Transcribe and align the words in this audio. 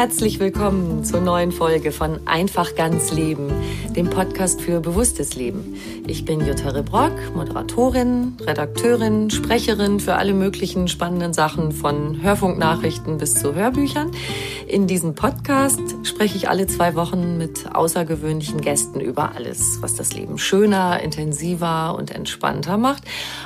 Herzlich 0.00 0.40
willkommen 0.40 1.04
zur 1.04 1.20
neuen 1.20 1.52
Folge 1.52 1.92
von 1.92 2.26
Einfach 2.26 2.74
ganz 2.74 3.12
Leben, 3.12 3.52
dem 3.94 4.08
Podcast 4.08 4.62
für 4.62 4.80
bewusstes 4.80 5.36
Leben. 5.36 5.76
Ich 6.06 6.24
bin 6.24 6.40
Jutta 6.40 6.70
Rebrock, 6.70 7.12
Moderatorin, 7.34 8.38
Redakteurin, 8.40 9.28
Sprecherin 9.28 10.00
für 10.00 10.14
alle 10.14 10.32
möglichen 10.32 10.88
spannenden 10.88 11.34
Sachen 11.34 11.72
von 11.72 12.22
Hörfunknachrichten 12.22 13.18
bis 13.18 13.34
zu 13.34 13.54
Hörbüchern. 13.54 14.10
In 14.66 14.86
diesem 14.86 15.14
Podcast 15.14 15.82
spreche 16.04 16.38
ich 16.38 16.48
alle 16.48 16.66
zwei 16.66 16.94
Wochen 16.94 17.36
mit 17.36 17.74
außergewöhnlichen 17.74 18.62
Gästen 18.62 19.00
über 19.00 19.34
alles, 19.34 19.82
was 19.82 19.96
das 19.96 20.14
Leben 20.14 20.38
schöner, 20.38 21.00
intensiver 21.00 21.94
und 21.94 22.10
entspannter 22.10 22.78
macht. 22.78 23.02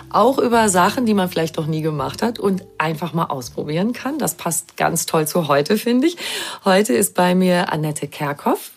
Auch 0.08 0.38
über 0.38 0.69
Sachen, 0.69 1.05
die 1.05 1.14
man 1.14 1.28
vielleicht 1.28 1.56
noch 1.56 1.66
nie 1.66 1.82
gemacht 1.82 2.22
hat 2.22 2.38
und 2.38 2.64
einfach 2.78 3.12
mal 3.12 3.25
ausprobieren 3.25 3.92
kann. 3.92 4.19
Das 4.19 4.36
passt 4.36 4.77
ganz 4.77 5.06
toll 5.06 5.27
zu 5.27 5.48
heute, 5.48 5.78
finde 5.78 6.06
ich. 6.06 6.16
Heute 6.64 6.92
ist 6.95 7.14
bei 7.14 7.34
mir 7.34 7.73
Annette 7.73 8.09
Kerkhoff. 8.09 8.72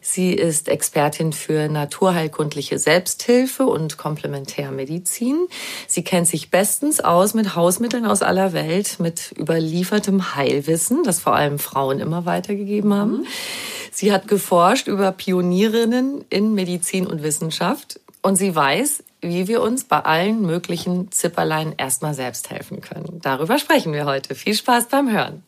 Sie 0.00 0.32
ist 0.32 0.68
Expertin 0.68 1.32
für 1.32 1.68
naturheilkundliche 1.68 2.78
Selbsthilfe 2.78 3.66
und 3.66 3.98
Komplementärmedizin. 3.98 5.46
Sie 5.86 6.04
kennt 6.04 6.28
sich 6.28 6.50
bestens 6.50 7.00
aus 7.00 7.34
mit 7.34 7.56
Hausmitteln 7.56 8.06
aus 8.06 8.22
aller 8.22 8.52
Welt, 8.52 9.00
mit 9.00 9.34
überliefertem 9.38 10.34
Heilwissen, 10.34 11.02
das 11.04 11.20
vor 11.20 11.34
allem 11.34 11.58
Frauen 11.58 12.00
immer 12.00 12.26
weitergegeben 12.26 12.94
haben. 12.94 13.18
Mhm. 13.18 13.26
Sie 13.92 14.12
hat 14.12 14.28
geforscht 14.28 14.86
über 14.86 15.12
Pionierinnen 15.12 16.24
in 16.30 16.54
Medizin 16.54 17.06
und 17.06 17.22
Wissenschaft 17.22 18.00
und 18.22 18.36
sie 18.36 18.54
weiß, 18.54 19.02
wie 19.20 19.48
wir 19.48 19.62
uns 19.62 19.84
bei 19.84 20.00
allen 20.00 20.42
möglichen 20.42 21.10
Zipperlein 21.12 21.74
erstmal 21.76 22.14
selbst 22.14 22.50
helfen 22.50 22.80
können. 22.80 23.20
Darüber 23.22 23.58
sprechen 23.58 23.92
wir 23.92 24.06
heute. 24.06 24.34
Viel 24.34 24.54
Spaß 24.54 24.88
beim 24.88 25.10
Hören. 25.10 25.42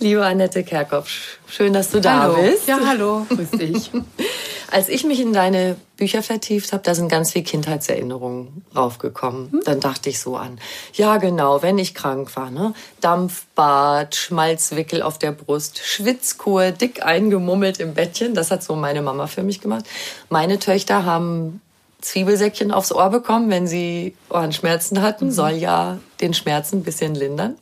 Liebe 0.00 0.24
Annette 0.24 0.62
Kerkhoff, 0.62 1.38
schön, 1.48 1.72
dass 1.72 1.90
du 1.90 2.00
da 2.00 2.22
hallo. 2.22 2.36
bist. 2.40 2.68
Ja, 2.68 2.78
hallo, 2.86 3.26
grüß 3.28 3.50
dich. 3.50 3.90
Als 4.70 4.88
ich 4.88 5.02
mich 5.02 5.18
in 5.18 5.32
deine 5.32 5.76
Bücher 5.96 6.22
vertieft 6.22 6.72
habe, 6.72 6.84
da 6.84 6.94
sind 6.94 7.08
ganz 7.08 7.32
viele 7.32 7.44
Kindheitserinnerungen 7.44 8.64
raufgekommen. 8.76 9.50
Hm? 9.50 9.62
Dann 9.64 9.80
dachte 9.80 10.08
ich 10.08 10.20
so 10.20 10.36
an, 10.36 10.60
ja 10.92 11.16
genau, 11.16 11.62
wenn 11.62 11.78
ich 11.78 11.94
krank 11.94 12.36
war, 12.36 12.52
ne? 12.52 12.74
Dampfbad, 13.00 14.14
Schmalzwickel 14.14 15.02
auf 15.02 15.18
der 15.18 15.32
Brust, 15.32 15.80
Schwitzkur, 15.84 16.70
dick 16.70 17.04
eingemummelt 17.04 17.80
im 17.80 17.94
Bettchen. 17.94 18.34
Das 18.34 18.52
hat 18.52 18.62
so 18.62 18.76
meine 18.76 19.02
Mama 19.02 19.26
für 19.26 19.42
mich 19.42 19.60
gemacht. 19.60 19.84
Meine 20.28 20.60
Töchter 20.60 21.04
haben 21.04 21.60
Zwiebelsäckchen 22.02 22.70
aufs 22.70 22.92
Ohr 22.92 23.10
bekommen, 23.10 23.50
wenn 23.50 23.66
sie 23.66 24.14
Ohrenschmerzen 24.30 25.02
hatten. 25.02 25.26
Mhm. 25.26 25.32
Soll 25.32 25.52
ja 25.52 25.98
den 26.20 26.34
Schmerzen 26.34 26.76
ein 26.76 26.82
bisschen 26.84 27.16
lindern. 27.16 27.56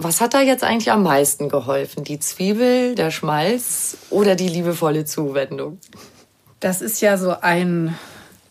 Was 0.00 0.20
hat 0.20 0.32
da 0.32 0.40
jetzt 0.40 0.62
eigentlich 0.62 0.92
am 0.92 1.02
meisten 1.02 1.48
geholfen? 1.48 2.04
Die 2.04 2.20
Zwiebel, 2.20 2.94
der 2.94 3.10
Schmalz 3.10 3.96
oder 4.10 4.36
die 4.36 4.46
liebevolle 4.46 5.04
Zuwendung? 5.04 5.80
Das 6.60 6.82
ist 6.82 7.00
ja 7.00 7.18
so 7.18 7.34
ein, 7.40 7.98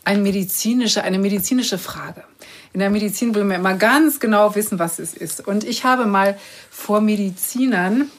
ein 0.04 0.24
medizinische, 0.24 1.04
eine 1.06 1.20
medizinische 1.20 1.78
Frage. 1.78 2.26
In 2.74 2.82
der 2.82 2.90
Medizin 2.90 3.34
will 3.34 3.46
man 3.46 3.62
immer 3.62 3.76
ganz 3.76 4.20
genau 4.20 4.56
wissen, 4.56 4.78
was 4.78 5.00
es 5.00 5.14
ist. 5.14 5.48
Und 5.48 5.64
ich 5.64 5.86
habe 5.86 6.06
mal 6.06 6.38
vor 6.70 7.00
Medizinern 7.00 8.12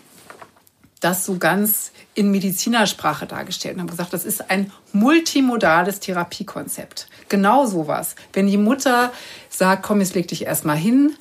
das 1.00 1.26
so 1.26 1.36
ganz 1.36 1.92
in 2.14 2.30
Medizinersprache 2.30 3.26
dargestellt 3.26 3.74
und 3.74 3.82
habe 3.82 3.90
gesagt, 3.90 4.14
das 4.14 4.24
ist 4.24 4.50
ein 4.50 4.72
multimodales 4.94 6.00
Therapiekonzept. 6.00 7.08
Genau 7.28 7.66
sowas. 7.66 8.16
Wenn 8.32 8.46
die 8.46 8.56
Mutter 8.56 9.12
sagt, 9.50 9.82
komm, 9.82 10.00
jetzt 10.00 10.14
leg 10.14 10.28
dich 10.28 10.46
erstmal 10.46 10.78
hin 10.78 11.14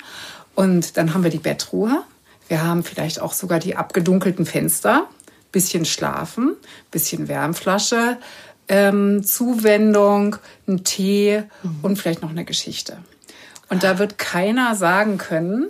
und 0.58 0.96
dann 0.96 1.14
haben 1.14 1.22
wir 1.22 1.30
die 1.30 1.38
Bettruhe. 1.38 2.02
Wir 2.48 2.64
haben 2.64 2.82
vielleicht 2.82 3.20
auch 3.20 3.32
sogar 3.32 3.60
die 3.60 3.76
abgedunkelten 3.76 4.44
Fenster, 4.44 5.06
bisschen 5.52 5.84
schlafen, 5.84 6.56
bisschen 6.90 7.28
Wärmflasche, 7.28 8.16
ähm, 8.66 9.22
Zuwendung, 9.22 10.34
ein 10.66 10.82
Tee 10.82 11.44
mhm. 11.62 11.78
und 11.82 11.96
vielleicht 11.96 12.22
noch 12.22 12.30
eine 12.30 12.44
Geschichte. 12.44 12.98
Und 13.68 13.84
da 13.84 14.00
wird 14.00 14.18
keiner 14.18 14.74
sagen 14.74 15.16
können, 15.16 15.68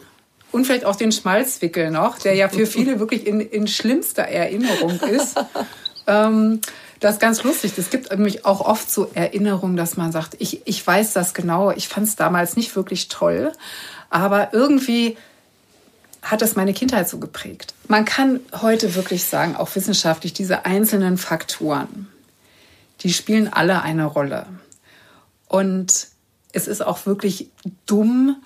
und 0.53 0.65
vielleicht 0.65 0.87
auch 0.87 0.97
den 0.97 1.13
Schmalzwickel 1.13 1.91
noch, 1.91 2.19
der 2.19 2.35
ja 2.35 2.49
für 2.49 2.65
viele 2.65 2.99
wirklich 2.99 3.27
in, 3.27 3.43
in 3.43 3.69
schlimmster 3.69 4.23
Erinnerung 4.23 4.99
ist. 5.01 5.39
ähm, 6.07 6.63
das 7.01 7.17
ist 7.17 7.21
ganz 7.21 7.43
lustig. 7.45 7.73
Es 7.77 7.91
gibt 7.91 8.11
nämlich 8.11 8.47
auch 8.47 8.63
oft 8.63 8.91
so 8.91 9.11
Erinnerungen, 9.13 9.77
dass 9.77 9.99
man 9.99 10.13
sagt, 10.13 10.37
ich, 10.39 10.67
ich 10.67 10.85
weiß 10.85 11.13
das 11.13 11.35
genau, 11.35 11.73
ich 11.73 11.89
fand 11.89 12.09
es 12.09 12.17
damals 12.17 12.57
nicht 12.57 12.75
wirklich 12.75 13.09
toll. 13.09 13.53
Aber 14.11 14.53
irgendwie 14.53 15.17
hat 16.23 16.43
das 16.43 16.57
meine 16.57 16.75
Kindheit 16.75 17.09
so 17.09 17.19
geprägt. 17.19 17.75
Man 17.87 18.05
kann 18.05 18.41
heute 18.61 18.95
wirklich 18.95 19.25
sagen, 19.25 19.57
auch 19.57 19.75
wissenschaftlich, 19.75 20.33
diese 20.33 20.65
einzelnen 20.65 21.17
Faktoren, 21.17 22.09
die 23.01 23.13
spielen 23.13 23.53
alle 23.53 23.83
eine 23.83 24.05
Rolle. 24.05 24.47
Und 25.47 26.09
es 26.53 26.67
ist 26.67 26.85
auch 26.85 27.07
wirklich 27.07 27.51
dumm 27.87 28.37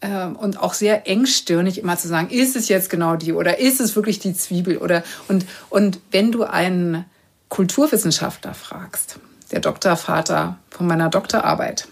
äh, 0.00 0.26
und 0.26 0.60
auch 0.60 0.74
sehr 0.74 1.08
engstirnig 1.08 1.78
immer 1.78 1.96
zu 1.96 2.08
sagen, 2.08 2.30
ist 2.30 2.56
es 2.56 2.68
jetzt 2.68 2.90
genau 2.90 3.16
die 3.16 3.32
oder 3.32 3.58
ist 3.58 3.80
es 3.80 3.96
wirklich 3.96 4.18
die 4.18 4.34
Zwiebel 4.34 4.78
oder 4.78 5.02
und 5.28 5.46
und 5.70 6.00
wenn 6.10 6.32
du 6.32 6.44
einen 6.44 7.04
Kulturwissenschaftler 7.48 8.54
fragst, 8.54 9.18
der 9.50 9.60
Doktorvater 9.60 10.58
von 10.70 10.86
meiner 10.86 11.08
Doktorarbeit, 11.08 11.88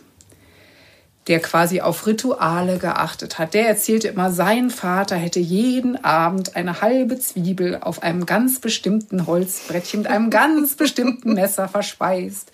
der 1.29 1.41
quasi 1.41 1.81
auf 1.81 2.07
Rituale 2.07 2.79
geachtet 2.79 3.39
hat. 3.39 3.55
Der 3.55 3.69
erzählte 3.69 4.09
immer, 4.09 4.31
sein 4.31 4.71
Vater 4.71 5.17
hätte 5.17 5.41
jeden 5.41 6.03
Abend 6.05 6.55
eine 6.55 6.81
halbe 6.81 7.19
Zwiebel 7.19 7.79
auf 7.81 8.03
einem 8.03 8.27
ganz 8.27 8.61
bestimmten 8.61 9.27
Holzbrettchen 9.27 10.03
mit 10.03 10.11
einem 10.11 10.31
ganz 10.31 10.77
bestimmten 10.77 11.35
Messer 11.35 11.69
verspeist. 11.69 12.53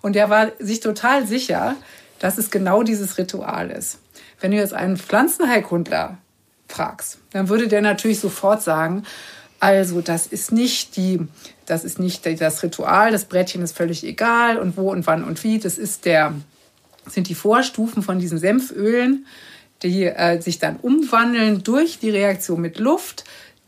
Und 0.00 0.16
er 0.16 0.30
war 0.30 0.52
sich 0.58 0.80
total 0.80 1.26
sicher, 1.26 1.76
dass 2.18 2.38
es 2.38 2.50
genau 2.50 2.82
dieses 2.82 3.18
Ritual 3.18 3.70
ist. 3.70 3.98
Wenn 4.40 4.52
du 4.52 4.56
jetzt 4.56 4.74
einen 4.74 4.96
Pflanzenheilkundler 4.96 6.18
fragst, 6.68 7.18
dann 7.32 7.48
würde 7.48 7.68
der 7.68 7.82
natürlich 7.82 8.20
sofort 8.20 8.62
sagen, 8.62 9.04
Also 9.60 10.02
das 10.02 10.26
ist 10.26 10.52
nicht 10.52 10.96
die, 10.96 11.20
das 11.64 11.84
ist 11.84 11.98
nicht 11.98 12.26
das 12.38 12.62
Ritual, 12.62 13.12
das 13.12 13.24
Brettchen 13.24 13.62
ist 13.62 13.74
völlig 13.74 14.04
egal 14.04 14.58
und 14.58 14.76
wo 14.76 14.90
und 14.90 15.06
wann 15.06 15.24
und 15.24 15.42
wie. 15.42 15.58
Das 15.58 15.78
ist 15.78 16.04
der, 16.04 16.34
sind 17.08 17.28
die 17.28 17.34
Vorstufen 17.34 18.02
von 18.02 18.18
diesen 18.18 18.38
Senfölen, 18.38 19.26
die 19.82 20.04
äh, 20.04 20.40
sich 20.40 20.58
dann 20.58 20.76
umwandeln 20.76 21.62
durch 21.62 21.98
die 21.98 22.10
Reaktion 22.10 22.60
mit 22.60 22.78
Luft, 22.78 23.24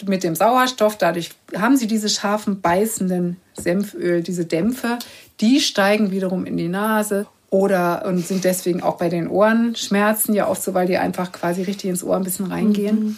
mit 0.06 0.22
dem 0.22 0.34
Sauerstoff. 0.34 0.98
Dadurch 0.98 1.30
haben 1.56 1.76
sie 1.76 1.86
diese 1.86 2.08
scharfen, 2.08 2.60
beißenden 2.60 3.36
Senföl, 3.54 4.22
diese 4.22 4.44
Dämpfe. 4.44 4.98
Die 5.40 5.60
steigen 5.60 6.10
wiederum 6.10 6.46
in 6.46 6.56
die 6.56 6.68
Nase 6.68 7.26
oder 7.50 8.04
und 8.06 8.26
sind 8.26 8.44
deswegen 8.44 8.82
auch 8.82 8.98
bei 8.98 9.08
den 9.08 9.28
Ohrenschmerzen 9.28 10.34
ja 10.34 10.48
oft 10.48 10.62
so, 10.62 10.74
weil 10.74 10.86
die 10.86 10.98
einfach 10.98 11.32
quasi 11.32 11.62
richtig 11.62 11.90
ins 11.90 12.02
Ohr 12.02 12.16
ein 12.16 12.24
bisschen 12.24 12.46
reingehen. 12.46 13.04
Mhm. 13.04 13.16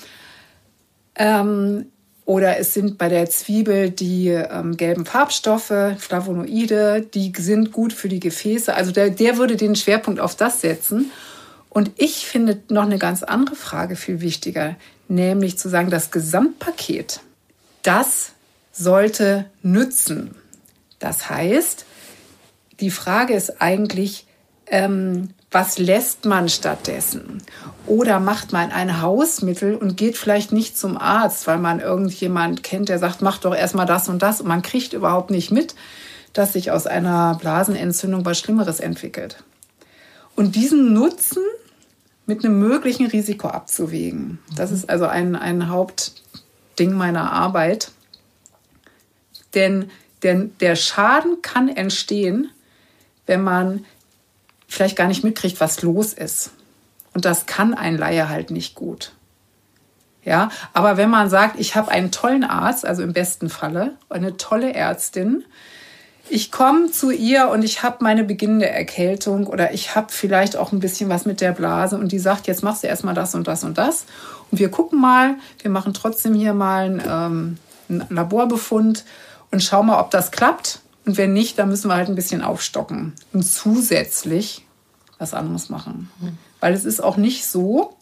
Ähm, 1.16 1.86
oder 2.28 2.58
es 2.58 2.74
sind 2.74 2.98
bei 2.98 3.08
der 3.08 3.30
Zwiebel 3.30 3.88
die 3.88 4.28
ähm, 4.28 4.76
gelben 4.76 5.06
Farbstoffe, 5.06 5.72
Flavonoide, 5.96 7.00
die 7.00 7.32
sind 7.34 7.72
gut 7.72 7.94
für 7.94 8.10
die 8.10 8.20
Gefäße. 8.20 8.74
Also 8.74 8.92
der, 8.92 9.08
der 9.08 9.38
würde 9.38 9.56
den 9.56 9.74
Schwerpunkt 9.74 10.20
auf 10.20 10.36
das 10.36 10.60
setzen. 10.60 11.10
Und 11.70 11.90
ich 11.96 12.26
finde 12.26 12.60
noch 12.68 12.82
eine 12.82 12.98
ganz 12.98 13.22
andere 13.22 13.56
Frage 13.56 13.96
viel 13.96 14.20
wichtiger, 14.20 14.76
nämlich 15.08 15.58
zu 15.58 15.70
sagen, 15.70 15.88
das 15.88 16.10
Gesamtpaket, 16.10 17.20
das 17.82 18.32
sollte 18.72 19.46
nützen. 19.62 20.34
Das 20.98 21.30
heißt, 21.30 21.86
die 22.80 22.90
Frage 22.90 23.32
ist 23.32 23.62
eigentlich, 23.62 24.26
ähm, 24.66 25.30
was 25.50 25.78
lässt 25.78 26.26
man 26.26 26.48
stattdessen? 26.48 27.42
Oder 27.86 28.20
macht 28.20 28.52
man 28.52 28.70
ein 28.70 29.00
Hausmittel 29.00 29.76
und 29.76 29.96
geht 29.96 30.18
vielleicht 30.18 30.52
nicht 30.52 30.76
zum 30.76 30.98
Arzt, 30.98 31.46
weil 31.46 31.58
man 31.58 31.80
irgendjemand 31.80 32.62
kennt, 32.62 32.90
der 32.90 32.98
sagt, 32.98 33.22
mach 33.22 33.38
doch 33.38 33.54
erstmal 33.54 33.86
das 33.86 34.08
und 34.08 34.20
das 34.20 34.40
und 34.40 34.48
man 34.48 34.62
kriegt 34.62 34.92
überhaupt 34.92 35.30
nicht 35.30 35.50
mit, 35.50 35.74
dass 36.34 36.52
sich 36.52 36.70
aus 36.70 36.86
einer 36.86 37.36
Blasenentzündung 37.40 38.26
was 38.26 38.38
Schlimmeres 38.38 38.78
entwickelt. 38.80 39.42
Und 40.36 40.54
diesen 40.54 40.92
Nutzen 40.92 41.42
mit 42.26 42.44
einem 42.44 42.58
möglichen 42.58 43.06
Risiko 43.06 43.48
abzuwägen, 43.48 44.38
das 44.54 44.70
ist 44.70 44.90
also 44.90 45.06
ein, 45.06 45.34
ein 45.34 45.70
Hauptding 45.70 46.92
meiner 46.92 47.32
Arbeit. 47.32 47.90
Denn 49.54 49.90
der, 50.22 50.34
der 50.60 50.76
Schaden 50.76 51.40
kann 51.40 51.68
entstehen, 51.68 52.50
wenn 53.24 53.42
man 53.42 53.86
vielleicht 54.68 54.96
gar 54.96 55.08
nicht 55.08 55.24
mitkriegt, 55.24 55.60
was 55.60 55.82
los 55.82 56.12
ist. 56.12 56.50
Und 57.14 57.24
das 57.24 57.46
kann 57.46 57.74
ein 57.74 57.96
Laie 57.96 58.28
halt 58.28 58.52
nicht 58.52 58.76
gut. 58.76 59.12
Ja, 60.24 60.50
aber 60.74 60.96
wenn 60.96 61.10
man 61.10 61.30
sagt, 61.30 61.58
ich 61.58 61.74
habe 61.74 61.90
einen 61.90 62.12
tollen 62.12 62.44
Arzt, 62.44 62.84
also 62.84 63.02
im 63.02 63.14
besten 63.14 63.48
Falle, 63.48 63.96
eine 64.10 64.36
tolle 64.36 64.74
Ärztin, 64.74 65.44
ich 66.30 66.52
komme 66.52 66.90
zu 66.90 67.10
ihr 67.10 67.48
und 67.48 67.64
ich 67.64 67.82
habe 67.82 68.04
meine 68.04 68.24
beginnende 68.24 68.68
Erkältung 68.68 69.46
oder 69.46 69.72
ich 69.72 69.94
habe 69.94 70.08
vielleicht 70.10 70.56
auch 70.56 70.72
ein 70.72 70.80
bisschen 70.80 71.08
was 71.08 71.24
mit 71.24 71.40
der 71.40 71.52
Blase 71.52 71.96
und 71.96 72.12
die 72.12 72.18
sagt, 72.18 72.46
jetzt 72.46 72.62
machst 72.62 72.82
du 72.82 72.86
erstmal 72.86 73.14
das 73.14 73.34
und 73.34 73.48
das 73.48 73.64
und 73.64 73.78
das. 73.78 74.04
Und 74.50 74.58
wir 74.58 74.70
gucken 74.70 75.00
mal, 75.00 75.36
wir 75.62 75.70
machen 75.70 75.94
trotzdem 75.94 76.34
hier 76.34 76.52
mal 76.52 76.84
einen, 76.84 77.02
ähm, 77.08 77.58
einen 77.88 78.06
Laborbefund 78.10 79.04
und 79.50 79.62
schauen 79.62 79.86
mal, 79.86 80.00
ob 80.00 80.10
das 80.10 80.30
klappt. 80.30 80.80
Und 81.08 81.16
wenn 81.16 81.32
nicht, 81.32 81.58
dann 81.58 81.70
müssen 81.70 81.88
wir 81.88 81.96
halt 81.96 82.10
ein 82.10 82.14
bisschen 82.14 82.42
aufstocken 82.42 83.14
und 83.32 83.42
zusätzlich 83.42 84.66
was 85.16 85.32
anderes 85.32 85.70
machen. 85.70 86.10
Mhm. 86.20 86.36
Weil 86.60 86.74
es 86.74 86.84
ist 86.84 87.02
auch 87.02 87.16
nicht 87.16 87.46
so, 87.46 87.96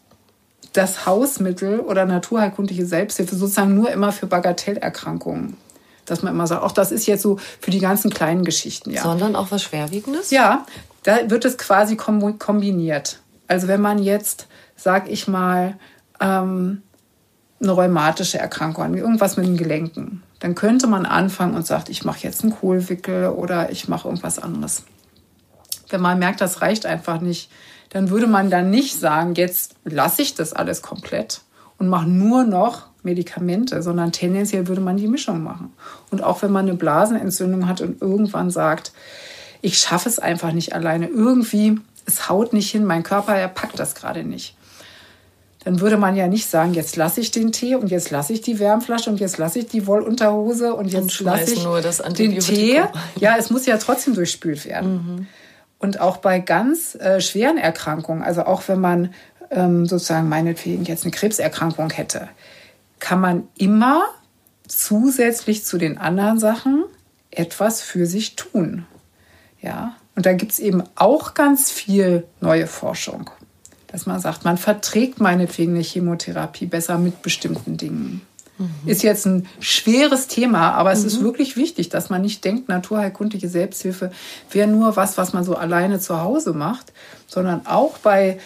dass 0.73 1.07
Hausmittel 1.07 1.79
oder 1.79 2.05
naturheilkundliche 2.05 2.85
Selbsthilfe 2.85 3.37
sozusagen 3.37 3.77
nur 3.77 3.93
immer 3.93 4.11
für 4.11 4.27
Bagatellerkrankungen. 4.27 5.57
Dass 6.05 6.23
man 6.23 6.33
immer 6.33 6.49
sagt, 6.49 6.65
auch 6.65 6.73
das 6.73 6.91
ist 6.91 7.07
jetzt 7.07 7.23
so 7.23 7.39
für 7.61 7.71
die 7.71 7.79
ganzen 7.79 8.11
kleinen 8.11 8.45
Geschichten, 8.45 8.91
ja. 8.91 9.05
Sondern 9.05 9.37
auch 9.37 9.53
was 9.53 9.63
Schwerwiegendes? 9.63 10.33
Ja, 10.33 10.67
da 11.05 11.31
wird 11.31 11.45
es 11.45 11.59
quasi 11.59 11.95
kombiniert. 11.95 13.21
Also 13.47 13.69
wenn 13.69 13.81
man 13.81 14.03
jetzt, 14.03 14.49
sag 14.75 15.09
ich 15.09 15.29
mal, 15.29 15.79
ähm, 16.19 16.83
eine 17.63 17.71
rheumatische 17.71 18.39
Erkrankung, 18.39 18.97
irgendwas 18.97 19.37
mit 19.37 19.47
den 19.47 19.57
Gelenken, 19.57 20.25
dann 20.41 20.55
könnte 20.55 20.87
man 20.87 21.07
anfangen 21.07 21.55
und 21.55 21.67
sagt, 21.67 21.89
ich 21.89 22.05
mache 22.05 22.21
jetzt 22.21 22.43
einen 22.43 22.53
Kohlwickel 22.53 23.29
oder 23.29 23.71
ich 23.71 23.89
mache 23.89 24.09
irgendwas 24.09 24.39
anderes. 24.39 24.85
Wenn 25.89 26.01
man 26.01 26.19
merkt, 26.19 26.41
das 26.41 26.63
reicht 26.63 26.85
einfach 26.85 27.21
nicht, 27.21 27.51
dann 27.91 28.11
würde 28.11 28.27
man 28.27 28.51
dann 28.51 28.71
nicht 28.71 28.99
sagen, 28.99 29.35
jetzt 29.35 29.77
lasse 29.85 30.23
ich 30.23 30.35
das 30.35 30.53
alles 30.53 30.83
komplett 30.83 31.43
und 31.79 31.89
mache 31.89 32.09
nur 32.09 32.45
noch 32.45 32.87
Medikamente, 33.03 33.83
sondern 33.83 34.13
tendenziell 34.13 34.67
würde 34.67 34.81
man 34.81 34.97
die 34.97 35.07
Mischung 35.07 35.43
machen. 35.43 35.73
Und 36.11 36.23
auch 36.23 36.43
wenn 36.43 36.51
man 36.51 36.67
eine 36.67 36.77
Blasenentzündung 36.77 37.69
hat 37.69 37.81
und 37.81 38.03
irgendwann 38.03 38.51
sagt, 38.51 38.93
ich 39.63 39.79
schaffe 39.79 40.09
es 40.09 40.19
einfach 40.19 40.53
nicht 40.53 40.75
alleine, 40.75 41.07
irgendwie, 41.07 41.79
es 42.05 42.29
haut 42.29 42.53
nicht 42.53 42.71
hin, 42.71 42.85
mein 42.85 43.05
Körper, 43.05 43.37
er 43.37 43.49
packt 43.49 43.79
das 43.79 43.95
gerade 43.95 44.25
nicht 44.25 44.57
dann 45.67 45.81
würde 45.81 45.97
man 45.97 46.15
ja 46.15 46.29
nicht 46.29 46.49
sagen, 46.49 46.75
jetzt 46.75 46.95
lasse 46.95 47.21
ich 47.21 47.33
den 47.33 47.51
Tee 47.51 47.75
und 47.75 47.91
jetzt 47.91 48.11
lasse 48.11 48.33
ich 48.33 48.41
die 48.41 48.61
Wärmflasche 48.61 49.11
und 49.11 49.19
jetzt 49.19 49.37
lasse 49.37 49.59
ich 49.59 49.67
die 49.67 49.89
Wollunterhose 49.89 50.73
und 50.73 50.87
jetzt 50.87 51.19
lasse 51.19 51.55
ich 51.55 51.65
nur 51.65 51.81
das 51.81 51.99
den 51.99 52.39
Tee. 52.39 52.83
Ja, 53.19 53.37
es 53.37 53.51
muss 53.51 53.67
ja 53.67 53.77
trotzdem 53.77 54.15
durchspült 54.15 54.65
werden. 54.65 54.93
Mhm. 54.93 55.27
Und 55.81 55.99
auch 55.99 56.19
bei 56.19 56.39
ganz 56.39 56.95
äh, 56.95 57.21
schweren 57.21 57.59
Erkrankungen, 57.59 58.23
also 58.23 58.45
auch 58.45 58.63
wenn 58.69 58.81
man 58.81 59.13
ähm, 59.51 59.87
sozusagen 59.87 60.29
meinetwegen 60.29 60.85
jetzt 60.85 61.03
eine 61.03 61.11
Krebserkrankung 61.11 61.91
hätte, 61.91 62.29
kann 63.01 63.21
man 63.21 63.49
immer 63.59 64.05
zusätzlich 64.69 65.65
zu 65.65 65.79
den 65.79 65.99
anderen 65.99 66.39
Sachen 66.39 66.85
etwas 67.33 67.83
für 67.83 68.07
sich 68.07 68.37
tun. 68.37 68.87
Ja, 69.61 69.97
und 70.15 70.27
da 70.27 70.33
gibt 70.33 70.53
es 70.53 70.61
eben 70.61 70.85
auch 70.95 71.35
ganz 71.35 71.73
viel 71.73 72.25
neue 72.41 72.69
Forschung 72.69 73.31
dass 73.97 74.05
man 74.05 74.21
sagt, 74.21 74.45
man 74.45 74.59
verträgt 74.59 75.23
meinetwegen 75.23 75.73
eine 75.73 75.83
Chemotherapie 75.83 76.67
besser 76.67 76.99
mit 76.99 77.23
bestimmten 77.23 77.79
Dingen. 77.79 78.21
Mhm. 78.59 78.69
Ist 78.85 79.03
jetzt 79.03 79.25
ein 79.25 79.47
schweres 79.59 80.27
Thema, 80.27 80.73
aber 80.73 80.93
es 80.93 81.01
mhm. 81.01 81.07
ist 81.07 81.23
wirklich 81.23 81.57
wichtig, 81.57 81.89
dass 81.89 82.11
man 82.11 82.21
nicht 82.21 82.45
denkt, 82.45 82.69
naturheilkundliche 82.69 83.49
Selbsthilfe 83.49 84.13
wäre 84.51 84.69
nur 84.69 84.97
was, 84.97 85.17
was 85.17 85.33
man 85.33 85.45
so 85.45 85.57
alleine 85.57 85.99
zu 85.99 86.21
Hause 86.21 86.53
macht, 86.53 86.93
sondern 87.27 87.67
auch 87.67 87.97
bei, 87.97 88.39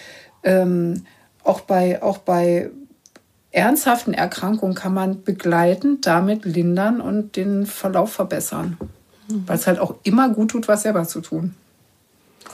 ähm, 0.44 1.04
auch 1.42 1.62
bei, 1.62 2.00
auch 2.00 2.18
bei 2.18 2.70
ernsthaften 3.50 4.14
Erkrankungen 4.14 4.76
kann 4.76 4.94
man 4.94 5.24
begleitend 5.24 6.06
damit 6.06 6.44
lindern 6.44 7.00
und 7.00 7.34
den 7.34 7.66
Verlauf 7.66 8.12
verbessern. 8.12 8.76
Mhm. 9.28 9.48
Weil 9.48 9.56
es 9.56 9.66
halt 9.66 9.80
auch 9.80 9.96
immer 10.04 10.28
gut 10.28 10.52
tut, 10.52 10.68
was 10.68 10.82
selber 10.82 11.08
zu 11.08 11.20
tun. 11.20 11.56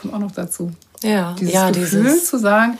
Kommt 0.00 0.14
auch 0.14 0.18
noch 0.18 0.32
dazu. 0.32 0.72
Ja, 1.02 1.34
dieses 1.38 1.54
ja, 1.54 1.70
Gefühl 1.70 2.02
dieses 2.04 2.28
zu 2.28 2.38
sagen, 2.38 2.78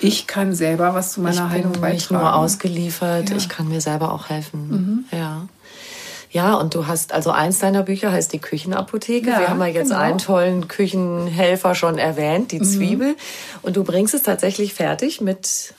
ich 0.00 0.26
kann 0.26 0.54
selber 0.54 0.94
was 0.94 1.12
zu 1.12 1.20
meiner 1.20 1.50
Heilung 1.50 1.72
beitragen. 1.72 1.96
Ich 1.96 2.08
bin 2.08 2.16
nicht 2.16 2.22
nur 2.22 2.34
ausgeliefert, 2.34 3.30
ja. 3.30 3.36
ich 3.36 3.48
kann 3.48 3.68
mir 3.68 3.80
selber 3.80 4.12
auch 4.12 4.28
helfen. 4.28 4.68
Mhm. 5.10 5.18
Ja. 5.18 5.48
Ja, 6.30 6.54
und 6.54 6.74
du 6.74 6.86
hast, 6.86 7.12
also 7.12 7.30
eins 7.30 7.58
deiner 7.58 7.82
Bücher 7.82 8.12
heißt 8.12 8.32
die 8.32 8.38
Küchenapotheke. 8.38 9.30
Ja, 9.30 9.40
Wir 9.40 9.48
haben 9.48 9.60
ja 9.60 9.66
jetzt 9.66 9.88
genau. 9.88 10.00
einen 10.00 10.18
tollen 10.18 10.68
Küchenhelfer 10.68 11.74
schon 11.74 11.98
erwähnt, 11.98 12.52
die 12.52 12.60
mhm. 12.60 12.64
Zwiebel. 12.64 13.16
Und 13.62 13.76
du 13.76 13.84
bringst 13.84 14.14
es 14.14 14.22
tatsächlich 14.22 14.74
fertig 14.74 15.22
mit 15.22 15.74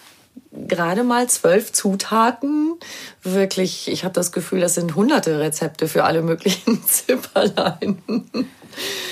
gerade 0.51 1.03
mal 1.03 1.27
zwölf 1.27 1.71
Zutaten. 1.71 2.73
Wirklich, 3.21 3.87
ich 3.89 4.03
habe 4.03 4.13
das 4.13 4.31
Gefühl, 4.31 4.61
das 4.61 4.75
sind 4.75 4.95
hunderte 4.95 5.39
Rezepte 5.39 5.87
für 5.87 6.03
alle 6.03 6.23
möglichen 6.23 6.83
Zipperlein. 6.87 8.01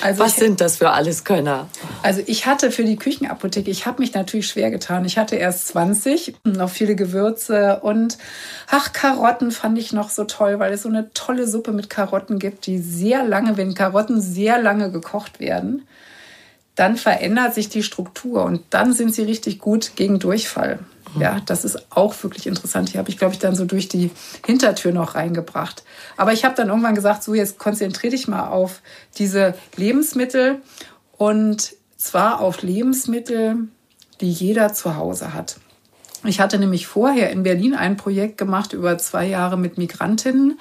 Also 0.02 0.24
Was 0.24 0.34
ich, 0.34 0.40
sind 0.40 0.62
das 0.62 0.78
für 0.78 0.92
alles 0.92 1.24
Könner? 1.24 1.68
Also 2.04 2.22
ich 2.26 2.46
hatte 2.46 2.72
für 2.72 2.84
die 2.84 2.96
Küchenapotheke, 2.96 3.70
ich 3.70 3.86
habe 3.86 4.02
mich 4.02 4.14
natürlich 4.14 4.48
schwer 4.48 4.72
getan. 4.72 5.06
Ich 5.06 5.18
hatte 5.18 5.36
erst 5.36 5.68
20, 5.70 6.36
noch 6.44 6.70
viele 6.70 6.96
Gewürze 6.96 7.80
und 7.82 8.18
ach, 8.70 8.94
Karotten 8.94 9.52
fand 9.52 9.78
ich 9.78 9.94
noch 9.94 10.10
so 10.10 10.24
toll, 10.24 10.60
weil 10.60 10.74
es 10.74 10.84
so 10.84 10.90
eine 10.90 11.12
tolle 11.14 11.48
Suppe 11.48 11.72
mit 11.72 11.90
Karotten 11.90 12.40
gibt, 12.40 12.66
die 12.66 12.80
sehr 12.80 13.24
lange, 13.24 13.58
wenn 13.58 13.74
Karotten 13.74 14.22
sehr 14.22 14.62
lange 14.62 14.92
gekocht 14.92 15.40
werden, 15.40 15.88
dann 16.76 16.96
verändert 16.96 17.56
sich 17.56 17.70
die 17.70 17.84
Struktur 17.84 18.44
und 18.46 18.62
dann 18.70 18.94
sind 18.94 19.14
sie 19.14 19.24
richtig 19.24 19.60
gut 19.60 19.94
gegen 19.96 20.20
Durchfall. 20.20 20.80
Ja, 21.20 21.42
das 21.46 21.66
ist 21.66 21.92
auch 21.92 22.16
wirklich 22.24 22.48
interessant. 22.48 22.90
Hier 22.90 23.00
habe 23.00 23.10
ich, 23.10 23.18
glaube 23.18 23.34
ich, 23.34 23.40
dann 23.40 23.56
so 23.56 23.66
durch 23.66 23.88
die 23.88 24.12
Hintertür 24.46 24.92
noch 24.92 25.16
reingebracht. 25.16 25.84
Aber 26.16 26.34
ich 26.34 26.46
habe 26.46 26.56
dann 26.56 26.70
irgendwann 26.70 26.96
gesagt, 26.96 27.24
so 27.24 27.34
jetzt 27.34 27.58
konzentriere 27.58 28.12
dich 28.12 28.28
mal 28.28 28.48
auf 28.50 28.82
diese 29.18 29.56
Lebensmittel 29.76 30.62
und 31.18 31.74
zwar 31.98 32.42
auf 32.42 32.62
Lebensmittel, 32.62 33.68
die 34.22 34.32
jeder 34.32 34.74
zu 34.74 34.96
Hause 34.96 35.34
hat. 35.34 35.58
Ich 36.24 36.40
hatte 36.40 36.58
nämlich 36.58 36.88
vorher 36.88 37.30
in 37.32 37.44
Berlin 37.44 37.74
ein 37.74 37.98
Projekt 37.98 38.38
gemacht 38.38 38.74
über 38.74 38.98
zwei 38.98 39.26
Jahre 39.26 39.58
mit 39.58 39.78
Migrantinnen 39.78 40.60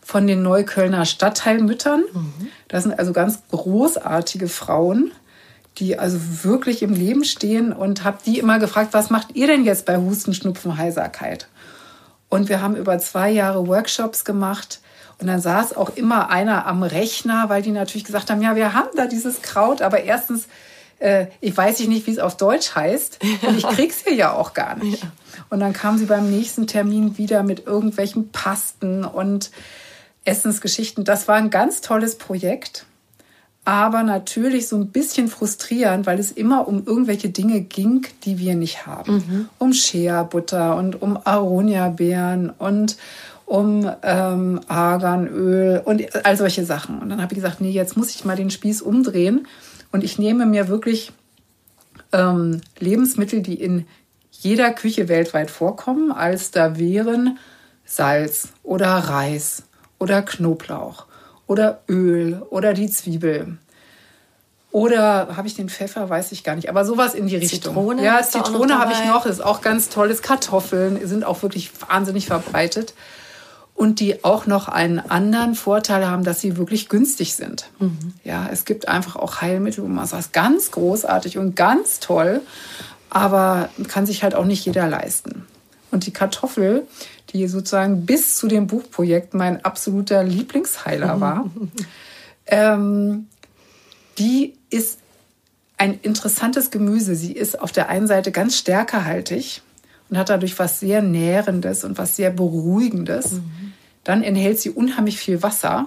von 0.00 0.26
den 0.26 0.42
Neuköllner 0.42 1.04
Stadtteilmüttern. 1.04 2.02
Mhm. 2.12 2.48
Das 2.68 2.84
sind 2.84 2.98
also 2.98 3.12
ganz 3.12 3.42
großartige 3.50 4.48
Frauen, 4.48 5.12
die 5.78 5.98
also 5.98 6.18
wirklich 6.44 6.82
im 6.82 6.92
Leben 6.92 7.24
stehen 7.24 7.72
und 7.72 8.04
habe 8.04 8.18
die 8.24 8.38
immer 8.38 8.58
gefragt, 8.58 8.92
was 8.92 9.10
macht 9.10 9.34
ihr 9.34 9.46
denn 9.46 9.64
jetzt 9.64 9.86
bei 9.86 9.96
Husten, 9.96 10.34
Schnupfen, 10.34 10.76
Heiserkeit? 10.76 11.48
Und 12.28 12.48
wir 12.48 12.62
haben 12.62 12.76
über 12.76 12.98
zwei 12.98 13.30
Jahre 13.30 13.66
Workshops 13.66 14.24
gemacht. 14.24 14.80
Und 15.18 15.26
dann 15.26 15.40
saß 15.40 15.76
auch 15.76 15.90
immer 15.96 16.30
einer 16.30 16.66
am 16.66 16.82
Rechner, 16.82 17.48
weil 17.48 17.62
die 17.62 17.70
natürlich 17.70 18.04
gesagt 18.04 18.30
haben, 18.30 18.42
ja, 18.42 18.56
wir 18.56 18.74
haben 18.74 18.88
da 18.96 19.06
dieses 19.06 19.42
Kraut, 19.42 19.82
aber 19.82 20.02
erstens, 20.02 20.48
äh, 20.98 21.26
ich 21.40 21.56
weiß 21.56 21.80
nicht, 21.80 22.06
wie 22.06 22.10
es 22.10 22.18
auf 22.18 22.36
Deutsch 22.36 22.74
heißt. 22.74 23.18
Und 23.46 23.58
ich 23.58 23.66
krieg's 23.76 24.02
hier 24.04 24.14
ja 24.14 24.32
auch 24.32 24.54
gar 24.54 24.76
nicht. 24.76 25.02
Ja. 25.02 25.12
Und 25.50 25.60
dann 25.60 25.72
kam 25.72 25.98
sie 25.98 26.06
beim 26.06 26.30
nächsten 26.30 26.66
Termin 26.66 27.18
wieder 27.18 27.42
mit 27.42 27.66
irgendwelchen 27.66 28.30
Pasten 28.30 29.04
und 29.04 29.50
Essensgeschichten. 30.24 31.04
Das 31.04 31.28
war 31.28 31.36
ein 31.36 31.50
ganz 31.50 31.80
tolles 31.80 32.16
Projekt 32.16 32.86
aber 33.64 34.02
natürlich 34.02 34.66
so 34.66 34.76
ein 34.76 34.88
bisschen 34.88 35.28
frustrierend, 35.28 36.06
weil 36.06 36.18
es 36.18 36.32
immer 36.32 36.66
um 36.66 36.84
irgendwelche 36.84 37.28
Dinge 37.28 37.60
ging, 37.60 38.06
die 38.24 38.38
wir 38.38 38.56
nicht 38.56 38.86
haben. 38.86 39.14
Mhm. 39.14 39.48
Um 39.58 39.72
Shea-Butter 39.72 40.76
und 40.76 41.00
um 41.00 41.16
Aronia-Beeren 41.22 42.50
und 42.50 42.96
um 43.46 43.88
ähm, 44.02 44.60
Arganöl 44.66 45.80
und 45.84 46.24
all 46.24 46.36
solche 46.36 46.64
Sachen. 46.64 46.98
Und 46.98 47.10
dann 47.10 47.22
habe 47.22 47.34
ich 47.34 47.36
gesagt, 47.36 47.60
nee, 47.60 47.70
jetzt 47.70 47.96
muss 47.96 48.10
ich 48.10 48.24
mal 48.24 48.36
den 48.36 48.50
Spieß 48.50 48.82
umdrehen 48.82 49.46
und 49.92 50.02
ich 50.02 50.18
nehme 50.18 50.46
mir 50.46 50.68
wirklich 50.68 51.12
ähm, 52.12 52.62
Lebensmittel, 52.78 53.42
die 53.42 53.60
in 53.60 53.86
jeder 54.30 54.72
Küche 54.72 55.08
weltweit 55.08 55.50
vorkommen, 55.50 56.10
als 56.10 56.50
da 56.50 56.78
wären 56.78 57.38
Salz 57.84 58.48
oder 58.64 58.88
Reis 58.88 59.64
oder 59.98 60.22
Knoblauch 60.22 61.06
oder 61.52 61.82
Öl 61.86 62.42
oder 62.48 62.72
die 62.72 62.90
Zwiebel. 62.90 63.58
Oder 64.70 65.36
habe 65.36 65.46
ich 65.46 65.54
den 65.54 65.68
Pfeffer, 65.68 66.08
weiß 66.08 66.32
ich 66.32 66.44
gar 66.44 66.56
nicht. 66.56 66.70
Aber 66.70 66.86
sowas 66.86 67.12
in 67.12 67.26
die 67.26 67.36
Richtung. 67.36 67.60
Zitrone? 67.60 68.02
Ja, 68.02 68.22
Zitrone 68.22 68.78
habe 68.78 68.92
ich 68.92 69.04
noch. 69.04 69.26
Ist 69.26 69.44
auch 69.44 69.60
ganz 69.60 69.90
tolles. 69.90 70.22
Kartoffeln 70.22 71.06
sind 71.06 71.24
auch 71.24 71.42
wirklich 71.42 71.70
wahnsinnig 71.86 72.24
verbreitet. 72.26 72.94
Und 73.74 74.00
die 74.00 74.24
auch 74.24 74.46
noch 74.46 74.68
einen 74.68 74.98
anderen 74.98 75.54
Vorteil 75.54 76.08
haben, 76.08 76.24
dass 76.24 76.40
sie 76.40 76.56
wirklich 76.56 76.88
günstig 76.88 77.34
sind. 77.34 77.68
Mhm. 77.78 78.14
Ja, 78.24 78.48
es 78.50 78.64
gibt 78.64 78.88
einfach 78.88 79.16
auch 79.16 79.42
Heilmittel, 79.42 79.84
wo 79.84 79.88
man 79.88 80.06
sagt, 80.06 80.32
ganz 80.32 80.70
großartig 80.70 81.36
und 81.36 81.54
ganz 81.54 82.00
toll. 82.00 82.40
Aber 83.10 83.68
kann 83.88 84.06
sich 84.06 84.22
halt 84.22 84.34
auch 84.34 84.46
nicht 84.46 84.64
jeder 84.64 84.88
leisten. 84.88 85.46
Und 85.90 86.06
die 86.06 86.12
Kartoffel, 86.12 86.86
die 87.32 87.46
sozusagen 87.46 88.06
bis 88.06 88.36
zu 88.36 88.48
dem 88.48 88.66
Buchprojekt 88.66 89.34
mein 89.34 89.64
absoluter 89.64 90.22
Lieblingsheiler 90.22 91.20
war, 91.20 91.50
ähm, 92.46 93.28
die 94.18 94.54
ist 94.70 94.98
ein 95.78 95.98
interessantes 96.00 96.70
Gemüse. 96.70 97.14
Sie 97.14 97.32
ist 97.32 97.60
auf 97.60 97.72
der 97.72 97.88
einen 97.88 98.06
Seite 98.06 98.30
ganz 98.30 98.56
stärkehaltig 98.56 99.62
und 100.10 100.18
hat 100.18 100.28
dadurch 100.28 100.58
was 100.58 100.78
sehr 100.78 101.02
Nährendes 101.02 101.84
und 101.84 101.98
was 101.98 102.16
sehr 102.16 102.30
Beruhigendes. 102.30 103.32
Mhm. 103.32 103.72
Dann 104.04 104.22
enthält 104.22 104.60
sie 104.60 104.70
unheimlich 104.70 105.18
viel 105.18 105.42
Wasser. 105.42 105.86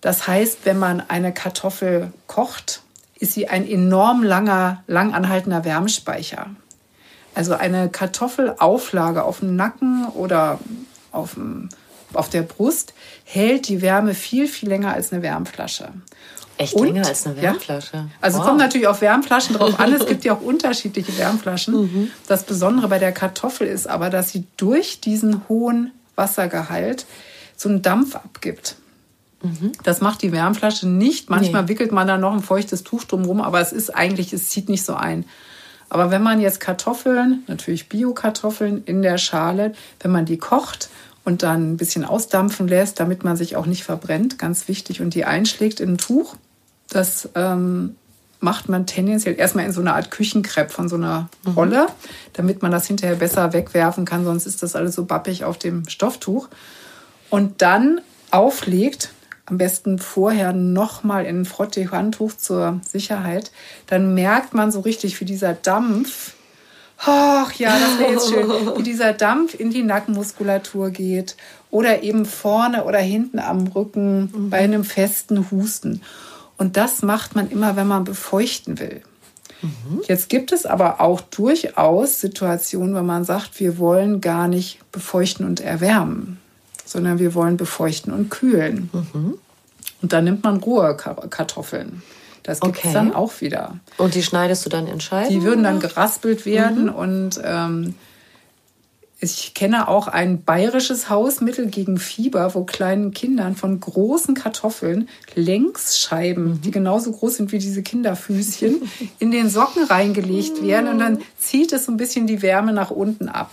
Das 0.00 0.28
heißt, 0.28 0.60
wenn 0.64 0.78
man 0.78 1.00
eine 1.00 1.32
Kartoffel 1.32 2.12
kocht, 2.26 2.82
ist 3.18 3.32
sie 3.32 3.48
ein 3.48 3.66
enorm 3.66 4.22
langer, 4.22 4.84
lang 4.86 5.12
anhaltender 5.12 5.64
Wärmespeicher. 5.64 6.50
Also 7.38 7.54
eine 7.54 7.88
Kartoffelauflage 7.88 9.22
auf 9.22 9.38
dem 9.38 9.54
Nacken 9.54 10.06
oder 10.08 10.58
auf, 11.12 11.34
dem, 11.34 11.68
auf 12.12 12.28
der 12.28 12.42
Brust 12.42 12.94
hält 13.22 13.68
die 13.68 13.80
Wärme 13.80 14.14
viel, 14.14 14.48
viel 14.48 14.68
länger 14.68 14.92
als 14.92 15.12
eine 15.12 15.22
Wärmflasche. 15.22 15.90
Echt 16.56 16.74
und, 16.74 16.88
länger 16.88 17.06
als 17.06 17.28
eine 17.28 17.40
Wärmflasche. 17.40 17.96
Ja, 17.96 18.08
also 18.20 18.38
wow. 18.38 18.46
kommt 18.46 18.58
natürlich 18.58 18.88
auf 18.88 19.02
Wärmflaschen 19.02 19.54
drauf 19.54 19.78
an. 19.78 19.92
Es 19.92 20.04
gibt 20.08 20.24
ja 20.24 20.34
auch 20.34 20.40
unterschiedliche 20.40 21.16
Wärmflaschen. 21.16 21.74
Mhm. 21.80 22.10
Das 22.26 22.42
Besondere 22.42 22.88
bei 22.88 22.98
der 22.98 23.12
Kartoffel 23.12 23.68
ist 23.68 23.88
aber, 23.88 24.10
dass 24.10 24.30
sie 24.32 24.42
durch 24.56 25.00
diesen 25.00 25.48
hohen 25.48 25.92
Wassergehalt 26.16 27.06
so 27.56 27.68
einen 27.68 27.82
Dampf 27.82 28.16
abgibt. 28.16 28.74
Mhm. 29.44 29.70
Das 29.84 30.00
macht 30.00 30.22
die 30.22 30.32
Wärmflasche 30.32 30.88
nicht. 30.88 31.30
Manchmal 31.30 31.62
nee. 31.62 31.68
wickelt 31.68 31.92
man 31.92 32.08
da 32.08 32.18
noch 32.18 32.32
ein 32.32 32.42
feuchtes 32.42 32.82
Tuch 32.82 33.04
drumherum, 33.04 33.40
aber 33.40 33.60
es 33.60 33.70
ist 33.70 33.94
eigentlich, 33.94 34.32
es 34.32 34.48
zieht 34.48 34.68
nicht 34.68 34.84
so 34.84 34.94
ein. 34.94 35.24
Aber 35.90 36.10
wenn 36.10 36.22
man 36.22 36.40
jetzt 36.40 36.60
Kartoffeln, 36.60 37.44
natürlich 37.46 37.88
Bio-Kartoffeln 37.88 38.84
in 38.84 39.02
der 39.02 39.18
Schale, 39.18 39.72
wenn 40.00 40.10
man 40.10 40.26
die 40.26 40.38
kocht 40.38 40.90
und 41.24 41.42
dann 41.42 41.72
ein 41.72 41.76
bisschen 41.76 42.04
ausdampfen 42.04 42.68
lässt, 42.68 43.00
damit 43.00 43.24
man 43.24 43.36
sich 43.36 43.56
auch 43.56 43.66
nicht 43.66 43.84
verbrennt, 43.84 44.38
ganz 44.38 44.68
wichtig, 44.68 45.00
und 45.00 45.14
die 45.14 45.24
einschlägt 45.24 45.80
in 45.80 45.94
ein 45.94 45.98
Tuch, 45.98 46.36
das 46.90 47.28
ähm, 47.34 47.96
macht 48.40 48.68
man 48.68 48.86
tendenziell 48.86 49.38
erstmal 49.38 49.64
in 49.64 49.72
so 49.72 49.80
einer 49.80 49.94
Art 49.94 50.10
Küchenkrepp 50.10 50.70
von 50.70 50.88
so 50.88 50.96
einer 50.96 51.28
mhm. 51.44 51.52
Rolle, 51.52 51.86
damit 52.34 52.62
man 52.62 52.70
das 52.70 52.86
hinterher 52.86 53.16
besser 53.16 53.52
wegwerfen 53.52 54.04
kann, 54.04 54.24
sonst 54.24 54.46
ist 54.46 54.62
das 54.62 54.76
alles 54.76 54.94
so 54.94 55.04
bappig 55.04 55.44
auf 55.44 55.58
dem 55.58 55.88
Stofftuch. 55.88 56.48
Und 57.30 57.62
dann 57.62 58.00
auflegt, 58.30 59.10
am 59.48 59.58
besten 59.58 59.98
vorher 59.98 60.52
nochmal 60.52 61.24
in 61.24 61.40
ein 61.40 61.44
Frottee-Handtuch 61.44 62.36
zur 62.36 62.80
Sicherheit, 62.86 63.50
dann 63.86 64.14
merkt 64.14 64.54
man 64.54 64.70
so 64.70 64.80
richtig, 64.80 65.20
wie 65.20 65.24
dieser 65.24 65.54
Dampf, 65.54 66.34
ach 66.98 67.52
ja, 67.54 67.78
das 67.78 67.98
wäre 67.98 68.12
jetzt 68.12 68.28
schön, 68.28 68.48
wie 68.76 68.82
dieser 68.82 69.12
Dampf 69.12 69.58
in 69.58 69.70
die 69.70 69.82
Nackenmuskulatur 69.82 70.90
geht 70.90 71.36
oder 71.70 72.02
eben 72.02 72.26
vorne 72.26 72.84
oder 72.84 72.98
hinten 72.98 73.38
am 73.38 73.66
Rücken 73.68 74.30
mhm. 74.32 74.50
bei 74.50 74.58
einem 74.58 74.84
festen 74.84 75.50
Husten. 75.50 76.02
Und 76.58 76.76
das 76.76 77.02
macht 77.02 77.34
man 77.34 77.50
immer, 77.50 77.76
wenn 77.76 77.86
man 77.86 78.04
befeuchten 78.04 78.78
will. 78.78 79.02
Mhm. 79.62 80.02
Jetzt 80.06 80.28
gibt 80.28 80.52
es 80.52 80.66
aber 80.66 81.00
auch 81.00 81.20
durchaus 81.20 82.20
Situationen, 82.20 82.94
wo 82.94 83.02
man 83.02 83.24
sagt, 83.24 83.60
wir 83.60 83.78
wollen 83.78 84.20
gar 84.20 84.48
nicht 84.48 84.80
befeuchten 84.92 85.46
und 85.46 85.60
erwärmen 85.60 86.38
sondern 86.88 87.18
wir 87.18 87.34
wollen 87.34 87.56
befeuchten 87.56 88.12
und 88.12 88.30
kühlen. 88.30 88.90
Mhm. 88.92 89.34
Und 90.00 90.12
dann 90.12 90.24
nimmt 90.24 90.44
man 90.44 90.56
rohe 90.58 90.96
Kartoffeln. 90.96 92.02
Das 92.42 92.60
gibt 92.60 92.78
es 92.78 92.84
okay. 92.84 92.94
dann 92.94 93.14
auch 93.14 93.40
wieder. 93.42 93.78
Und 93.98 94.14
die 94.14 94.22
schneidest 94.22 94.64
du 94.64 94.70
dann 94.70 94.86
in 94.86 95.00
Scheiben? 95.00 95.28
Die 95.28 95.42
würden 95.42 95.64
dann 95.64 95.80
geraspelt 95.80 96.46
werden 96.46 96.84
mhm. 96.84 96.94
und 96.94 97.40
ähm, 97.44 97.94
ich 99.20 99.52
kenne 99.52 99.88
auch 99.88 100.06
ein 100.06 100.44
bayerisches 100.44 101.10
Hausmittel 101.10 101.66
gegen 101.66 101.98
Fieber, 101.98 102.54
wo 102.54 102.62
kleinen 102.64 103.10
Kindern 103.10 103.56
von 103.56 103.80
großen 103.80 104.34
Kartoffeln 104.34 105.08
Längsscheiben, 105.34 106.44
mhm. 106.44 106.60
die 106.62 106.70
genauso 106.70 107.10
groß 107.12 107.36
sind 107.36 107.52
wie 107.52 107.58
diese 107.58 107.82
Kinderfüßchen, 107.82 108.82
in 109.18 109.30
den 109.30 109.50
Socken 109.50 109.84
reingelegt 109.84 110.62
werden 110.62 110.88
und 110.88 111.00
dann 111.00 111.18
zieht 111.36 111.72
es 111.72 111.84
so 111.84 111.92
ein 111.92 111.96
bisschen 111.96 112.26
die 112.26 112.40
Wärme 112.40 112.72
nach 112.72 112.90
unten 112.90 113.28
ab. 113.28 113.50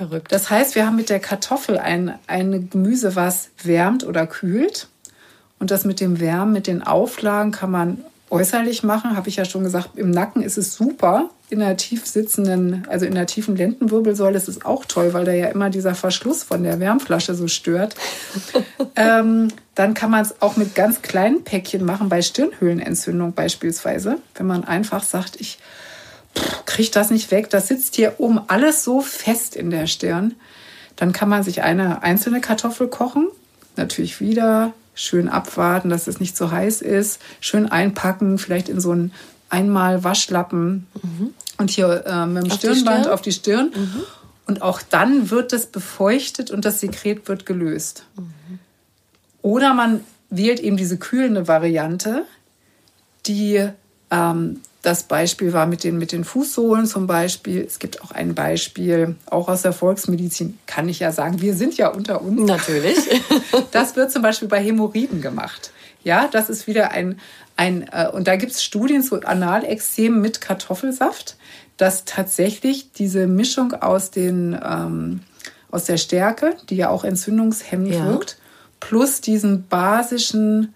Verrückt. 0.00 0.32
Das 0.32 0.48
heißt, 0.48 0.76
wir 0.76 0.86
haben 0.86 0.96
mit 0.96 1.10
der 1.10 1.20
Kartoffel 1.20 1.76
ein, 1.76 2.14
ein 2.26 2.70
Gemüse, 2.70 3.16
was 3.16 3.50
wärmt 3.62 4.02
oder 4.02 4.26
kühlt. 4.26 4.88
Und 5.58 5.70
das 5.70 5.84
mit 5.84 6.00
dem 6.00 6.20
Wärmen, 6.20 6.54
mit 6.54 6.66
den 6.66 6.82
Auflagen 6.82 7.50
kann 7.50 7.70
man 7.70 7.98
äußerlich 8.30 8.82
machen, 8.82 9.14
habe 9.14 9.28
ich 9.28 9.36
ja 9.36 9.44
schon 9.44 9.62
gesagt. 9.62 9.90
Im 9.96 10.10
Nacken 10.10 10.42
ist 10.42 10.56
es 10.56 10.74
super. 10.74 11.28
In 11.50 11.58
der 11.58 11.76
tief 11.76 12.06
sitzenden, 12.06 12.86
also 12.88 13.04
in 13.04 13.14
der 13.14 13.26
tiefen 13.26 13.56
Lendenwirbelsäule 13.56 14.38
ist 14.38 14.48
es 14.48 14.64
auch 14.64 14.86
toll, 14.86 15.12
weil 15.12 15.26
da 15.26 15.32
ja 15.32 15.48
immer 15.48 15.68
dieser 15.68 15.94
Verschluss 15.94 16.44
von 16.44 16.62
der 16.62 16.80
Wärmflasche 16.80 17.34
so 17.34 17.46
stört. 17.46 17.94
ähm, 18.96 19.48
dann 19.74 19.92
kann 19.92 20.10
man 20.10 20.22
es 20.22 20.40
auch 20.40 20.56
mit 20.56 20.74
ganz 20.74 21.02
kleinen 21.02 21.44
Päckchen 21.44 21.84
machen, 21.84 22.08
bei 22.08 22.22
Stirnhöhlenentzündung 22.22 23.34
beispielsweise. 23.34 24.16
Wenn 24.34 24.46
man 24.46 24.64
einfach 24.64 25.02
sagt, 25.02 25.38
ich 25.38 25.58
kriege 26.66 26.90
das 26.90 27.10
nicht 27.10 27.30
weg. 27.30 27.50
Das 27.50 27.68
sitzt 27.68 27.96
hier 27.96 28.14
oben 28.18 28.40
alles 28.48 28.84
so 28.84 29.00
fest 29.00 29.56
in 29.56 29.70
der 29.70 29.86
Stirn. 29.86 30.34
Dann 30.96 31.12
kann 31.12 31.28
man 31.28 31.42
sich 31.42 31.62
eine 31.62 32.02
einzelne 32.02 32.40
Kartoffel 32.40 32.88
kochen. 32.88 33.28
Natürlich 33.76 34.20
wieder 34.20 34.72
schön 34.94 35.28
abwarten, 35.28 35.88
dass 35.88 36.06
es 36.06 36.20
nicht 36.20 36.36
zu 36.36 36.50
heiß 36.50 36.82
ist. 36.82 37.20
Schön 37.40 37.66
einpacken, 37.66 38.38
vielleicht 38.38 38.68
in 38.68 38.80
so 38.80 38.92
einen 38.92 39.12
einmal 39.48 40.04
Waschlappen. 40.04 40.86
Mhm. 41.02 41.34
Und 41.58 41.70
hier 41.70 42.04
äh, 42.06 42.26
mit 42.26 42.44
dem 42.44 42.50
auf 42.50 42.58
Stirnband 42.58 43.06
die 43.06 43.10
auf 43.10 43.22
die 43.22 43.32
Stirn. 43.32 43.72
Mhm. 43.74 44.02
Und 44.46 44.62
auch 44.62 44.80
dann 44.82 45.30
wird 45.30 45.52
es 45.52 45.66
befeuchtet 45.66 46.50
und 46.50 46.64
das 46.64 46.80
Sekret 46.80 47.28
wird 47.28 47.46
gelöst. 47.46 48.04
Mhm. 48.16 48.58
Oder 49.42 49.74
man 49.74 50.00
wählt 50.28 50.60
eben 50.60 50.76
diese 50.76 50.98
kühlende 50.98 51.48
Variante, 51.48 52.24
die 53.26 53.68
ähm, 54.10 54.60
das 54.82 55.02
Beispiel 55.02 55.52
war 55.52 55.66
mit 55.66 55.84
den, 55.84 55.98
mit 55.98 56.12
den 56.12 56.24
Fußsohlen 56.24 56.86
zum 56.86 57.06
Beispiel. 57.06 57.62
Es 57.62 57.78
gibt 57.78 58.02
auch 58.02 58.12
ein 58.12 58.34
Beispiel, 58.34 59.16
auch 59.26 59.48
aus 59.48 59.62
der 59.62 59.72
Volksmedizin, 59.72 60.58
kann 60.66 60.88
ich 60.88 61.00
ja 61.00 61.12
sagen, 61.12 61.42
wir 61.42 61.54
sind 61.54 61.76
ja 61.76 61.88
unter 61.88 62.22
uns. 62.22 62.40
Natürlich. 62.40 62.98
Das 63.72 63.96
wird 63.96 64.10
zum 64.10 64.22
Beispiel 64.22 64.48
bei 64.48 64.60
Hämorrhoiden 64.60 65.20
gemacht. 65.20 65.72
Ja, 66.02 66.28
das 66.28 66.50
ist 66.50 66.66
wieder 66.66 66.90
ein, 66.92 67.20
ein 67.56 67.86
äh, 67.92 68.08
und 68.08 68.26
da 68.26 68.36
gibt 68.36 68.52
es 68.52 68.64
Studien 68.64 69.02
zu 69.02 69.20
Analexem 69.22 70.20
mit 70.20 70.40
Kartoffelsaft, 70.40 71.36
dass 71.76 72.04
tatsächlich 72.04 72.92
diese 72.92 73.26
Mischung 73.26 73.74
aus, 73.74 74.10
den, 74.10 74.58
ähm, 74.64 75.20
aus 75.70 75.84
der 75.84 75.98
Stärke, 75.98 76.56
die 76.68 76.76
ja 76.76 76.88
auch 76.88 77.04
entzündungshemmend 77.04 77.94
ja. 77.94 78.06
wirkt, 78.06 78.38
plus 78.80 79.20
diesen 79.20 79.66
basischen 79.68 80.74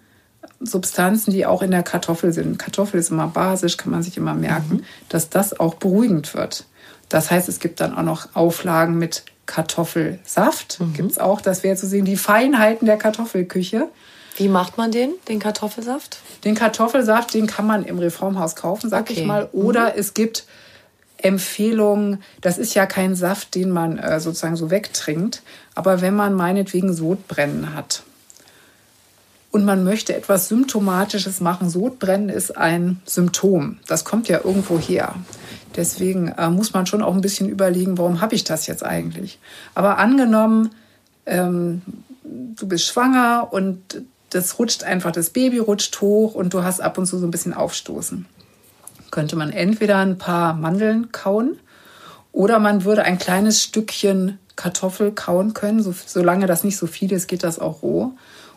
Substanzen, 0.60 1.32
die 1.32 1.46
auch 1.46 1.62
in 1.62 1.70
der 1.70 1.82
Kartoffel 1.82 2.32
sind. 2.32 2.58
Kartoffel 2.58 3.00
ist 3.00 3.10
immer 3.10 3.28
basisch, 3.28 3.76
kann 3.76 3.90
man 3.90 4.02
sich 4.02 4.16
immer 4.16 4.34
merken, 4.34 4.76
mhm. 4.76 4.84
dass 5.08 5.30
das 5.30 5.58
auch 5.58 5.74
beruhigend 5.74 6.34
wird. 6.34 6.64
Das 7.08 7.30
heißt, 7.30 7.48
es 7.48 7.60
gibt 7.60 7.80
dann 7.80 7.94
auch 7.94 8.02
noch 8.02 8.34
Auflagen 8.34 8.98
mit 8.98 9.24
Kartoffelsaft. 9.46 10.80
Mhm. 10.80 10.92
Gibt 10.94 11.10
es 11.12 11.18
auch, 11.18 11.40
das 11.40 11.62
wäre 11.62 11.76
zu 11.76 11.86
sehen, 11.86 12.04
die 12.04 12.16
Feinheiten 12.16 12.86
der 12.86 12.96
Kartoffelküche. 12.96 13.88
Wie 14.36 14.48
macht 14.48 14.78
man 14.78 14.90
den, 14.90 15.12
den 15.28 15.38
Kartoffelsaft? 15.38 16.18
Den 16.44 16.54
Kartoffelsaft, 16.54 17.34
den 17.34 17.46
kann 17.46 17.66
man 17.66 17.84
im 17.84 17.98
Reformhaus 17.98 18.56
kaufen, 18.56 18.90
sag 18.90 19.02
okay. 19.02 19.20
ich 19.20 19.24
mal. 19.24 19.48
Oder 19.52 19.92
mhm. 19.92 19.92
es 19.96 20.14
gibt 20.14 20.44
Empfehlungen, 21.18 22.22
das 22.40 22.58
ist 22.58 22.74
ja 22.74 22.86
kein 22.86 23.14
Saft, 23.14 23.54
den 23.54 23.70
man 23.70 23.98
äh, 23.98 24.20
sozusagen 24.20 24.56
so 24.56 24.70
wegtrinkt, 24.70 25.42
aber 25.74 26.00
wenn 26.00 26.14
man 26.14 26.34
meinetwegen 26.34 26.92
Sodbrennen 26.92 27.74
hat 27.74 28.02
und 29.54 29.64
man 29.64 29.84
möchte 29.84 30.16
etwas 30.16 30.48
Symptomatisches 30.48 31.40
machen, 31.40 31.70
Sodbrennen 31.70 32.28
ist 32.28 32.56
ein 32.56 33.00
Symptom, 33.04 33.78
das 33.86 34.04
kommt 34.04 34.26
ja 34.26 34.40
irgendwo 34.42 34.80
her. 34.80 35.14
Deswegen 35.76 36.26
äh, 36.26 36.50
muss 36.50 36.72
man 36.72 36.86
schon 36.86 37.02
auch 37.02 37.14
ein 37.14 37.20
bisschen 37.20 37.48
überlegen, 37.48 37.96
warum 37.96 38.20
habe 38.20 38.34
ich 38.34 38.42
das 38.42 38.66
jetzt 38.66 38.84
eigentlich. 38.84 39.38
Aber 39.76 39.98
angenommen, 39.98 40.70
ähm, 41.24 41.82
du 42.24 42.66
bist 42.66 42.86
schwanger 42.86 43.46
und 43.52 44.02
das 44.30 44.58
rutscht 44.58 44.82
einfach, 44.82 45.12
das 45.12 45.30
Baby 45.30 45.58
rutscht 45.58 46.00
hoch 46.00 46.34
und 46.34 46.52
du 46.52 46.64
hast 46.64 46.80
ab 46.80 46.98
und 46.98 47.06
zu 47.06 47.16
so 47.16 47.26
ein 47.28 47.30
bisschen 47.30 47.54
Aufstoßen. 47.54 48.26
Könnte 49.12 49.36
man 49.36 49.50
entweder 49.50 49.98
ein 49.98 50.18
paar 50.18 50.54
Mandeln 50.54 51.12
kauen 51.12 51.60
oder 52.32 52.58
man 52.58 52.82
würde 52.82 53.04
ein 53.04 53.18
kleines 53.18 53.62
Stückchen 53.62 54.40
Kartoffel 54.56 55.12
kauen 55.12 55.54
können. 55.54 55.80
So, 55.80 55.94
solange 56.06 56.48
das 56.48 56.64
nicht 56.64 56.76
so 56.76 56.88
viel 56.88 57.12
ist, 57.12 57.28
geht 57.28 57.44
das 57.44 57.60
auch 57.60 57.82
roh. 57.82 58.14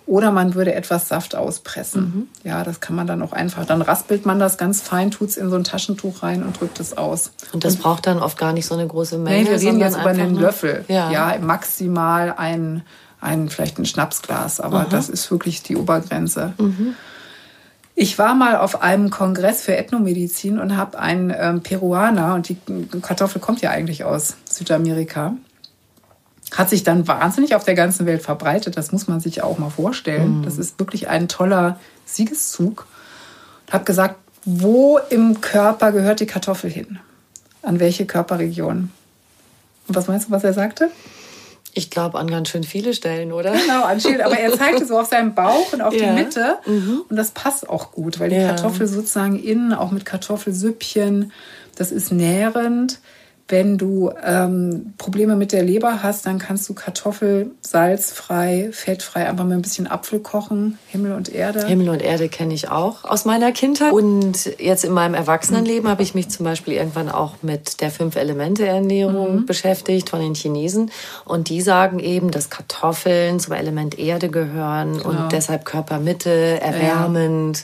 Oder 0.08 0.32
man 0.32 0.56
würde 0.56 0.74
etwas 0.74 1.10
Saft 1.10 1.36
auspressen. 1.36 2.02
Mhm. 2.02 2.50
Ja, 2.50 2.64
das 2.64 2.80
kann 2.80 2.96
man 2.96 3.08
dann 3.08 3.22
auch 3.22 3.34
einfach. 3.34 3.66
Dann 3.66 3.82
raspelt 3.82 4.26
man 4.26 4.40
das 4.40 4.58
ganz 4.58 4.82
fein, 4.82 5.12
tut 5.12 5.30
es 5.30 5.38
in 5.38 5.50
so 5.50 5.58
ein 5.58 5.66
Taschentuch 5.66 6.24
rein 6.24 6.44
und 6.44 6.60
drückt 6.60 6.80
es 6.80 6.98
aus. 6.98 7.32
Und 7.52 7.66
das 7.66 7.76
und, 7.76 7.82
braucht 7.82 8.08
dann 8.08 8.20
oft 8.20 8.38
gar 8.38 8.54
nicht 8.54 8.66
so 8.66 8.74
eine 8.74 8.88
große 8.88 9.18
Menge. 9.18 9.44
Nee, 9.44 9.50
wir 9.50 9.60
reden 9.60 9.82
jetzt 9.82 9.98
über 9.98 10.10
einen 10.10 10.36
Löffel. 10.36 10.86
Ja. 10.88 11.12
ja, 11.12 11.38
maximal 11.42 12.34
ein, 12.38 12.84
ein, 13.20 13.50
vielleicht 13.50 13.80
ein 13.80 13.86
Schnapsglas. 13.86 14.62
Aber 14.62 14.86
mhm. 14.86 14.90
das 14.92 15.10
ist 15.10 15.30
wirklich 15.30 15.62
die 15.62 15.76
Obergrenze. 15.76 16.54
Mhm. 16.58 16.96
Ich 17.94 18.18
war 18.18 18.34
mal 18.34 18.56
auf 18.56 18.82
einem 18.82 19.10
Kongress 19.10 19.64
für 19.64 19.76
Ethnomedizin 19.76 20.58
und 20.58 20.78
habe 20.78 21.00
einen 21.00 21.34
ähm, 21.38 21.64
Peruaner, 21.64 22.36
und 22.36 22.48
die 22.48 22.58
Kartoffel 23.02 23.42
kommt 23.42 23.60
ja 23.62 23.72
eigentlich 23.72 24.06
aus 24.06 24.38
Südamerika, 24.50 25.34
hat 26.56 26.70
sich 26.70 26.84
dann 26.84 27.08
wahnsinnig 27.08 27.56
auf 27.56 27.66
der 27.66 27.76
ganzen 27.76 28.06
Welt 28.06 28.22
verbreitet. 28.22 28.78
Das 28.78 28.92
muss 28.92 29.08
man 29.08 29.20
sich 29.20 29.44
auch 29.44 29.58
mal 29.58 29.70
vorstellen. 29.70 30.40
Mhm. 30.40 30.44
Das 30.44 30.58
ist 30.58 30.80
wirklich 30.80 31.10
ein 31.10 31.28
toller 31.28 31.80
Siegeszug. 32.06 32.86
Ich 33.68 33.74
habe 33.74 33.84
gesagt, 33.84 34.16
wo 34.46 34.98
im 35.10 35.42
Körper 35.42 35.92
gehört 35.92 36.22
die 36.22 36.26
Kartoffel 36.26 36.70
hin? 36.70 37.00
An 37.62 37.80
welche 37.82 38.06
Körperregion? 38.06 38.92
Und 39.88 39.96
was 39.96 40.08
meinst 40.08 40.28
du, 40.28 40.32
was 40.32 40.44
er 40.44 40.54
sagte? 40.54 40.90
Ich 41.74 41.90
glaube 41.90 42.18
an 42.18 42.28
ganz 42.28 42.50
schön 42.50 42.64
viele 42.64 42.94
Stellen, 42.94 43.34
oder? 43.34 43.52
Genau, 43.52 43.84
an 43.84 44.00
vielen. 44.00 44.22
Aber 44.22 44.40
er 44.40 44.58
zeigte 44.58 44.86
so 44.86 44.98
auf 44.98 45.10
seinem 45.10 45.36
Bauch 45.36 45.74
und 45.74 45.82
auf 45.82 45.94
ja. 45.94 46.08
die 46.08 46.14
Mitte. 46.14 46.58
Mhm. 46.66 47.02
Und 47.10 47.16
das 47.16 47.32
passt 47.32 47.70
auch 47.70 47.92
gut, 47.92 48.20
weil 48.20 48.30
die 48.30 48.38
ja. 48.38 48.48
Kartoffel 48.48 48.88
sozusagen 48.88 49.38
innen, 49.38 49.74
auch 49.74 49.92
mit 49.92 50.06
Kartoffelsüppchen, 50.06 51.32
das 51.76 51.92
ist 51.92 52.12
nährend. 52.12 53.00
Wenn 53.50 53.78
du 53.78 54.12
ähm, 54.26 54.94
Probleme 54.98 55.38
mit 55.38 55.54
der 55.54 55.64
Leber 55.64 56.04
hast, 56.04 56.26
dann 56.26 56.38
kannst 56.38 56.68
du 56.68 56.74
Kartoffel 56.74 57.52
salzfrei, 57.62 58.70
fettfrei 58.74 59.28
einfach 59.30 59.46
mit 59.46 59.54
ein 59.54 59.62
bisschen 59.62 59.88
Apfel 59.88 60.20
kochen. 60.20 60.78
Himmel 60.88 61.14
und 61.14 61.34
Erde. 61.34 61.66
Himmel 61.66 61.88
und 61.90 62.02
Erde 62.02 62.28
kenne 62.28 62.54
ich 62.54 62.70
auch 62.70 63.06
aus 63.06 63.24
meiner 63.24 63.54
Kindheit. 63.54 63.94
Und 63.94 64.52
jetzt 64.60 64.84
in 64.84 64.92
meinem 64.92 65.14
Erwachsenenleben 65.14 65.86
mhm. 65.86 65.90
habe 65.90 66.04
ich 66.04 66.14
mich 66.14 66.28
zum 66.28 66.44
Beispiel 66.44 66.74
irgendwann 66.74 67.08
auch 67.08 67.36
mit 67.42 67.80
der 67.80 67.90
Fünf-Elemente-Ernährung 67.90 69.36
mhm. 69.38 69.46
beschäftigt 69.46 70.10
von 70.10 70.20
den 70.20 70.36
Chinesen. 70.36 70.92
Und 71.24 71.48
die 71.48 71.62
sagen 71.62 72.00
eben, 72.00 72.32
dass 72.32 72.50
Kartoffeln 72.50 73.40
zum 73.40 73.54
Element 73.54 73.98
Erde 73.98 74.28
gehören 74.28 74.98
genau. 74.98 75.10
und 75.10 75.32
deshalb 75.32 75.64
Körpermitte, 75.64 76.60
erwärmend. 76.60 77.60
Ja 77.60 77.64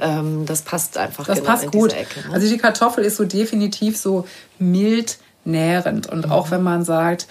ähm, 0.00 0.46
das 0.46 0.62
passt 0.62 0.96
einfach 0.96 1.26
das 1.26 1.38
genau 1.38 1.50
passt 1.50 1.72
gut. 1.72 1.92
Ecke, 1.92 2.28
ne? 2.28 2.34
Also 2.34 2.48
die 2.48 2.58
Kartoffel 2.58 3.04
ist 3.04 3.16
so 3.16 3.24
definitiv 3.24 3.96
so 3.96 4.26
mild 4.58 5.18
nährend. 5.44 6.08
Und 6.08 6.26
mhm. 6.26 6.32
auch 6.32 6.50
wenn 6.50 6.62
man 6.62 6.84
sagt, 6.84 7.26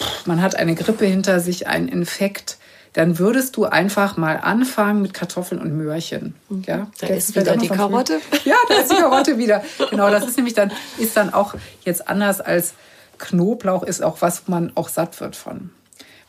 pff, 0.00 0.26
man 0.26 0.42
hat 0.42 0.56
eine 0.56 0.74
Grippe 0.74 1.06
hinter 1.06 1.40
sich, 1.40 1.66
einen 1.66 1.88
Infekt, 1.88 2.58
dann 2.94 3.18
würdest 3.18 3.56
du 3.56 3.64
einfach 3.64 4.16
mal 4.16 4.38
anfangen 4.40 5.02
mit 5.02 5.14
Kartoffeln 5.14 5.60
und 5.60 5.76
Möhrchen. 5.76 6.34
Mhm. 6.48 6.62
Ja, 6.66 6.86
da 7.00 7.08
ist 7.08 7.34
wieder 7.34 7.56
die 7.56 7.68
Karotte. 7.68 8.20
Ja, 8.44 8.56
da 8.68 8.74
ist 8.74 8.92
die 8.92 8.96
Karotte 8.96 9.36
wieder. 9.36 9.62
Genau, 9.90 10.10
das 10.10 10.24
ist 10.26 10.36
nämlich 10.36 10.54
dann, 10.54 10.72
ist 10.98 11.16
dann 11.16 11.34
auch 11.34 11.54
jetzt 11.84 12.08
anders 12.08 12.40
als 12.40 12.74
Knoblauch, 13.18 13.82
ist 13.82 14.02
auch 14.02 14.20
was, 14.20 14.42
wo 14.46 14.52
man 14.52 14.72
auch 14.76 14.88
satt 14.88 15.20
wird 15.20 15.34
von. 15.34 15.70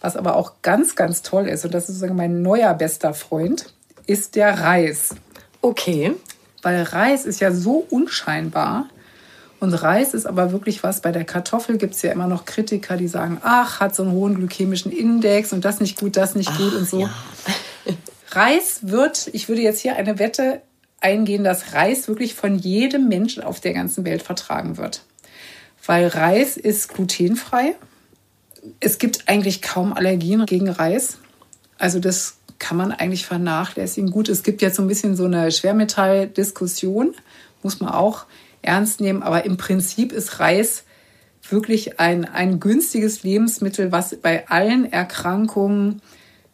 Was 0.02 0.16
aber 0.16 0.36
auch 0.36 0.54
ganz, 0.62 0.96
ganz 0.96 1.22
toll 1.22 1.48
ist, 1.48 1.66
und 1.66 1.74
das 1.74 1.84
ist 1.84 1.88
sozusagen 1.88 2.16
mein 2.16 2.42
neuer 2.42 2.74
bester 2.74 3.14
Freund, 3.14 3.74
ist 4.08 4.36
der 4.36 4.60
Reis. 4.60 5.16
Okay. 5.66 6.14
Weil 6.62 6.84
Reis 6.84 7.26
ist 7.26 7.40
ja 7.40 7.52
so 7.52 7.88
unscheinbar. 7.90 8.88
Und 9.60 9.74
Reis 9.74 10.14
ist 10.14 10.28
aber 10.28 10.52
wirklich 10.52 10.84
was. 10.84 11.02
Bei 11.02 11.12
der 11.12 11.24
Kartoffel 11.24 11.80
gibt 11.80 11.96
es 11.96 12.04
ja 12.04 12.12
immer 12.12 12.28
noch 12.28 12.46
Kritiker, 12.46 12.98
die 12.98 13.08
sagen, 13.08 13.40
ach, 13.42 13.80
hat 13.80 13.96
so 13.96 14.04
einen 14.04 14.12
hohen 14.12 14.36
glykämischen 14.36 14.92
Index 14.92 15.54
und 15.54 15.66
das 15.66 15.80
nicht 15.80 16.00
gut, 16.00 16.18
das 16.18 16.36
nicht 16.36 16.52
ach, 16.52 16.58
gut 16.60 16.76
und 16.76 16.88
so. 16.88 17.00
Ja. 17.00 17.10
Reis 18.30 18.82
wird, 18.84 19.28
ich 19.34 19.50
würde 19.50 19.64
jetzt 19.64 19.80
hier 19.80 19.96
eine 19.96 20.20
Wette 20.20 20.62
eingehen, 21.02 21.44
dass 21.44 21.74
Reis 21.74 22.08
wirklich 22.08 22.36
von 22.36 22.60
jedem 22.60 23.08
Menschen 23.08 23.42
auf 23.42 23.60
der 23.60 23.74
ganzen 23.74 24.06
Welt 24.06 24.22
vertragen 24.22 24.78
wird. 24.78 25.02
Weil 25.84 26.08
Reis 26.10 26.58
ist 26.58 26.94
glutenfrei. 26.94 27.76
Es 28.80 29.00
gibt 29.00 29.28
eigentlich 29.28 29.64
kaum 29.64 29.94
Allergien 29.94 30.46
gegen 30.46 30.70
Reis. 30.70 31.18
Also 31.80 32.00
das 32.00 32.38
kann 32.60 32.78
man 32.78 32.92
eigentlich 32.92 33.26
vernachlässigen. 33.26 34.12
Gut, 34.12 34.30
es 34.30 34.44
gibt 34.44 34.62
jetzt 34.62 34.78
so 34.78 34.82
ein 34.82 34.88
bisschen 34.88 35.16
so 35.16 35.26
eine 35.26 35.52
Schwermetalldiskussion, 35.52 37.14
muss 37.64 37.80
man 37.80 37.92
auch 37.92 38.26
ernst 38.62 39.02
nehmen, 39.02 39.24
aber 39.24 39.46
im 39.46 39.58
Prinzip 39.58 40.12
ist 40.12 40.40
Reis 40.40 40.84
wirklich 41.50 42.00
ein, 42.00 42.26
ein 42.26 42.60
günstiges 42.60 43.24
Lebensmittel, 43.24 43.92
was 43.92 44.16
bei 44.16 44.48
allen 44.48 44.92
Erkrankungen 44.92 46.02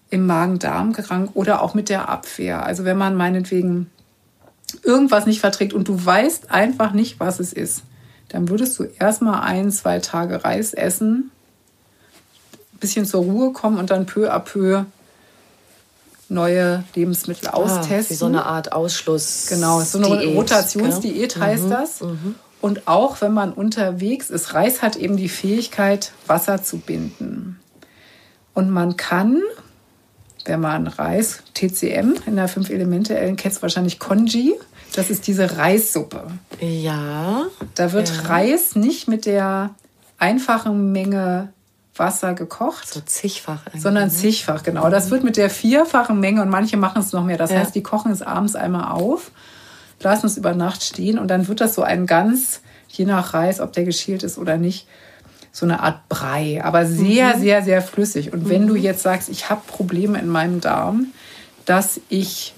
im 0.10 0.26
Magen-Darm 0.26 0.92
krank 0.92 1.32
oder 1.34 1.62
auch 1.62 1.74
mit 1.74 1.88
der 1.88 2.10
Abwehr. 2.10 2.66
Also 2.66 2.84
wenn 2.84 2.98
man 2.98 3.16
meinetwegen 3.16 3.90
irgendwas 4.84 5.26
nicht 5.26 5.40
verträgt 5.40 5.74
und 5.74 5.88
du 5.88 6.06
weißt 6.06 6.52
einfach 6.52 6.92
nicht, 6.92 7.20
was 7.20 7.40
es 7.40 7.54
ist, 7.54 7.84
dann 8.28 8.50
würdest 8.50 8.78
du 8.80 8.86
erstmal 9.00 9.42
ein, 9.42 9.72
zwei 9.72 10.00
Tage 10.00 10.44
Reis 10.44 10.74
essen, 10.74 11.32
ein 12.74 12.80
bisschen 12.80 13.06
zur 13.06 13.24
Ruhe 13.24 13.54
kommen 13.54 13.78
und 13.78 13.90
dann 13.90 14.06
peu 14.06 14.34
à 14.34 14.40
peu 14.40 14.86
neue 16.32 16.84
Lebensmittel 16.96 17.50
ah, 17.50 17.54
austesten. 17.54 18.10
Wie 18.10 18.14
so 18.14 18.26
eine 18.26 18.46
Art 18.46 18.72
Ausschluss. 18.72 19.48
Genau, 19.50 19.82
so 19.82 19.98
eine 19.98 20.20
Diät, 20.20 20.36
Rotationsdiät 20.36 21.34
gell? 21.34 21.44
heißt 21.44 21.66
mhm, 21.66 21.70
das. 21.70 22.02
Mhm. 22.02 22.36
Und 22.62 22.88
auch 22.88 23.22
wenn 23.22 23.34
man 23.34 23.54
unterwegs 23.54 24.30
ist, 24.30 24.54
Reis 24.54 24.82
hat 24.82 24.96
eben 24.96 25.18
die 25.18 25.30
Fähigkeit, 25.30 26.14
Wasser 26.28 26.64
zu 26.64 26.78
binden. 26.78 27.60
Und 28.54 28.70
man 28.70 28.98
kann, 28.98 29.42
wenn 30.46 30.60
man 30.60 30.88
Reis, 30.88 31.44
TCM 31.54 32.16
in 32.26 32.36
der 32.36 32.48
fünf 32.48 32.70
Elemente, 32.70 33.18
Ellen 33.18 33.36
kennt 33.36 33.62
wahrscheinlich 33.62 34.00
Konji, 34.00 34.54
das 34.94 35.10
ist 35.10 35.28
diese 35.28 35.58
Reissuppe. 35.58 36.28
Ja. 36.60 37.46
Da 37.76 37.94
wird 37.94 38.10
ja. 38.10 38.22
Reis 38.30 38.76
nicht 38.76 39.08
mit 39.08 39.26
der 39.26 39.74
einfachen 40.18 40.92
Menge 40.92 41.54
Wasser 41.96 42.34
gekocht. 42.34 42.88
So 42.88 43.02
zigfach. 43.02 43.62
Sondern 43.76 44.06
ne? 44.06 44.10
zigfach, 44.10 44.64
genau. 44.64 44.90
Das 44.90 45.12
wird 45.12 45.24
mit 45.24 45.38
der 45.38 45.50
vierfachen 45.50 46.20
Menge 46.20 46.42
und 46.42 46.50
manche 46.50 46.78
machen 46.78 47.02
es 47.02 47.12
noch 47.12 47.24
mehr. 47.24 47.38
Das 47.38 47.52
ja. 47.52 47.60
heißt, 47.60 47.76
die 47.76 47.84
kochen 47.84 48.12
es 48.12 48.22
abends 48.22 48.56
einmal 48.56 48.92
auf, 48.92 49.32
lassen 50.00 50.26
es 50.26 50.38
über 50.38 50.54
Nacht 50.54 50.84
stehen 50.84 51.20
und 51.20 51.28
dann 51.28 51.48
wird 51.48 51.62
das 51.62 51.76
so 51.76 51.84
ein 51.84 52.06
ganz, 52.06 52.62
je 52.88 53.06
nach 53.06 53.34
Reis, 53.34 53.60
ob 53.60 53.74
der 53.74 53.84
geschält 53.84 54.24
ist 54.24 54.38
oder 54.38 54.58
nicht, 54.58 54.88
so 55.52 55.66
eine 55.66 55.82
Art 55.82 56.08
Brei, 56.08 56.62
aber 56.64 56.86
sehr, 56.86 57.36
mhm. 57.36 57.42
sehr, 57.42 57.62
sehr 57.62 57.82
flüssig. 57.82 58.32
Und 58.32 58.50
wenn 58.50 58.64
mhm. 58.64 58.68
du 58.70 58.76
jetzt 58.76 59.04
sagst, 59.04 59.30
ich 59.30 59.50
habe 59.50 59.62
Probleme 59.68 60.18
in 60.18 60.30
meinem 60.30 60.62
Darm, 60.62 61.08
dass 61.66 62.00
ich 62.08 62.54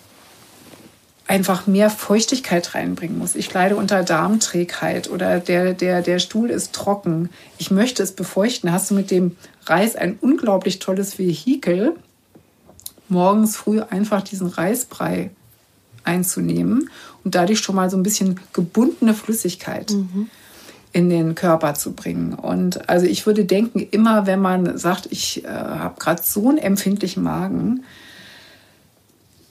einfach 1.34 1.66
mehr 1.66 1.90
Feuchtigkeit 1.90 2.76
reinbringen 2.76 3.18
muss. 3.18 3.34
Ich 3.34 3.52
leide 3.52 3.76
unter 3.76 4.04
Darmträgheit 4.04 5.10
oder 5.10 5.40
der, 5.40 5.74
der, 5.74 6.04
der 6.04 6.20
Stuhl 6.20 6.52
ist 6.52 6.74
trocken. 6.74 7.30
Ich 7.58 7.72
möchte 7.72 8.04
es 8.04 8.12
befeuchten. 8.12 8.72
Hast 8.72 8.92
du 8.92 8.94
mit 8.94 9.10
dem 9.10 9.36
Reis 9.66 9.96
ein 9.96 10.20
unglaublich 10.22 10.78
tolles 10.78 11.18
Vehikel, 11.18 11.96
morgens 13.10 13.56
früh 13.56 13.82
einfach 13.82 14.22
diesen 14.22 14.46
Reisbrei 14.46 15.32
einzunehmen 16.04 16.92
und 17.24 17.34
dadurch 17.34 17.62
schon 17.62 17.78
mal 17.78 17.90
so 17.90 17.98
ein 17.98 18.04
bisschen 18.04 18.40
gebundene 18.54 19.16
Flüssigkeit 19.16 19.90
mhm. 19.90 20.30
in 20.92 21.10
den 21.10 21.34
Körper 21.34 21.74
zu 21.74 21.94
bringen. 21.94 22.36
Und 22.36 22.88
also 22.88 23.08
ich 23.08 23.26
würde 23.26 23.46
denken, 23.46 23.80
immer 23.80 24.28
wenn 24.28 24.40
man 24.40 24.78
sagt, 24.78 25.08
ich 25.10 25.44
äh, 25.44 25.48
habe 25.48 26.00
gerade 26.00 26.22
so 26.22 26.50
einen 26.50 26.60
empfindlichen 26.60 27.24
Magen, 27.24 27.86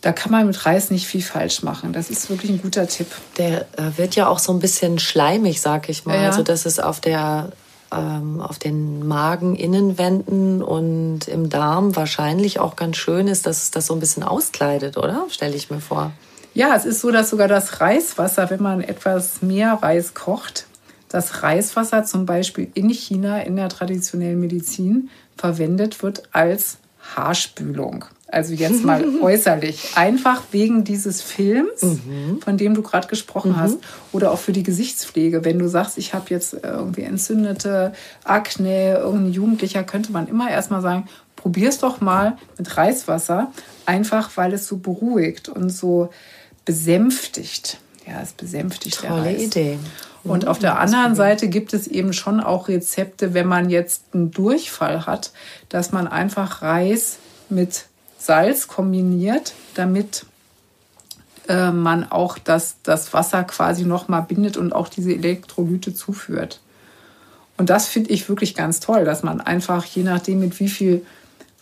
da 0.02 0.12
kann 0.12 0.32
man 0.32 0.46
mit 0.46 0.66
Reis 0.66 0.90
nicht 0.90 1.06
viel 1.06 1.22
falsch 1.22 1.62
machen. 1.62 1.92
Das 1.92 2.10
ist 2.10 2.28
wirklich 2.28 2.50
ein 2.50 2.60
guter 2.60 2.86
Tipp. 2.88 3.06
Der 3.38 3.62
äh, 3.78 3.96
wird 3.96 4.16
ja 4.16 4.28
auch 4.28 4.40
so 4.40 4.52
ein 4.52 4.58
bisschen 4.58 4.98
schleimig, 4.98 5.60
sag 5.60 5.88
ich 5.88 6.04
mal. 6.04 6.20
Ja. 6.20 6.26
Also 6.26 6.42
dass 6.42 6.66
es 6.66 6.80
auf 6.80 7.00
der 7.00 7.52
ähm, 7.92 8.40
auf 8.40 8.58
den 8.58 9.06
Mageninnenwänden 9.06 10.62
und 10.62 11.28
im 11.28 11.48
Darm 11.50 11.94
wahrscheinlich 11.94 12.58
auch 12.58 12.74
ganz 12.74 12.96
schön 12.96 13.28
ist, 13.28 13.46
dass 13.46 13.62
es 13.62 13.70
das 13.70 13.86
so 13.86 13.94
ein 13.94 14.00
bisschen 14.00 14.22
auskleidet, 14.22 14.96
oder? 14.96 15.26
Stelle 15.30 15.54
ich 15.54 15.70
mir 15.70 15.80
vor. 15.80 16.12
Ja, 16.54 16.74
es 16.74 16.84
ist 16.84 17.00
so, 17.00 17.10
dass 17.10 17.30
sogar 17.30 17.48
das 17.48 17.80
Reiswasser, 17.80 18.50
wenn 18.50 18.62
man 18.62 18.80
etwas 18.82 19.40
mehr 19.40 19.74
Reis 19.74 20.14
kocht, 20.14 20.66
das 21.08 21.42
Reiswasser 21.42 22.04
zum 22.04 22.26
Beispiel 22.26 22.70
in 22.74 22.88
China 22.88 23.40
in 23.40 23.56
der 23.56 23.68
traditionellen 23.68 24.40
Medizin 24.40 25.10
verwendet 25.36 26.02
wird 26.02 26.22
als 26.32 26.78
Haarspülung. 27.14 28.06
Also 28.32 28.54
jetzt 28.54 28.82
mal 28.82 29.04
äußerlich. 29.20 29.90
Einfach 29.94 30.42
wegen 30.52 30.84
dieses 30.84 31.20
Films, 31.20 31.82
mhm. 31.82 32.40
von 32.42 32.56
dem 32.56 32.72
du 32.72 32.80
gerade 32.80 33.06
gesprochen 33.06 33.52
mhm. 33.52 33.56
hast. 33.56 33.78
Oder 34.10 34.32
auch 34.32 34.38
für 34.38 34.52
die 34.52 34.62
Gesichtspflege. 34.62 35.44
Wenn 35.44 35.58
du 35.58 35.68
sagst, 35.68 35.98
ich 35.98 36.14
habe 36.14 36.30
jetzt 36.30 36.54
irgendwie 36.54 37.02
entzündete 37.02 37.92
Akne, 38.24 38.94
irgendein 38.94 39.32
Jugendlicher, 39.34 39.84
könnte 39.84 40.12
man 40.12 40.28
immer 40.28 40.50
erstmal 40.50 40.80
sagen, 40.80 41.08
probier's 41.36 41.78
doch 41.78 42.00
mal 42.00 42.38
mit 42.56 42.74
Reiswasser. 42.74 43.52
Einfach 43.84 44.34
weil 44.38 44.54
es 44.54 44.66
so 44.66 44.78
beruhigt 44.78 45.50
und 45.50 45.68
so 45.68 46.08
besänftigt. 46.64 47.80
Ja, 48.06 48.22
es 48.22 48.32
besänftigt 48.32 49.02
Tolle 49.02 49.24
der 49.24 49.32
Reis. 49.34 49.42
Idee. 49.42 49.78
Und 50.24 50.46
auf 50.46 50.58
der 50.58 50.78
anderen 50.78 51.14
Seite 51.14 51.48
gibt 51.48 51.74
es 51.74 51.86
eben 51.86 52.14
schon 52.14 52.40
auch 52.40 52.68
Rezepte, 52.68 53.34
wenn 53.34 53.46
man 53.46 53.68
jetzt 53.68 54.04
einen 54.14 54.30
Durchfall 54.30 55.04
hat, 55.04 55.32
dass 55.68 55.92
man 55.92 56.08
einfach 56.08 56.62
Reis 56.62 57.18
mit 57.50 57.86
Salz 58.24 58.68
kombiniert, 58.68 59.54
damit 59.74 60.26
äh, 61.48 61.72
man 61.72 62.10
auch 62.10 62.38
das, 62.38 62.76
das 62.82 63.12
Wasser 63.12 63.42
quasi 63.44 63.84
nochmal 63.84 64.22
bindet 64.22 64.56
und 64.56 64.72
auch 64.72 64.88
diese 64.88 65.12
Elektrolyte 65.12 65.92
zuführt. 65.92 66.60
Und 67.56 67.68
das 67.68 67.88
finde 67.88 68.10
ich 68.10 68.28
wirklich 68.28 68.54
ganz 68.54 68.80
toll, 68.80 69.04
dass 69.04 69.22
man 69.22 69.40
einfach, 69.40 69.84
je 69.84 70.02
nachdem, 70.04 70.40
mit 70.40 70.58
wie 70.60 70.68
viel 70.68 71.04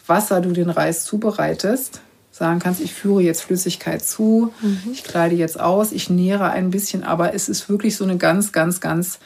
Wasser 0.07 0.41
du 0.41 0.53
den 0.53 0.71
Reis 0.71 1.05
zubereitest, 1.05 2.01
sagen 2.31 2.59
kannst, 2.59 2.81
ich 2.81 2.95
führe 2.95 3.23
jetzt 3.23 3.43
Flüssigkeit 3.43 4.05
zu, 4.05 4.53
mhm. 4.61 4.81
ich 4.93 5.05
kleide 5.05 5.35
jetzt 5.35 5.59
aus, 5.59 5.93
ich 5.93 6.11
nähere 6.11 6.51
ein 6.51 6.71
bisschen, 6.71 7.05
aber 7.05 7.35
es 7.35 7.49
ist 7.49 7.69
wirklich 7.69 7.97
so 7.97 8.05
eine 8.05 8.19
ganz, 8.19 8.53
ganz, 8.53 8.81
ganz 8.81 9.19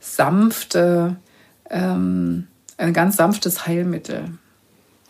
sanfte, 0.00 1.16
ähm, 1.70 2.48
ein 2.76 2.92
ganz 2.92 3.16
sanftes 3.16 3.66
Heilmittel. 3.66 4.24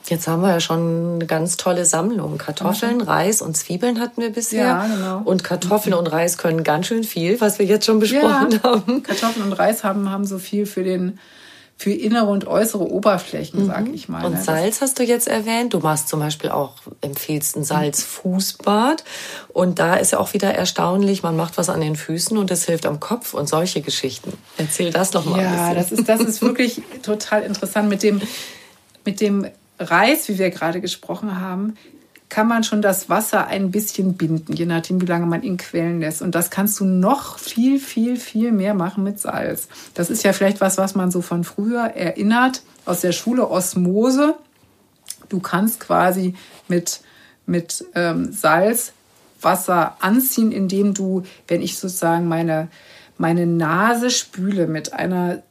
Jetzt 0.09 0.27
haben 0.27 0.43
wir 0.43 0.51
ja 0.51 0.61
schon 0.61 1.15
eine 1.15 1.27
ganz 1.27 1.57
tolle 1.57 1.85
Sammlung. 1.85 2.39
Kartoffeln, 2.39 2.97
mhm. 2.97 3.03
Reis 3.03 3.43
und 3.43 3.57
Zwiebeln 3.57 4.01
hatten 4.01 4.23
wir 4.23 4.31
bisher. 4.31 4.65
Ja, 4.65 4.87
genau. 4.87 5.23
Und 5.25 5.45
Kartoffeln 5.45 5.95
und 5.95 6.07
Reis 6.07 6.39
können 6.39 6.65
ganz 6.65 6.87
schön 6.87 7.05
viel, 7.05 7.41
was 7.41 7.59
wir 7.59 7.67
jetzt 7.67 7.87
schon 7.87 8.01
besprochen 8.01 8.53
ja. 8.53 8.63
haben. 8.63 9.03
Kartoffeln 9.03 9.47
und 9.47 9.53
Reis 9.53 9.85
haben, 9.85 10.11
haben 10.11 10.25
so 10.25 10.39
viel 10.39 10.67
für 10.67 10.83
den 10.83 11.19
für 11.81 11.93
innere 11.93 12.27
und 12.27 12.47
äußere 12.47 12.83
Oberflächen, 12.83 13.63
mhm. 13.63 13.67
sag 13.69 13.89
ich 13.89 14.07
mal. 14.07 14.23
Und 14.27 14.35
ne? 14.35 14.43
Salz 14.43 14.83
hast 14.83 14.99
du 14.99 15.03
jetzt 15.03 15.27
erwähnt. 15.27 15.73
Du 15.73 15.79
machst 15.79 16.09
zum 16.09 16.21
Beispiel 16.21 16.51
auch, 16.51 16.75
empfiehlst 17.01 17.57
ein 17.57 17.65
Salzfußbad. 17.65 19.03
Und 19.49 19.79
da 19.79 19.95
ist 19.95 20.13
ja 20.13 20.19
auch 20.19 20.35
wieder 20.35 20.55
erstaunlich, 20.55 21.23
man 21.23 21.37
macht 21.37 21.57
was 21.57 21.71
an 21.71 21.81
den 21.81 21.97
Füßen 21.97 22.37
und 22.37 22.51
es 22.51 22.67
hilft 22.67 22.85
am 22.85 23.01
Kopf 23.01 23.33
und 23.33 23.49
solche 23.49 23.81
Geschichten. 23.81 24.35
Erzähl 24.59 24.91
das 24.91 25.11
doch 25.11 25.25
mal. 25.25 25.43
Ja, 25.43 25.73
das 25.73 25.91
ist, 25.91 26.07
das 26.07 26.21
ist 26.21 26.43
wirklich 26.43 26.83
total 27.03 27.45
interessant 27.45 27.89
mit 27.89 28.03
dem, 28.03 28.21
mit 29.07 29.23
dem 29.23 29.47
Reis, 29.81 30.29
wie 30.29 30.39
wir 30.39 30.51
gerade 30.51 30.81
gesprochen 30.81 31.41
haben, 31.41 31.77
kann 32.29 32.47
man 32.47 32.63
schon 32.63 32.81
das 32.81 33.09
Wasser 33.09 33.49
ein 33.49 33.73
bisschen 33.73 34.15
binden, 34.15 34.53
je 34.55 34.67
nachdem, 34.67 35.01
wie 35.01 35.07
lange 35.07 35.27
man 35.27 35.43
ihn 35.43 35.57
quellen 35.57 36.01
lässt. 36.01 36.23
Und 36.23 36.37
das 36.37 36.51
kannst 36.51 36.79
du 36.79 36.85
noch 36.85 37.39
viel, 37.39 37.81
viel, 37.81 38.17
viel 38.17 38.53
mehr 38.53 38.73
machen 38.73 39.03
mit 39.03 39.19
Salz. 39.19 39.67
Das 39.95 40.11
ist 40.11 40.23
ja 40.23 40.33
vielleicht 40.33 40.61
was, 40.61 40.79
was 40.79 40.95
man 40.95 41.11
so 41.11 41.23
von 41.23 41.43
früher 41.43 41.87
erinnert, 41.97 42.63
aus 42.85 43.01
der 43.01 43.13
Schule 43.13 43.51
Osmose. 43.51 44.37
Du 45.29 45.41
kannst 45.41 45.81
quasi 45.81 46.35
mit, 46.69 47.01
mit 47.47 47.85
ähm, 47.97 48.33
Salz 48.33 48.93
Wasser 49.43 49.97
anziehen, 50.01 50.53
indem 50.53 50.95
du, 50.95 51.25
wenn 51.49 51.63
ich 51.63 51.79
sozusagen 51.79 52.29
meine, 52.29 52.69
meine 53.19 53.47
Nase 53.47 54.11
spüle 54.11 54.67
mit 54.67 54.93
einer 54.93 55.43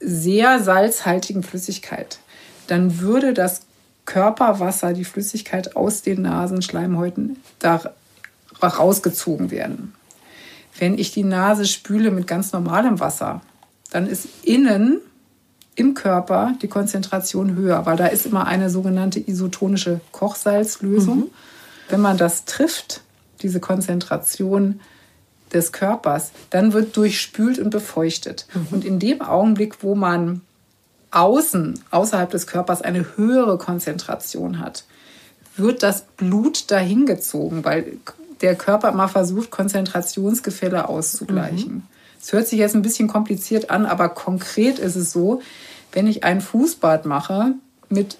sehr 0.00 0.60
salzhaltigen 0.60 1.42
Flüssigkeit, 1.42 2.18
dann 2.66 3.00
würde 3.00 3.34
das 3.34 3.62
Körperwasser, 4.04 4.92
die 4.92 5.04
Flüssigkeit 5.04 5.76
aus 5.76 6.02
den 6.02 6.22
Nasenschleimhäuten 6.22 7.36
da 7.58 7.80
rausgezogen 8.62 9.50
werden. 9.50 9.94
Wenn 10.78 10.98
ich 10.98 11.12
die 11.12 11.24
Nase 11.24 11.66
spüle 11.66 12.10
mit 12.10 12.26
ganz 12.26 12.52
normalem 12.52 13.00
Wasser, 13.00 13.40
dann 13.90 14.06
ist 14.06 14.28
innen 14.42 15.00
im 15.74 15.94
Körper 15.94 16.54
die 16.62 16.68
Konzentration 16.68 17.54
höher, 17.54 17.84
weil 17.84 17.96
da 17.96 18.06
ist 18.06 18.26
immer 18.26 18.46
eine 18.46 18.70
sogenannte 18.70 19.20
isotonische 19.20 20.00
Kochsalzlösung. 20.12 21.18
Mhm. 21.18 21.30
Wenn 21.88 22.00
man 22.00 22.16
das 22.16 22.46
trifft, 22.46 23.02
diese 23.42 23.60
Konzentration 23.60 24.80
des 25.52 25.72
Körpers, 25.72 26.32
dann 26.50 26.72
wird 26.72 26.96
durchspült 26.96 27.58
und 27.58 27.70
befeuchtet. 27.70 28.46
Mhm. 28.54 28.66
Und 28.70 28.84
in 28.84 28.98
dem 28.98 29.20
Augenblick, 29.22 29.82
wo 29.82 29.94
man 29.94 30.40
außen, 31.10 31.80
außerhalb 31.90 32.30
des 32.30 32.46
Körpers, 32.46 32.82
eine 32.82 33.16
höhere 33.16 33.58
Konzentration 33.58 34.58
hat, 34.58 34.84
wird 35.56 35.82
das 35.82 36.02
Blut 36.02 36.70
dahin 36.70 37.06
gezogen, 37.06 37.64
weil 37.64 37.98
der 38.40 38.54
Körper 38.54 38.90
immer 38.90 39.08
versucht, 39.08 39.50
Konzentrationsgefälle 39.50 40.88
auszugleichen. 40.88 41.84
Es 42.20 42.32
mhm. 42.32 42.36
hört 42.36 42.48
sich 42.48 42.58
jetzt 42.58 42.74
ein 42.74 42.82
bisschen 42.82 43.08
kompliziert 43.08 43.70
an, 43.70 43.86
aber 43.86 44.10
konkret 44.10 44.78
ist 44.78 44.96
es 44.96 45.12
so, 45.12 45.40
wenn 45.92 46.06
ich 46.06 46.24
ein 46.24 46.40
Fußbad 46.40 47.06
mache 47.06 47.54
mit 47.88 48.18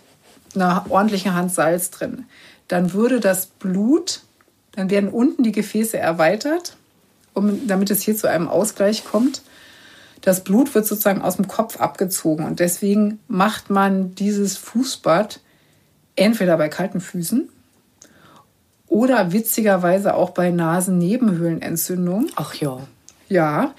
einer 0.54 0.86
ordentlichen 0.88 1.34
Hand 1.34 1.52
Salz 1.52 1.90
drin, 1.90 2.24
dann 2.68 2.94
würde 2.94 3.20
das 3.20 3.46
Blut, 3.46 4.22
dann 4.72 4.88
werden 4.88 5.10
unten 5.10 5.42
die 5.42 5.52
Gefäße 5.52 5.98
erweitert, 5.98 6.76
um, 7.34 7.66
damit 7.66 7.90
es 7.90 8.00
hier 8.00 8.16
zu 8.16 8.28
einem 8.28 8.48
Ausgleich 8.48 9.04
kommt 9.04 9.42
das 10.26 10.42
Blut 10.42 10.74
wird 10.74 10.84
sozusagen 10.84 11.22
aus 11.22 11.36
dem 11.36 11.46
Kopf 11.46 11.78
abgezogen. 11.78 12.44
Und 12.44 12.58
deswegen 12.58 13.20
macht 13.28 13.70
man 13.70 14.16
dieses 14.16 14.56
Fußbad 14.56 15.38
entweder 16.16 16.56
bei 16.56 16.68
kalten 16.68 17.00
Füßen 17.00 17.48
oder 18.88 19.32
witzigerweise 19.32 20.14
auch 20.14 20.30
bei 20.30 20.50
Nasennebenhöhlenentzündung. 20.50 22.26
Ach 22.34 22.54
ja. 22.54 22.80
Ja, 23.28 23.72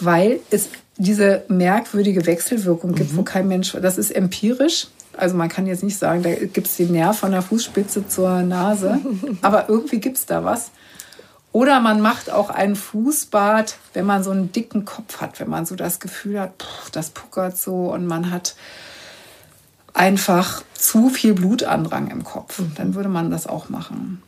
weil 0.00 0.40
es 0.50 0.70
diese 0.96 1.44
merkwürdige 1.48 2.24
Wechselwirkung 2.24 2.94
gibt, 2.94 3.12
mhm. 3.12 3.18
wo 3.18 3.22
kein 3.22 3.46
Mensch, 3.46 3.76
das 3.82 3.98
ist 3.98 4.12
empirisch. 4.12 4.86
Also 5.14 5.36
man 5.36 5.50
kann 5.50 5.66
jetzt 5.66 5.82
nicht 5.82 5.98
sagen, 5.98 6.22
da 6.22 6.34
gibt 6.34 6.68
es 6.68 6.76
den 6.78 6.92
Nerv 6.92 7.18
von 7.18 7.32
der 7.32 7.42
Fußspitze 7.42 8.08
zur 8.08 8.40
Nase, 8.40 8.98
aber 9.42 9.68
irgendwie 9.68 10.00
gibt 10.00 10.16
es 10.16 10.24
da 10.24 10.42
was. 10.42 10.70
Oder 11.52 11.80
man 11.80 12.00
macht 12.00 12.30
auch 12.30 12.48
ein 12.48 12.74
Fußbad, 12.76 13.76
wenn 13.92 14.06
man 14.06 14.24
so 14.24 14.30
einen 14.30 14.52
dicken 14.52 14.86
Kopf 14.86 15.20
hat, 15.20 15.38
wenn 15.38 15.50
man 15.50 15.66
so 15.66 15.76
das 15.76 16.00
Gefühl 16.00 16.40
hat, 16.40 16.62
pff, 16.62 16.90
das 16.90 17.10
puckert 17.10 17.58
so 17.58 17.92
und 17.92 18.06
man 18.06 18.30
hat 18.30 18.56
einfach 19.92 20.62
zu 20.72 21.10
viel 21.10 21.34
Blutandrang 21.34 22.08
im 22.08 22.24
Kopf. 22.24 22.58
Mhm. 22.58 22.72
Dann 22.76 22.94
würde 22.94 23.10
man 23.10 23.30
das 23.30 23.46
auch 23.46 23.68
machen. 23.68 24.22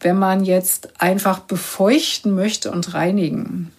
Wenn 0.00 0.18
man 0.18 0.44
jetzt 0.44 1.00
einfach 1.00 1.38
befeuchten 1.38 2.34
möchte 2.34 2.70
und 2.70 2.92
reinigen, 2.92 3.72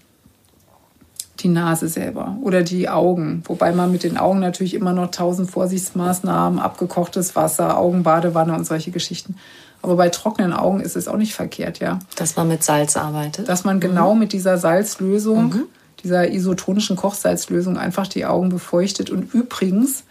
die 1.42 1.50
Nase 1.50 1.90
selber 1.90 2.38
oder 2.42 2.64
die 2.64 2.90
Augen, 2.90 3.44
wobei 3.46 3.74
man 3.74 3.92
mit 3.92 4.04
den 4.04 4.18
Augen 4.18 4.40
natürlich 4.40 4.74
immer 4.74 4.94
noch 4.94 5.12
tausend 5.12 5.52
Vorsichtsmaßnahmen, 5.52 6.58
abgekochtes 6.58 7.36
Wasser, 7.36 7.78
Augenbadewanne 7.78 8.56
und 8.56 8.66
solche 8.66 8.92
Geschichten 8.92 9.36
aber 9.84 9.98
bei 9.98 10.08
trockenen 10.10 10.54
Augen 10.54 10.80
ist 10.80 10.96
es 10.96 11.10
auch 11.10 11.17
nicht 11.17 11.36
verkehrt, 11.36 11.80
ja. 11.80 12.00
Dass 12.15 12.38
man 12.38 12.48
mit 12.48 12.63
Salz 12.63 12.96
arbeitet. 12.96 13.50
Dass 13.50 13.65
man 13.65 13.82
genau 13.82 14.13
mhm. 14.13 14.22
mit 14.22 14.34
dieser 14.34 14.58
Salzlösung, 14.58 15.50
mhm. 15.50 15.63
dieser 16.02 16.32
isotonischen 16.32 16.96
Kochsalzlösung 16.96 17.78
einfach 17.78 18.08
die 18.08 18.26
Augen 18.26 18.48
befeuchtet. 18.48 19.10
Und 19.10 19.34
übrigens 19.34 20.06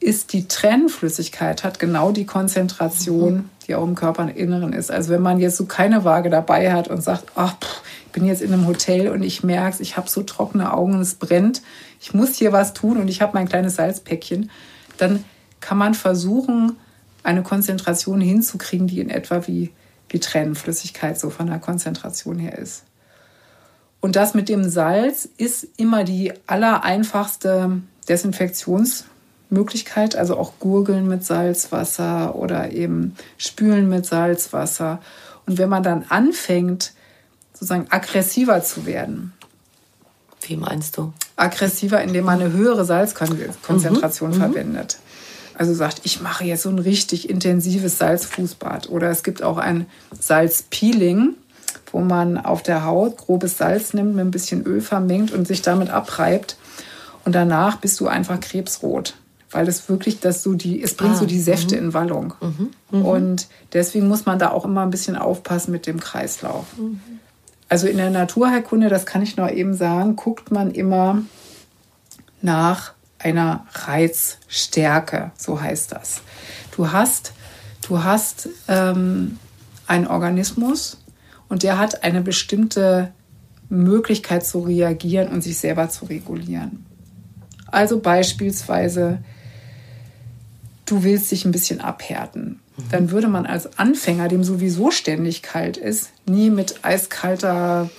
ist 0.00 0.32
die 0.32 0.48
Trennflüssigkeit, 0.48 1.64
hat 1.64 1.78
genau 1.78 2.12
die 2.12 2.24
Konzentration, 2.24 3.34
mhm. 3.34 3.50
die 3.66 3.74
auch 3.74 3.84
im 3.84 3.94
Körperinneren 3.94 4.72
ist. 4.72 4.90
Also 4.90 5.10
wenn 5.10 5.22
man 5.22 5.38
jetzt 5.38 5.58
so 5.58 5.66
keine 5.66 6.04
Waage 6.04 6.30
dabei 6.30 6.72
hat 6.72 6.88
und 6.88 7.02
sagt, 7.02 7.24
ach, 7.34 7.56
pff, 7.60 7.82
ich 8.06 8.12
bin 8.12 8.24
jetzt 8.24 8.40
in 8.40 8.54
einem 8.54 8.66
Hotel 8.66 9.08
und 9.10 9.22
ich 9.22 9.44
merke 9.44 9.74
es, 9.74 9.80
ich 9.80 9.98
habe 9.98 10.08
so 10.08 10.22
trockene 10.22 10.72
Augen 10.72 10.94
und 10.94 11.02
es 11.02 11.14
brennt, 11.14 11.60
ich 12.00 12.14
muss 12.14 12.36
hier 12.36 12.52
was 12.52 12.72
tun 12.72 12.96
und 12.96 13.08
ich 13.08 13.20
habe 13.20 13.32
mein 13.34 13.50
kleines 13.50 13.76
Salzpäckchen, 13.76 14.50
dann 14.96 15.24
kann 15.60 15.76
man 15.76 15.92
versuchen, 15.92 16.76
eine 17.28 17.42
Konzentration 17.42 18.20
hinzukriegen, 18.20 18.86
die 18.86 19.00
in 19.00 19.10
etwa 19.10 19.46
wie, 19.46 19.70
wie 20.08 20.18
Tränenflüssigkeit 20.18 21.18
so 21.18 21.30
von 21.30 21.46
der 21.46 21.58
Konzentration 21.58 22.38
her 22.38 22.58
ist. 22.58 22.84
Und 24.00 24.16
das 24.16 24.34
mit 24.34 24.48
dem 24.48 24.68
Salz 24.68 25.28
ist 25.36 25.66
immer 25.76 26.04
die 26.04 26.32
allereinfachste 26.46 27.82
Desinfektionsmethode 28.08 29.18
Möglichkeit, 29.50 30.16
also 30.16 30.36
auch 30.36 30.52
Gurgeln 30.58 31.08
mit 31.08 31.24
Salzwasser 31.24 32.34
oder 32.36 32.72
eben 32.72 33.14
Spülen 33.38 33.88
mit 33.88 34.06
Salzwasser. 34.06 35.00
Und 35.46 35.58
wenn 35.58 35.68
man 35.68 35.82
dann 35.82 36.04
anfängt, 36.08 36.92
sozusagen 37.52 37.86
aggressiver 37.90 38.62
zu 38.62 38.86
werden. 38.86 39.32
Wie 40.42 40.56
meinst 40.56 40.96
du? 40.96 41.12
Aggressiver, 41.36 42.02
indem 42.02 42.26
man 42.26 42.40
eine 42.40 42.52
höhere 42.52 42.84
Salzkonzentration 42.84 44.30
mhm. 44.30 44.36
mhm. 44.36 44.40
verwendet. 44.40 44.98
Also 45.58 45.74
sagt, 45.74 46.02
ich 46.04 46.20
mache 46.20 46.44
jetzt 46.44 46.62
so 46.62 46.70
ein 46.70 46.78
richtig 46.78 47.28
intensives 47.28 47.98
Salzfußbad. 47.98 48.88
Oder 48.88 49.10
es 49.10 49.24
gibt 49.24 49.42
auch 49.42 49.58
ein 49.58 49.86
Salzpeeling, 50.18 51.34
wo 51.92 52.00
man 52.00 52.38
auf 52.38 52.62
der 52.62 52.84
Haut 52.84 53.16
grobes 53.18 53.58
Salz 53.58 53.92
nimmt, 53.92 54.14
mit 54.14 54.24
ein 54.24 54.30
bisschen 54.30 54.64
Öl 54.64 54.80
vermengt 54.80 55.32
und 55.32 55.48
sich 55.48 55.60
damit 55.60 55.90
abreibt. 55.90 56.56
Und 57.24 57.34
danach 57.34 57.76
bist 57.76 57.98
du 57.98 58.06
einfach 58.06 58.38
krebsrot. 58.38 59.16
Weil 59.50 59.66
es 59.66 59.88
wirklich, 59.88 60.20
dass 60.20 60.42
du 60.42 60.54
die, 60.54 60.82
es 60.82 60.94
bringt 60.94 61.14
ah, 61.14 61.18
so 61.18 61.26
die 61.26 61.40
Säfte 61.40 61.74
mh. 61.74 61.82
in 61.82 61.94
Wallung. 61.94 62.34
Mhm, 62.40 62.70
mh. 62.90 63.08
Und 63.08 63.48
deswegen 63.72 64.06
muss 64.06 64.26
man 64.26 64.38
da 64.38 64.50
auch 64.50 64.64
immer 64.64 64.82
ein 64.82 64.90
bisschen 64.90 65.16
aufpassen 65.16 65.72
mit 65.72 65.86
dem 65.86 65.98
Kreislauf. 65.98 66.66
Mhm. 66.76 67.00
Also 67.68 67.86
in 67.86 67.96
der 67.96 68.10
Naturheilkunde, 68.10 68.88
das 68.88 69.06
kann 69.06 69.22
ich 69.22 69.36
noch 69.36 69.50
eben 69.50 69.74
sagen, 69.74 70.16
guckt 70.16 70.50
man 70.52 70.70
immer 70.70 71.22
nach 72.40 72.92
einer 73.18 73.66
Reizstärke, 73.72 75.32
so 75.36 75.60
heißt 75.60 75.92
das. 75.92 76.22
Du 76.76 76.92
hast, 76.92 77.32
du 77.86 78.02
hast 78.04 78.48
ähm, 78.68 79.38
einen 79.86 80.06
Organismus 80.06 80.98
und 81.48 81.62
der 81.62 81.78
hat 81.78 82.04
eine 82.04 82.20
bestimmte 82.20 83.12
Möglichkeit 83.68 84.46
zu 84.46 84.60
reagieren 84.60 85.28
und 85.28 85.42
sich 85.42 85.58
selber 85.58 85.88
zu 85.88 86.06
regulieren. 86.06 86.86
Also 87.66 88.00
beispielsweise, 88.00 89.22
du 90.86 91.02
willst 91.02 91.30
dich 91.30 91.44
ein 91.44 91.52
bisschen 91.52 91.80
abhärten 91.80 92.60
dann 92.90 93.10
würde 93.10 93.28
man 93.28 93.46
als 93.46 93.78
Anfänger, 93.78 94.28
dem 94.28 94.44
sowieso 94.44 94.90
ständig 94.90 95.42
kalt 95.42 95.76
ist, 95.76 96.10
nie 96.26 96.50
mit 96.50 96.84
eiskalter 96.84 97.90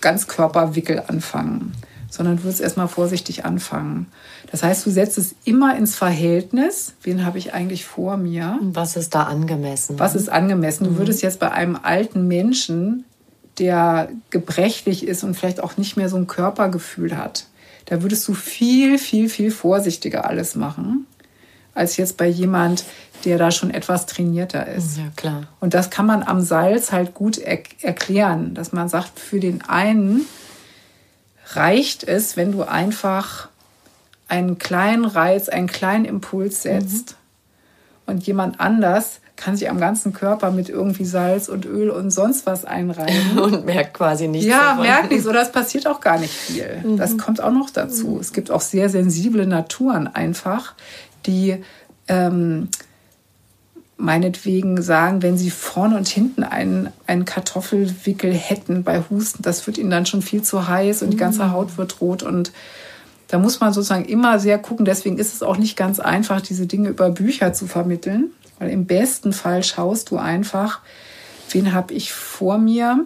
Ganzkörperwickel 0.00 1.02
anfangen, 1.06 1.72
sondern 2.14 2.36
du 2.36 2.44
würdest 2.44 2.60
erstmal 2.60 2.86
vorsichtig 2.86 3.44
anfangen. 3.44 4.06
Das 4.52 4.62
heißt, 4.62 4.86
du 4.86 4.90
setzt 4.90 5.18
es 5.18 5.34
immer 5.44 5.76
ins 5.76 5.96
Verhältnis, 5.96 6.92
wen 7.02 7.26
habe 7.26 7.38
ich 7.38 7.54
eigentlich 7.54 7.84
vor 7.84 8.16
mir? 8.16 8.60
Was 8.62 8.94
ist 8.94 9.16
da 9.16 9.24
angemessen? 9.24 9.98
Was 9.98 10.14
ist 10.14 10.28
angemessen? 10.28 10.84
Du 10.84 10.90
mhm. 10.90 10.98
würdest 10.98 11.22
jetzt 11.22 11.40
bei 11.40 11.50
einem 11.50 11.76
alten 11.82 12.28
Menschen, 12.28 13.04
der 13.58 14.10
gebrechlich 14.30 15.04
ist 15.04 15.24
und 15.24 15.34
vielleicht 15.34 15.60
auch 15.60 15.76
nicht 15.76 15.96
mehr 15.96 16.08
so 16.08 16.16
ein 16.16 16.28
Körpergefühl 16.28 17.18
hat, 17.18 17.46
da 17.86 18.00
würdest 18.00 18.28
du 18.28 18.34
viel, 18.34 18.98
viel, 18.98 19.28
viel 19.28 19.50
vorsichtiger 19.50 20.24
alles 20.24 20.54
machen, 20.54 21.06
als 21.74 21.96
jetzt 21.96 22.16
bei 22.16 22.28
jemand, 22.28 22.84
der 23.24 23.38
da 23.38 23.50
schon 23.50 23.70
etwas 23.70 24.06
trainierter 24.06 24.68
ist. 24.68 24.98
Ja, 24.98 25.04
klar. 25.16 25.48
Und 25.58 25.74
das 25.74 25.90
kann 25.90 26.06
man 26.06 26.22
am 26.22 26.40
Salz 26.40 26.92
halt 26.92 27.12
gut 27.12 27.38
er 27.38 27.58
erklären, 27.80 28.54
dass 28.54 28.72
man 28.72 28.88
sagt, 28.88 29.18
für 29.18 29.40
den 29.40 29.62
einen 29.62 30.20
reicht 31.52 32.04
es, 32.04 32.36
wenn 32.36 32.52
du 32.52 32.62
einfach 32.62 33.48
einen 34.28 34.58
kleinen 34.58 35.04
Reiz, 35.04 35.48
einen 35.48 35.66
kleinen 35.66 36.04
Impuls 36.04 36.62
setzt 36.62 37.12
mhm. 37.12 38.14
und 38.14 38.26
jemand 38.26 38.60
anders 38.60 39.20
kann 39.36 39.56
sich 39.56 39.68
am 39.68 39.80
ganzen 39.80 40.12
Körper 40.12 40.50
mit 40.50 40.68
irgendwie 40.68 41.04
Salz 41.04 41.48
und 41.48 41.66
Öl 41.66 41.90
und 41.90 42.10
sonst 42.10 42.46
was 42.46 42.64
einreiben. 42.64 43.38
Und 43.40 43.66
merkt 43.66 43.94
quasi 43.94 44.28
nichts. 44.28 44.46
Ja, 44.46 44.70
davon. 44.70 44.82
merkt 44.82 45.10
nichts. 45.10 45.26
Oder 45.26 45.42
es 45.42 45.50
passiert 45.50 45.88
auch 45.88 46.00
gar 46.00 46.18
nicht 46.18 46.32
viel. 46.32 46.82
Mhm. 46.84 46.96
Das 46.96 47.18
kommt 47.18 47.42
auch 47.42 47.50
noch 47.50 47.70
dazu. 47.70 48.10
Mhm. 48.10 48.20
Es 48.20 48.32
gibt 48.32 48.50
auch 48.50 48.60
sehr 48.60 48.88
sensible 48.88 49.46
Naturen 49.46 50.06
einfach, 50.06 50.74
die 51.26 51.62
ähm, 52.06 52.68
meinetwegen 53.96 54.82
sagen, 54.82 55.22
wenn 55.22 55.38
sie 55.38 55.50
vorne 55.50 55.96
und 55.96 56.08
hinten 56.08 56.42
einen, 56.42 56.88
einen 57.06 57.24
Kartoffelwickel 57.24 58.32
hätten 58.32 58.82
bei 58.82 59.02
Husten, 59.08 59.42
das 59.42 59.66
wird 59.66 59.78
ihnen 59.78 59.90
dann 59.90 60.06
schon 60.06 60.22
viel 60.22 60.42
zu 60.42 60.68
heiß 60.68 61.02
und 61.02 61.10
die 61.10 61.16
ganze 61.16 61.44
mm. 61.44 61.52
Haut 61.52 61.76
wird 61.78 62.00
rot 62.00 62.22
und 62.22 62.52
da 63.28 63.38
muss 63.38 63.60
man 63.60 63.72
sozusagen 63.72 64.04
immer 64.04 64.38
sehr 64.38 64.58
gucken. 64.58 64.84
Deswegen 64.84 65.18
ist 65.18 65.32
es 65.32 65.42
auch 65.42 65.56
nicht 65.56 65.76
ganz 65.76 65.98
einfach, 66.00 66.40
diese 66.40 66.66
Dinge 66.66 66.90
über 66.90 67.10
Bücher 67.10 67.52
zu 67.52 67.66
vermitteln, 67.66 68.30
weil 68.58 68.70
im 68.70 68.86
besten 68.86 69.32
Fall 69.32 69.62
schaust 69.62 70.10
du 70.10 70.18
einfach, 70.18 70.80
wen 71.50 71.72
habe 71.72 71.94
ich 71.94 72.12
vor 72.12 72.58
mir 72.58 73.04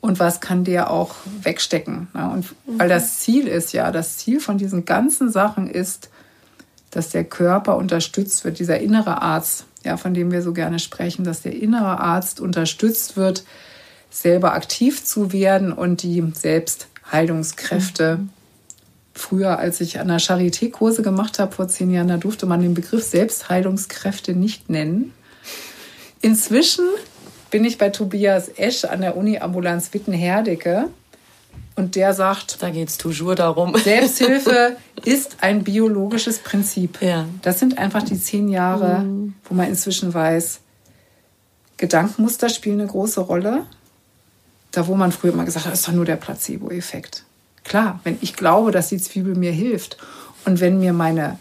und 0.00 0.18
was 0.18 0.40
kann 0.40 0.64
der 0.64 0.90
auch 0.90 1.14
wegstecken. 1.42 2.08
Und 2.12 2.54
weil 2.66 2.86
mhm. 2.86 2.90
das 2.90 3.18
Ziel 3.20 3.46
ist 3.46 3.72
ja, 3.72 3.90
das 3.92 4.18
Ziel 4.18 4.40
von 4.40 4.58
diesen 4.58 4.84
ganzen 4.84 5.30
Sachen 5.30 5.68
ist, 5.68 6.10
dass 6.90 7.10
der 7.10 7.24
Körper 7.24 7.76
unterstützt 7.76 8.44
wird, 8.44 8.58
dieser 8.58 8.78
innere 8.80 9.22
Arzt, 9.22 9.66
ja, 9.84 9.96
von 9.96 10.14
dem 10.14 10.32
wir 10.32 10.42
so 10.42 10.52
gerne 10.52 10.78
sprechen, 10.78 11.24
dass 11.24 11.42
der 11.42 11.54
innere 11.54 12.00
Arzt 12.00 12.40
unterstützt 12.40 13.16
wird, 13.16 13.44
selber 14.10 14.54
aktiv 14.54 15.04
zu 15.04 15.32
werden 15.32 15.72
und 15.72 16.02
die 16.02 16.24
Selbstheilungskräfte. 16.32 18.18
Mhm. 18.18 18.30
Früher, 19.12 19.58
als 19.58 19.80
ich 19.80 19.98
an 19.98 20.08
der 20.08 20.20
Charité 20.20 20.70
Kurse 20.70 21.02
gemacht 21.02 21.38
habe 21.38 21.52
vor 21.52 21.68
zehn 21.68 21.90
Jahren, 21.90 22.08
da 22.08 22.16
durfte 22.16 22.46
man 22.46 22.62
den 22.62 22.74
Begriff 22.74 23.04
Selbstheilungskräfte 23.04 24.32
nicht 24.32 24.70
nennen. 24.70 25.12
Inzwischen 26.20 26.84
bin 27.50 27.64
ich 27.64 27.78
bei 27.78 27.90
Tobias 27.90 28.48
Esch 28.56 28.84
an 28.84 29.00
der 29.00 29.16
Uni 29.16 29.38
Ambulanz 29.38 29.92
Wittenherdecke 29.92 30.88
und 31.76 31.94
der 31.96 32.12
sagt, 32.12 32.62
da 32.62 32.70
geht 32.70 32.88
es 32.88 32.98
toujours 32.98 33.36
darum. 33.36 33.76
Selbsthilfe 33.76 34.76
ist 35.04 35.38
ein 35.40 35.64
biologisches 35.64 36.38
Prinzip. 36.38 37.00
Ja. 37.00 37.26
Das 37.42 37.58
sind 37.58 37.78
einfach 37.78 38.02
die 38.02 38.20
zehn 38.20 38.48
Jahre, 38.48 39.00
mhm. 39.00 39.34
wo 39.44 39.54
man 39.54 39.68
inzwischen 39.68 40.12
weiß, 40.12 40.60
Gedankenmuster 41.76 42.48
spielen 42.48 42.80
eine 42.80 42.88
große 42.88 43.20
Rolle. 43.20 43.64
Da, 44.72 44.86
wo 44.86 44.94
man 44.94 45.12
früher 45.12 45.32
immer 45.32 45.44
gesagt 45.44 45.64
hat, 45.64 45.72
das 45.72 45.80
ist 45.80 45.88
doch 45.88 45.94
nur 45.94 46.04
der 46.04 46.16
Placebo-Effekt. 46.16 47.24
Klar, 47.64 48.00
wenn 48.04 48.18
ich 48.20 48.34
glaube, 48.34 48.70
dass 48.70 48.88
die 48.88 48.98
Zwiebel 48.98 49.34
mir 49.34 49.52
hilft 49.52 49.96
und 50.44 50.60
wenn 50.60 50.78
mir 50.78 50.92
meine 50.92 51.38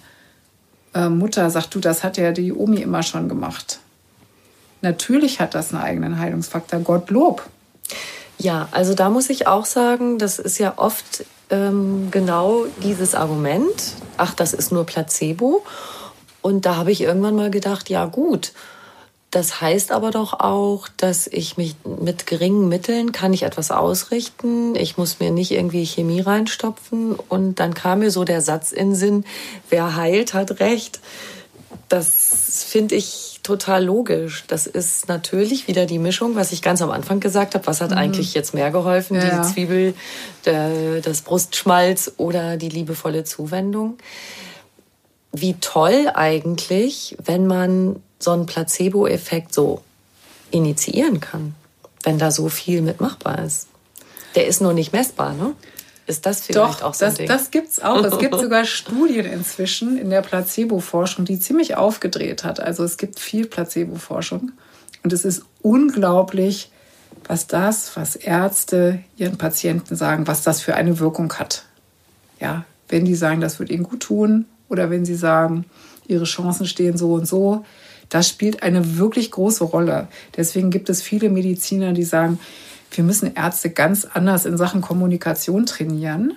äh, 0.94 1.10
Mutter 1.10 1.50
sagt, 1.50 1.76
du, 1.76 1.80
das 1.80 2.04
hat 2.04 2.18
ja 2.18 2.32
die 2.32 2.54
Omi 2.54 2.78
immer 2.78 3.04
schon 3.04 3.28
gemacht. 3.28 3.80
Natürlich 4.82 5.40
hat 5.40 5.56
das 5.56 5.74
einen 5.74 5.84
eigenen 5.84 6.20
Heilungsfaktor. 6.20 6.80
Gottlob. 6.82 7.48
Ja, 8.38 8.68
also 8.72 8.94
da 8.94 9.10
muss 9.10 9.30
ich 9.30 9.48
auch 9.48 9.66
sagen, 9.66 10.20
das 10.20 10.40
ist 10.40 10.60
ja 10.60 10.74
oft 10.78 11.26
ähm, 11.50 12.10
genau 12.12 12.66
dieses 12.84 13.16
Argument, 13.16 13.96
ach, 14.18 14.34
das 14.34 14.54
ist 14.54 14.72
nur 14.72 14.86
Placebo. 14.86 15.64
Und 16.42 16.66
da 16.66 16.76
habe 16.76 16.92
ich 16.92 17.02
irgendwann 17.02 17.36
mal 17.36 17.52
gedacht, 17.52 17.90
ja 17.90 18.06
gut, 18.06 18.54
das 19.32 19.60
heißt 19.60 19.92
aber 19.92 20.12
doch 20.12 20.40
auch, 20.40 20.88
dass 20.96 21.28
ich 21.28 21.58
mich 21.58 21.76
mit 21.84 22.28
geringen 22.28 22.70
Mitteln 22.70 23.12
kann 23.12 23.34
ich 23.34 23.44
etwas 23.44 23.72
ausrichten. 23.72 24.76
Ich 24.76 24.98
muss 24.98 25.20
mir 25.20 25.32
nicht 25.32 25.52
irgendwie 25.52 25.86
Chemie 25.86 26.22
reinstopfen. 26.22 27.16
Und 27.16 27.60
dann 27.60 27.74
kam 27.74 28.00
mir 28.00 28.12
so 28.12 28.24
der 28.24 28.42
Satz 28.42 28.72
in 28.72 28.96
Sinn, 28.96 29.26
wer 29.70 29.98
heilt, 29.98 30.34
hat 30.34 30.62
recht. 30.62 31.02
Das 31.90 32.66
finde 32.70 32.96
ich 32.96 33.37
total 33.48 33.86
logisch. 33.86 34.44
Das 34.48 34.68
ist 34.68 35.08
natürlich 35.08 35.68
wieder 35.68 35.86
die 35.86 36.00
Mischung, 36.00 36.36
was 36.36 36.52
ich 36.52 36.62
ganz 36.62 36.82
am 36.82 36.92
Anfang 36.92 37.22
gesagt 37.22 37.56
habe. 37.56 37.66
Was 37.66 37.80
hat 37.80 37.92
mhm. 37.92 37.98
eigentlich 37.98 38.34
jetzt 38.34 38.54
mehr 38.54 38.72
geholfen? 38.72 39.16
Ja. 39.16 39.42
Die 39.42 39.54
Zwiebel, 39.54 39.94
der, 40.46 41.02
das 41.02 41.22
Brustschmalz 41.22 42.12
oder 42.18 42.58
die 42.58 42.70
liebevolle 42.70 43.24
Zuwendung? 43.24 43.98
Wie 45.32 45.56
toll 45.62 46.12
eigentlich, 46.14 47.16
wenn 47.24 47.48
man 47.48 48.04
so 48.20 48.32
einen 48.32 48.46
Placebo-Effekt 48.46 49.54
so 49.54 49.82
initiieren 50.52 51.20
kann, 51.20 51.56
wenn 52.04 52.18
da 52.18 52.32
so 52.32 52.50
viel 52.50 52.82
mitmachbar 52.82 53.44
ist. 53.46 53.68
Der 54.36 54.48
ist 54.48 54.62
nur 54.62 54.74
nicht 54.74 54.94
messbar, 54.94 55.34
ne? 55.34 55.54
Ist 56.08 56.26
das 56.26 56.42
vielleicht 56.42 56.80
Doch, 56.80 56.82
auch 56.84 56.94
so 56.94 57.04
ein 57.04 57.10
das, 57.10 57.18
Ding? 57.18 57.28
das 57.28 57.52
gibt's 57.52 57.82
auch. 57.82 58.04
Es 58.04 58.18
gibt 58.18 58.36
sogar 58.40 58.64
Studien 58.64 59.26
inzwischen 59.26 59.98
in 59.98 60.10
der 60.10 60.22
Placebo-Forschung, 60.22 61.26
die 61.26 61.38
ziemlich 61.38 61.76
aufgedreht 61.76 62.46
hat. 62.46 62.62
Also 62.62 62.86
es 62.86 62.98
gibt 62.98 63.20
viel 63.20 63.46
Placebo-Forschung. 63.46 64.54
Und 65.04 65.12
es 65.14 65.26
ist 65.26 65.44
unglaublich, 65.62 66.72
was 67.28 67.48
das, 67.48 67.96
was 67.98 68.16
Ärzte 68.16 69.00
ihren 69.18 69.38
Patienten 69.38 69.98
sagen, 69.98 70.28
was 70.28 70.44
das 70.44 70.62
für 70.62 70.76
eine 70.76 71.00
Wirkung 71.00 71.34
hat. 71.34 71.66
Ja, 72.40 72.64
wenn 72.88 73.04
die 73.04 73.16
sagen, 73.16 73.42
das 73.42 73.60
wird 73.60 73.70
ihnen 73.70 73.84
gut 73.84 74.02
tun 74.02 74.46
oder 74.70 74.90
wenn 74.90 75.06
sie 75.06 75.16
sagen, 75.16 75.66
ihre 76.08 76.24
Chancen 76.24 76.66
stehen 76.66 76.98
so 76.98 77.14
und 77.14 77.28
so, 77.28 77.66
das 78.08 78.30
spielt 78.30 78.64
eine 78.64 78.98
wirklich 78.98 79.32
große 79.32 79.66
Rolle. 79.66 80.08
Deswegen 80.38 80.70
gibt 80.70 80.90
es 80.90 81.02
viele 81.02 81.30
Mediziner, 81.30 81.92
die 81.92 82.06
sagen, 82.06 82.40
wir 82.92 83.04
müssen 83.04 83.36
Ärzte 83.36 83.70
ganz 83.70 84.06
anders 84.06 84.46
in 84.46 84.58
Sachen 84.58 84.82
Kommunikation 84.82 85.66
trainieren, 85.66 86.34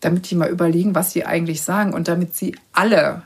damit 0.00 0.30
die 0.30 0.34
mal 0.34 0.50
überlegen, 0.50 0.94
was 0.94 1.12
sie 1.12 1.24
eigentlich 1.24 1.62
sagen 1.62 1.92
und 1.94 2.08
damit 2.08 2.34
sie 2.34 2.56
alle 2.72 3.22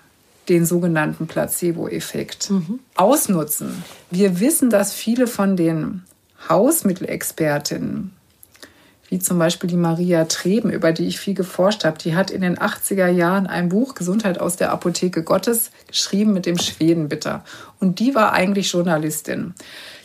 den 0.49 0.67
sogenannten 0.67 1.27
Placebo-Effekt 1.27 2.51
mhm. 2.51 2.81
ausnutzen. 2.97 3.85
Wir 4.11 4.41
wissen, 4.41 4.71
dass 4.71 4.93
viele 4.93 5.27
von 5.27 5.57
den 5.57 6.05
Hausmittelexpertinnen 6.49 8.13
wie 9.11 9.19
zum 9.19 9.41
Beispiel 9.41 9.69
die 9.69 9.77
Maria 9.77 10.25
Treben, 10.27 10.71
über 10.71 10.93
die 10.93 11.07
ich 11.07 11.19
viel 11.19 11.35
geforscht 11.35 11.85
habe. 11.85 11.99
Die 11.99 12.15
hat 12.15 12.31
in 12.31 12.43
den 12.43 12.57
80er 12.57 13.09
Jahren 13.09 13.49
ein 13.49 13.69
Buch 13.69 13.95
Gesundheit 13.95 14.41
aus 14.41 14.55
der 14.57 14.71
Apotheke 14.71 15.25
Gottes 15.25 15.73
geschrieben 15.89 16.33
mit 16.33 16.47
dem 16.47 16.57
Schwedenbitter. 16.59 17.45
Und 17.81 17.99
die 17.99 18.15
war 18.15 18.33
eigentlich 18.33 18.71
Journalistin. 18.71 19.55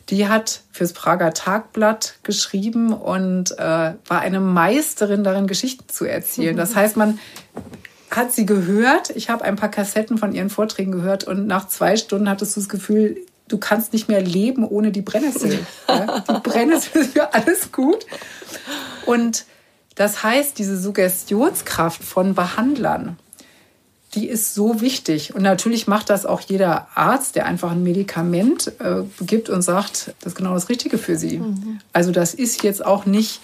Die 0.10 0.28
hat 0.28 0.62
fürs 0.72 0.94
Prager 0.94 1.34
Tagblatt 1.34 2.16
geschrieben 2.24 2.94
und 2.94 3.52
äh, 3.58 3.94
war 4.08 4.20
eine 4.20 4.40
Meisterin 4.40 5.24
darin, 5.24 5.48
Geschichten 5.48 5.86
zu 5.90 6.06
erzählen. 6.06 6.56
Das 6.56 6.76
heißt, 6.76 6.96
man 6.96 7.20
hat 8.12 8.32
sie 8.32 8.46
gehört. 8.46 9.10
Ich 9.12 9.30
habe 9.30 9.44
ein 9.44 9.56
paar 9.56 9.70
Kassetten 9.70 10.18
von 10.18 10.34
ihren 10.34 10.50
Vorträgen 10.50 10.92
gehört 10.92 11.24
und 11.24 11.48
nach 11.48 11.68
zwei 11.68 11.98
Stunden 11.98 12.30
hattest 12.30 12.56
du 12.56 12.62
das 12.62 12.70
Gefühl, 12.70 13.18
du 13.48 13.58
kannst 13.58 13.94
nicht 13.94 14.08
mehr 14.08 14.22
leben 14.22 14.64
ohne 14.64 14.92
die 14.92 15.02
Brennnessel. 15.02 15.60
Ja? 15.88 16.20
Die 16.30 16.40
Brennnessel 16.50 17.02
ist 17.02 17.14
für 17.14 17.34
alles 17.34 17.72
gut. 17.72 18.06
Und 19.06 19.46
das 19.96 20.24
heißt, 20.24 20.58
diese 20.60 20.78
Suggestionskraft 20.78 22.04
von 22.04 22.36
Behandlern, 22.36 23.18
die 24.16 24.28
ist 24.28 24.56
so 24.56 24.82
wichtig. 24.82 25.36
Und 25.36 25.44
natürlich 25.44 25.88
macht 25.88 26.10
das 26.10 26.26
auch 26.26 26.42
jeder 26.42 26.88
Arzt, 26.96 27.36
der 27.36 27.46
einfach 27.46 27.72
ein 27.72 27.84
Medikament 27.84 28.72
äh, 28.80 29.04
gibt 29.22 29.50
und 29.50 29.62
sagt, 29.62 30.14
das 30.22 30.34
ist 30.34 30.36
genau 30.36 30.54
das 30.54 30.70
Richtige 30.70 30.98
für 30.98 31.18
Sie. 31.18 31.40
Mhm. 31.40 31.80
Also 31.94 32.12
das 32.12 32.34
ist 32.34 32.64
jetzt 32.64 32.84
auch 32.84 33.06
nicht, 33.06 33.42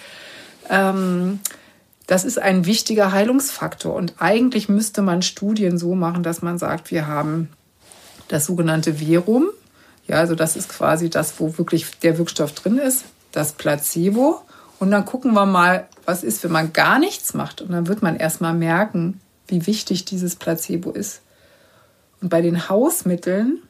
ähm, 0.69 1.39
das 2.07 2.23
ist 2.23 2.39
ein 2.39 2.65
wichtiger 2.65 3.11
Heilungsfaktor. 3.11 3.93
Und 3.93 4.15
eigentlich 4.19 4.69
müsste 4.69 5.01
man 5.01 5.21
Studien 5.21 5.77
so 5.77 5.93
machen, 5.93 6.23
dass 6.23 6.41
man 6.41 6.57
sagt, 6.57 6.89
wir 6.89 7.07
haben 7.07 7.49
das 8.29 8.45
sogenannte 8.45 8.95
Verum. 8.95 9.49
Ja, 10.07 10.17
also 10.17 10.35
das 10.35 10.55
ist 10.55 10.69
quasi 10.69 11.09
das, 11.09 11.39
wo 11.39 11.57
wirklich 11.57 11.85
der 11.99 12.17
Wirkstoff 12.17 12.53
drin 12.53 12.77
ist, 12.77 13.05
das 13.31 13.51
Placebo. 13.51 14.41
Und 14.79 14.89
dann 14.91 15.05
gucken 15.05 15.33
wir 15.33 15.45
mal, 15.45 15.87
was 16.05 16.23
ist, 16.23 16.43
wenn 16.43 16.51
man 16.51 16.73
gar 16.73 16.97
nichts 16.97 17.33
macht. 17.33 17.61
Und 17.61 17.71
dann 17.71 17.87
wird 17.87 18.01
man 18.01 18.15
erst 18.15 18.41
mal 18.41 18.53
merken, 18.53 19.20
wie 19.51 19.67
wichtig 19.67 20.05
dieses 20.05 20.35
Placebo 20.35 20.91
ist. 20.91 21.21
Und 22.21 22.29
bei 22.29 22.41
den 22.41 22.69
Hausmitteln 22.69 23.61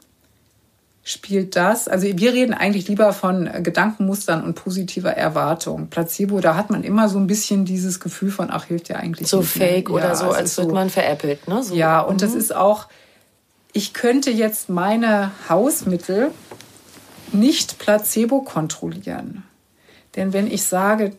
spielt 1.03 1.55
das, 1.55 1.87
also 1.87 2.05
wir 2.05 2.33
reden 2.33 2.53
eigentlich 2.53 2.87
lieber 2.87 3.11
von 3.11 3.49
Gedankenmustern 3.63 4.43
und 4.43 4.53
positiver 4.53 5.11
Erwartung. 5.11 5.87
Placebo, 5.87 6.41
da 6.41 6.55
hat 6.55 6.69
man 6.69 6.83
immer 6.83 7.09
so 7.09 7.17
ein 7.17 7.25
bisschen 7.25 7.65
dieses 7.65 7.99
Gefühl 7.99 8.29
von, 8.29 8.49
ach, 8.51 8.65
hilft 8.65 8.89
ja 8.89 8.97
eigentlich 8.97 9.27
so 9.27 9.39
nicht. 9.39 9.51
So 9.51 9.59
fake 9.59 9.89
mehr. 9.89 9.97
oder 9.97 10.09
ja, 10.09 10.15
so, 10.15 10.29
als 10.29 10.57
wird 10.57 10.67
so, 10.67 10.73
man 10.73 10.89
veräppelt. 10.89 11.47
Ne? 11.47 11.63
So. 11.63 11.73
Ja, 11.73 12.01
und 12.01 12.15
mhm. 12.15 12.19
das 12.19 12.35
ist 12.35 12.55
auch, 12.55 12.87
ich 13.73 13.93
könnte 13.93 14.29
jetzt 14.29 14.69
meine 14.69 15.31
Hausmittel 15.49 16.31
nicht 17.31 17.79
placebo 17.79 18.41
kontrollieren. 18.41 19.43
Denn 20.15 20.33
wenn 20.33 20.47
ich 20.51 20.63
sage, 20.63 21.13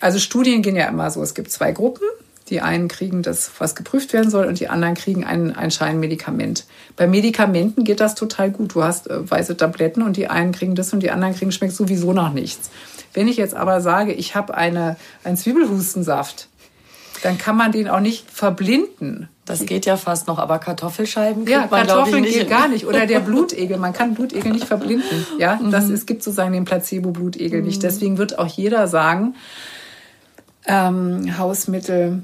also 0.00 0.18
Studien 0.18 0.62
gehen 0.62 0.76
ja 0.76 0.86
immer 0.86 1.10
so, 1.10 1.22
es 1.22 1.34
gibt 1.34 1.52
zwei 1.52 1.72
Gruppen, 1.72 2.06
die 2.50 2.60
einen 2.60 2.88
kriegen 2.88 3.22
das, 3.22 3.50
was 3.58 3.74
geprüft 3.74 4.12
werden 4.12 4.30
soll, 4.30 4.46
und 4.46 4.60
die 4.60 4.68
anderen 4.68 4.94
kriegen 4.94 5.24
ein, 5.24 5.54
ein 5.54 5.70
Scheinmedikament. 5.70 6.64
Bei 6.96 7.06
Medikamenten 7.06 7.84
geht 7.84 8.00
das 8.00 8.14
total 8.14 8.50
gut. 8.50 8.74
Du 8.74 8.82
hast 8.82 9.08
äh, 9.08 9.30
weiße 9.30 9.56
Tabletten 9.56 10.02
und 10.02 10.16
die 10.16 10.28
einen 10.28 10.52
kriegen 10.52 10.74
das 10.74 10.92
und 10.92 11.00
die 11.00 11.10
anderen 11.10 11.34
kriegen 11.34 11.52
schmeckt 11.52 11.74
sowieso 11.74 12.12
noch 12.12 12.32
nichts. 12.32 12.70
Wenn 13.14 13.28
ich 13.28 13.36
jetzt 13.36 13.54
aber 13.54 13.80
sage, 13.80 14.12
ich 14.12 14.34
habe 14.34 14.54
eine, 14.54 14.96
einen 15.24 15.36
Zwiebelhustensaft, 15.36 16.48
dann 17.22 17.38
kann 17.38 17.56
man 17.56 17.72
den 17.72 17.88
auch 17.88 18.00
nicht 18.00 18.30
verblinden. 18.30 19.28
Das 19.44 19.64
geht 19.64 19.86
ja 19.86 19.96
fast 19.96 20.28
noch, 20.28 20.38
aber 20.38 20.58
Kartoffelscheiben 20.58 21.44
kriegt 21.44 21.50
ja, 21.50 21.66
man, 21.70 21.86
Kartoffeln 21.86 22.22
geht 22.22 22.48
gar 22.50 22.68
nicht. 22.68 22.86
Oder 22.86 23.06
der 23.06 23.20
Blutegel. 23.28 23.78
Man 23.78 23.92
kann 23.92 24.14
Blutegel 24.14 24.52
nicht 24.52 24.66
verblinden. 24.66 25.26
Ja, 25.38 25.58
das, 25.70 25.86
mhm. 25.86 25.94
es 25.94 26.06
gibt 26.06 26.22
sozusagen 26.22 26.52
den 26.52 26.64
Placebo-Blutegel 26.64 27.60
mhm. 27.60 27.66
nicht. 27.66 27.82
Deswegen 27.82 28.18
wird 28.18 28.38
auch 28.38 28.46
jeder 28.46 28.88
sagen, 28.88 29.34
ähm, 30.66 31.38
Hausmittel 31.38 32.22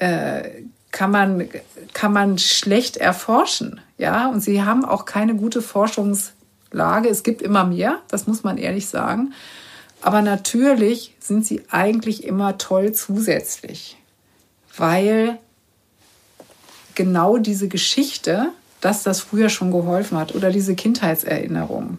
äh, 0.00 0.64
kann 0.90 1.12
man, 1.12 1.48
kann 1.92 2.12
man 2.12 2.38
schlecht 2.38 2.96
erforschen. 2.96 3.80
Ja, 3.96 4.28
und 4.28 4.40
sie 4.40 4.62
haben 4.62 4.84
auch 4.84 5.04
keine 5.04 5.36
gute 5.36 5.62
Forschungslage. 5.62 7.08
Es 7.08 7.22
gibt 7.22 7.42
immer 7.42 7.64
mehr, 7.64 8.00
das 8.08 8.26
muss 8.26 8.42
man 8.42 8.58
ehrlich 8.58 8.88
sagen. 8.88 9.32
Aber 10.02 10.22
natürlich 10.22 11.14
sind 11.20 11.46
sie 11.46 11.62
eigentlich 11.70 12.24
immer 12.24 12.58
toll 12.58 12.92
zusätzlich, 12.92 13.98
weil 14.76 15.38
genau 16.94 17.36
diese 17.36 17.68
Geschichte, 17.68 18.48
dass 18.80 19.02
das 19.02 19.20
früher 19.20 19.50
schon 19.50 19.70
geholfen 19.70 20.18
hat 20.18 20.34
oder 20.34 20.50
diese 20.50 20.74
Kindheitserinnerung 20.74 21.98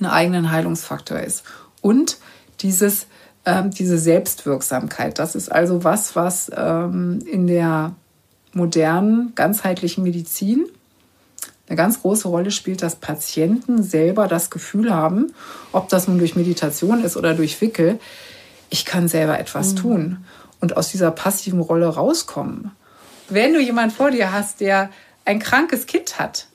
einen 0.00 0.10
eigenen 0.10 0.50
Heilungsfaktor 0.50 1.20
ist. 1.20 1.44
Und 1.80 2.18
dieses 2.60 3.06
ähm, 3.44 3.70
diese 3.70 3.98
Selbstwirksamkeit. 3.98 5.18
Das 5.18 5.34
ist 5.34 5.50
also 5.50 5.84
was, 5.84 6.16
was 6.16 6.50
ähm, 6.54 7.20
in 7.30 7.46
der 7.46 7.94
modernen, 8.52 9.34
ganzheitlichen 9.34 10.04
Medizin 10.04 10.66
eine 11.66 11.76
ganz 11.76 12.02
große 12.02 12.28
Rolle 12.28 12.50
spielt, 12.50 12.82
dass 12.82 12.96
Patienten 12.96 13.82
selber 13.82 14.28
das 14.28 14.50
Gefühl 14.50 14.92
haben, 14.92 15.32
ob 15.72 15.88
das 15.88 16.08
nun 16.08 16.18
durch 16.18 16.36
Meditation 16.36 17.02
ist 17.02 17.16
oder 17.16 17.34
durch 17.34 17.60
Wickel, 17.60 17.98
ich 18.70 18.84
kann 18.84 19.08
selber 19.08 19.38
etwas 19.38 19.72
mhm. 19.72 19.76
tun 19.76 20.24
und 20.60 20.76
aus 20.76 20.90
dieser 20.90 21.10
passiven 21.10 21.60
Rolle 21.60 21.86
rauskommen. 21.86 22.70
Wenn 23.28 23.54
du 23.54 23.60
jemand 23.60 23.92
vor 23.92 24.10
dir 24.10 24.32
hast, 24.32 24.60
der 24.60 24.90
ein 25.24 25.38
krankes 25.38 25.86
Kind 25.86 26.18
hat, 26.18 26.46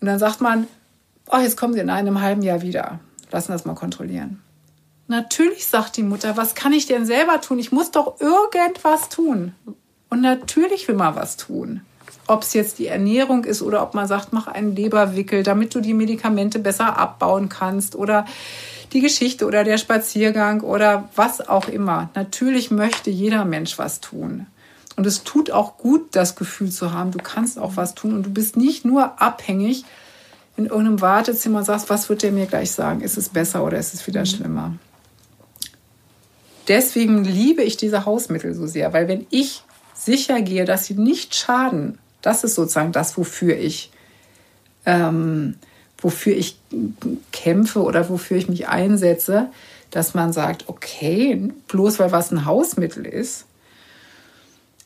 und 0.00 0.06
dann 0.06 0.20
sagt 0.20 0.40
man, 0.40 0.68
oh, 1.28 1.38
jetzt 1.38 1.56
kommen 1.56 1.74
sie 1.74 1.80
in 1.80 1.90
einem 1.90 2.20
halben 2.20 2.42
Jahr 2.42 2.62
wieder, 2.62 3.00
lassen 3.32 3.50
das 3.50 3.64
mal 3.64 3.74
kontrollieren. 3.74 4.40
Natürlich 5.10 5.66
sagt 5.66 5.96
die 5.96 6.02
Mutter, 6.02 6.36
was 6.36 6.54
kann 6.54 6.74
ich 6.74 6.84
denn 6.84 7.06
selber 7.06 7.40
tun? 7.40 7.58
Ich 7.58 7.72
muss 7.72 7.90
doch 7.90 8.20
irgendwas 8.20 9.08
tun. 9.08 9.54
Und 10.10 10.20
natürlich 10.20 10.86
will 10.86 10.96
man 10.96 11.16
was 11.16 11.38
tun. 11.38 11.80
Ob 12.26 12.42
es 12.42 12.52
jetzt 12.52 12.78
die 12.78 12.88
Ernährung 12.88 13.44
ist 13.44 13.62
oder 13.62 13.82
ob 13.82 13.94
man 13.94 14.06
sagt, 14.06 14.34
mach 14.34 14.48
einen 14.48 14.76
Leberwickel, 14.76 15.42
damit 15.42 15.74
du 15.74 15.80
die 15.80 15.94
Medikamente 15.94 16.58
besser 16.58 16.98
abbauen 16.98 17.48
kannst 17.48 17.96
oder 17.96 18.26
die 18.92 19.00
Geschichte 19.00 19.46
oder 19.46 19.64
der 19.64 19.78
Spaziergang 19.78 20.60
oder 20.60 21.08
was 21.16 21.46
auch 21.46 21.68
immer. 21.68 22.10
Natürlich 22.14 22.70
möchte 22.70 23.08
jeder 23.08 23.46
Mensch 23.46 23.78
was 23.78 24.00
tun. 24.00 24.46
Und 24.96 25.06
es 25.06 25.24
tut 25.24 25.50
auch 25.50 25.78
gut, 25.78 26.08
das 26.16 26.36
Gefühl 26.36 26.70
zu 26.70 26.92
haben, 26.92 27.12
du 27.12 27.18
kannst 27.18 27.58
auch 27.58 27.76
was 27.76 27.94
tun 27.94 28.14
und 28.14 28.26
du 28.26 28.30
bist 28.30 28.58
nicht 28.58 28.84
nur 28.84 29.22
abhängig 29.22 29.86
in 30.58 30.66
irgendeinem 30.66 31.00
Wartezimmer 31.00 31.60
und 31.60 31.64
sagst, 31.64 31.88
was 31.88 32.10
wird 32.10 32.22
der 32.22 32.32
mir 32.32 32.46
gleich 32.46 32.72
sagen? 32.72 33.00
Ist 33.00 33.16
es 33.16 33.30
besser 33.30 33.64
oder 33.64 33.78
ist 33.78 33.94
es 33.94 34.06
wieder 34.06 34.26
schlimmer? 34.26 34.74
Deswegen 36.68 37.24
liebe 37.24 37.62
ich 37.62 37.76
diese 37.76 38.04
Hausmittel 38.04 38.54
so 38.54 38.66
sehr, 38.66 38.92
weil 38.92 39.08
wenn 39.08 39.26
ich 39.30 39.62
sicher 39.94 40.40
gehe, 40.40 40.64
dass 40.64 40.86
sie 40.86 40.94
nicht 40.94 41.34
schaden, 41.34 41.98
das 42.22 42.44
ist 42.44 42.54
sozusagen 42.54 42.92
das, 42.92 43.16
wofür 43.16 43.56
ich, 43.56 43.90
ähm, 44.86 45.56
wofür 45.98 46.36
ich 46.36 46.58
kämpfe 47.32 47.82
oder 47.82 48.08
wofür 48.08 48.36
ich 48.36 48.48
mich 48.48 48.68
einsetze, 48.68 49.50
dass 49.90 50.14
man 50.14 50.32
sagt, 50.32 50.68
okay, 50.68 51.50
bloß 51.68 51.98
weil 51.98 52.12
was 52.12 52.30
ein 52.30 52.44
Hausmittel 52.44 53.06
ist, 53.06 53.46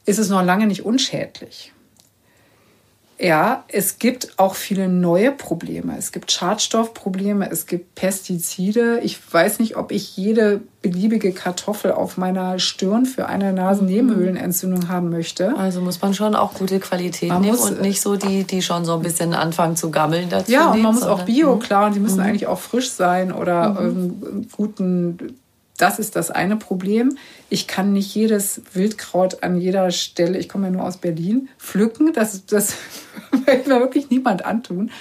ist 0.05 0.19
es 0.19 0.29
noch 0.29 0.43
lange 0.43 0.67
nicht 0.67 0.85
unschädlich. 0.85 1.73
Ja, 3.23 3.63
es 3.69 4.01
gibt 4.01 4.37
auch 4.37 4.57
viele 4.57 4.89
neue 4.89 5.31
Probleme. 5.31 5.97
Es 5.97 6.11
gibt 6.11 6.33
Schadstoffprobleme, 6.33 7.49
es 7.51 7.67
gibt 7.67 7.95
Pestizide. 7.95 8.99
Ich 9.05 9.21
weiß 9.33 9.61
nicht, 9.61 9.77
ob 9.77 9.93
ich 9.93 10.17
jede 10.17 10.61
beliebige 10.83 11.31
Kartoffel 11.33 11.93
auf 11.93 12.17
meiner 12.17 12.59
Stirn 12.59 13.07
für 13.07 13.27
eine 13.27 13.53
Nasennebenhöhlenentzündung 13.53 14.89
haben 14.89 15.11
möchte. 15.11 15.57
Also 15.57 15.81
muss 15.81 16.03
man 16.03 16.15
schon 16.15 16.35
auch 16.35 16.55
gute 16.55 16.81
Qualität 16.81 17.29
man 17.29 17.43
nehmen 17.43 17.59
und 17.59 17.81
nicht 17.81 18.01
so 18.01 18.17
die, 18.17 18.43
die 18.43 18.61
schon 18.61 18.85
so 18.85 18.95
ein 18.95 19.03
bisschen 19.03 19.35
anfangen 19.35 19.77
zu 19.77 19.93
gammeln 19.93 20.29
dazu. 20.29 20.51
Ja, 20.51 20.73
und 20.73 20.83
man 20.83 20.93
muss 20.93 21.05
auch 21.05 21.23
Bio, 21.23 21.57
klar, 21.59 21.87
und 21.87 21.95
die 21.95 22.01
müssen 22.01 22.19
mhm. 22.19 22.27
eigentlich 22.27 22.49
auch 22.49 22.59
frisch 22.59 22.91
sein 22.91 23.33
oder 23.33 23.71
mhm. 23.71 24.49
guten 24.51 25.39
das 25.83 25.99
ist 25.99 26.15
das 26.15 26.31
eine 26.31 26.57
Problem. 26.57 27.19
Ich 27.51 27.67
kann 27.67 27.93
nicht 27.93 28.15
jedes 28.15 28.63
Wildkraut 28.73 29.43
an 29.43 29.57
jeder 29.57 29.91
Stelle, 29.91 30.39
ich 30.39 30.49
komme 30.49 30.69
ja 30.69 30.73
nur 30.73 30.85
aus 30.85 30.99
Berlin, 30.99 31.49
pflücken. 31.59 32.13
Das, 32.13 32.47
das 32.47 32.75
will 33.33 33.63
mir 33.67 33.81
wirklich 33.81 34.09
niemand 34.09 34.45
antun. 34.45 34.93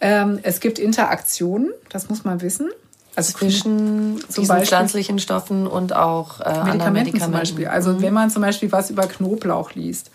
Ähm, 0.00 0.38
es 0.44 0.60
gibt 0.60 0.78
Interaktionen, 0.78 1.72
das 1.88 2.08
muss 2.08 2.22
man 2.22 2.40
wissen. 2.42 2.70
Also 3.16 3.36
zwischen 3.36 4.20
diesen 4.28 4.46
Beispiel, 4.46 4.66
pflanzlichen 4.66 5.18
Stoffen 5.18 5.66
und 5.66 5.96
auch 5.96 6.40
äh, 6.40 6.44
Medikamenten, 6.44 6.92
Medikamenten 6.92 7.20
zum 7.20 7.32
Beispiel. 7.32 7.66
Also 7.66 7.94
mhm. 7.94 8.02
wenn 8.02 8.14
man 8.14 8.30
zum 8.30 8.42
Beispiel 8.42 8.70
was 8.70 8.90
über 8.90 9.08
Knoblauch 9.08 9.74
liest. 9.74 10.12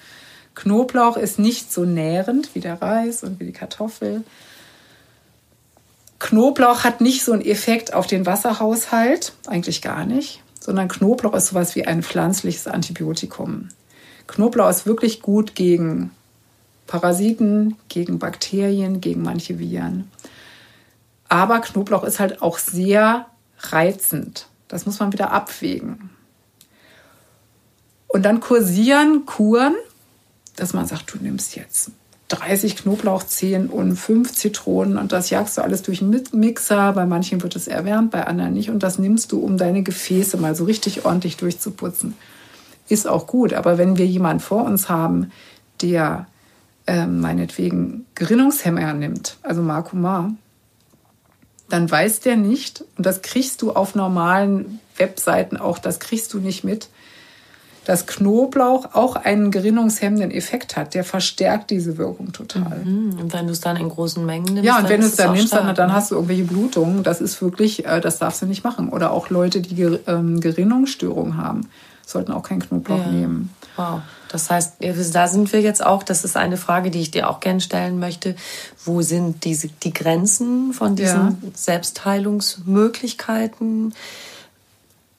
Knoblauch 0.55 1.17
ist 1.17 1.39
nicht 1.39 1.73
so 1.73 1.83
nährend 1.83 2.55
wie 2.55 2.61
der 2.61 2.81
Reis 2.81 3.21
und 3.21 3.41
wie 3.41 3.45
die 3.45 3.51
Kartoffel. 3.51 4.23
Knoblauch 6.19 6.83
hat 6.83 7.01
nicht 7.01 7.23
so 7.23 7.33
einen 7.33 7.41
Effekt 7.43 7.93
auf 7.93 8.07
den 8.07 8.25
Wasserhaushalt, 8.25 9.33
eigentlich 9.47 9.81
gar 9.81 10.05
nicht, 10.05 10.41
sondern 10.59 10.87
Knoblauch 10.87 11.33
ist 11.33 11.47
sowas 11.47 11.75
wie 11.75 11.85
ein 11.85 12.03
pflanzliches 12.03 12.67
Antibiotikum. 12.67 13.69
Knoblauch 14.27 14.69
ist 14.69 14.85
wirklich 14.85 15.21
gut 15.21 15.55
gegen 15.55 16.11
Parasiten, 16.87 17.75
gegen 17.89 18.19
Bakterien, 18.19 19.01
gegen 19.01 19.21
manche 19.21 19.59
Viren. 19.59 20.09
Aber 21.27 21.59
Knoblauch 21.59 22.03
ist 22.03 22.19
halt 22.19 22.41
auch 22.41 22.57
sehr 22.57 23.27
reizend. 23.59 24.47
Das 24.67 24.85
muss 24.85 24.99
man 24.99 25.13
wieder 25.13 25.31
abwägen. 25.31 26.09
Und 28.07 28.23
dann 28.23 28.39
kursieren 28.39 29.25
Kuren, 29.25 29.75
dass 30.55 30.73
man 30.73 30.87
sagt, 30.87 31.13
du 31.13 31.17
nimmst 31.19 31.55
jetzt 31.55 31.91
30 32.29 32.75
Knoblauchzehen 32.77 33.69
und 33.69 33.95
5 33.95 34.33
Zitronen 34.33 34.97
und 34.97 35.11
das 35.11 35.29
jagst 35.29 35.57
du 35.57 35.61
alles 35.61 35.83
durch 35.83 36.01
einen 36.01 36.23
Mixer. 36.31 36.93
Bei 36.93 37.05
manchen 37.05 37.43
wird 37.43 37.55
es 37.55 37.67
erwärmt, 37.67 38.11
bei 38.11 38.25
anderen 38.25 38.53
nicht. 38.53 38.69
Und 38.69 38.81
das 38.81 38.97
nimmst 38.97 39.31
du, 39.31 39.39
um 39.39 39.57
deine 39.57 39.83
Gefäße 39.83 40.37
mal 40.37 40.55
so 40.55 40.63
richtig 40.63 41.05
ordentlich 41.05 41.37
durchzuputzen. 41.37 42.15
Ist 42.89 43.07
auch 43.07 43.27
gut. 43.27 43.53
Aber 43.53 43.77
wenn 43.77 43.97
wir 43.97 44.07
jemanden 44.07 44.39
vor 44.39 44.63
uns 44.63 44.89
haben, 44.89 45.31
der 45.81 46.25
äh, 46.87 47.05
meinetwegen 47.05 48.05
Gerinnungshemmer 48.15 48.93
nimmt, 48.93 49.37
also 49.43 49.61
Marcumar, 49.61 50.31
dann 51.69 51.89
weiß 51.89 52.21
der 52.21 52.37
nicht, 52.37 52.83
und 52.97 53.05
das 53.05 53.21
kriegst 53.21 53.61
du 53.61 53.71
auf 53.71 53.95
normalen 53.95 54.79
Webseiten 54.97 55.57
auch, 55.57 55.77
das 55.77 55.99
kriegst 55.99 56.33
du 56.33 56.39
nicht 56.39 56.63
mit, 56.63 56.89
dass 57.85 58.07
Knoblauch 58.07 58.93
auch 58.93 59.15
einen 59.15 59.51
gerinnungshemmenden 59.51 60.31
Effekt 60.31 60.75
hat. 60.75 60.93
Der 60.93 61.03
verstärkt 61.03 61.69
diese 61.69 61.97
Wirkung 61.97 62.33
total. 62.33 62.79
Mhm. 62.83 63.19
Und 63.19 63.33
wenn 63.33 63.45
du 63.45 63.53
es 63.53 63.61
dann 63.61 63.77
in 63.77 63.89
großen 63.89 64.25
Mengen 64.25 64.55
nimmst. 64.55 64.65
Ja, 64.65 64.79
und 64.79 64.89
wenn 64.89 65.01
du 65.01 65.07
es 65.07 65.15
dann 65.15 65.33
nimmst, 65.33 65.49
stark, 65.49 65.65
dann, 65.65 65.75
dann, 65.75 65.89
ne? 65.89 65.93
hast 65.93 66.11
du 66.11 66.15
irgendwelche 66.15 66.43
Blutungen. 66.43 67.03
Das 67.03 67.21
ist 67.21 67.41
wirklich, 67.41 67.85
äh, 67.85 68.01
das 68.01 68.19
darfst 68.19 68.41
du 68.41 68.47
nicht 68.47 68.63
machen. 68.63 68.89
Oder 68.89 69.11
auch 69.11 69.29
Leute, 69.29 69.61
die 69.61 69.83
ähm, 70.07 70.41
Gerinnungsstörungen 70.41 71.37
haben, 71.37 71.69
sollten 72.05 72.31
auch 72.31 72.43
keinen 72.43 72.61
Knoblauch 72.61 73.05
ja. 73.05 73.07
nehmen. 73.07 73.53
Wow. 73.75 74.01
Das 74.29 74.49
heißt, 74.49 74.77
da 75.13 75.27
sind 75.27 75.51
wir 75.53 75.61
jetzt 75.61 75.85
auch, 75.85 76.01
das 76.03 76.25
ist 76.25 76.35
eine 76.35 76.57
Frage, 76.57 76.91
die 76.91 76.99
ich 76.99 77.11
dir 77.11 77.29
auch 77.29 77.39
gerne 77.39 77.61
stellen 77.61 77.99
möchte. 77.99 78.35
Wo 78.83 79.01
sind 79.01 79.45
diese, 79.45 79.67
die 79.67 79.93
Grenzen 79.93 80.73
von 80.73 80.95
diesen 80.95 81.37
ja. 81.41 81.49
Selbstheilungsmöglichkeiten? 81.53 83.93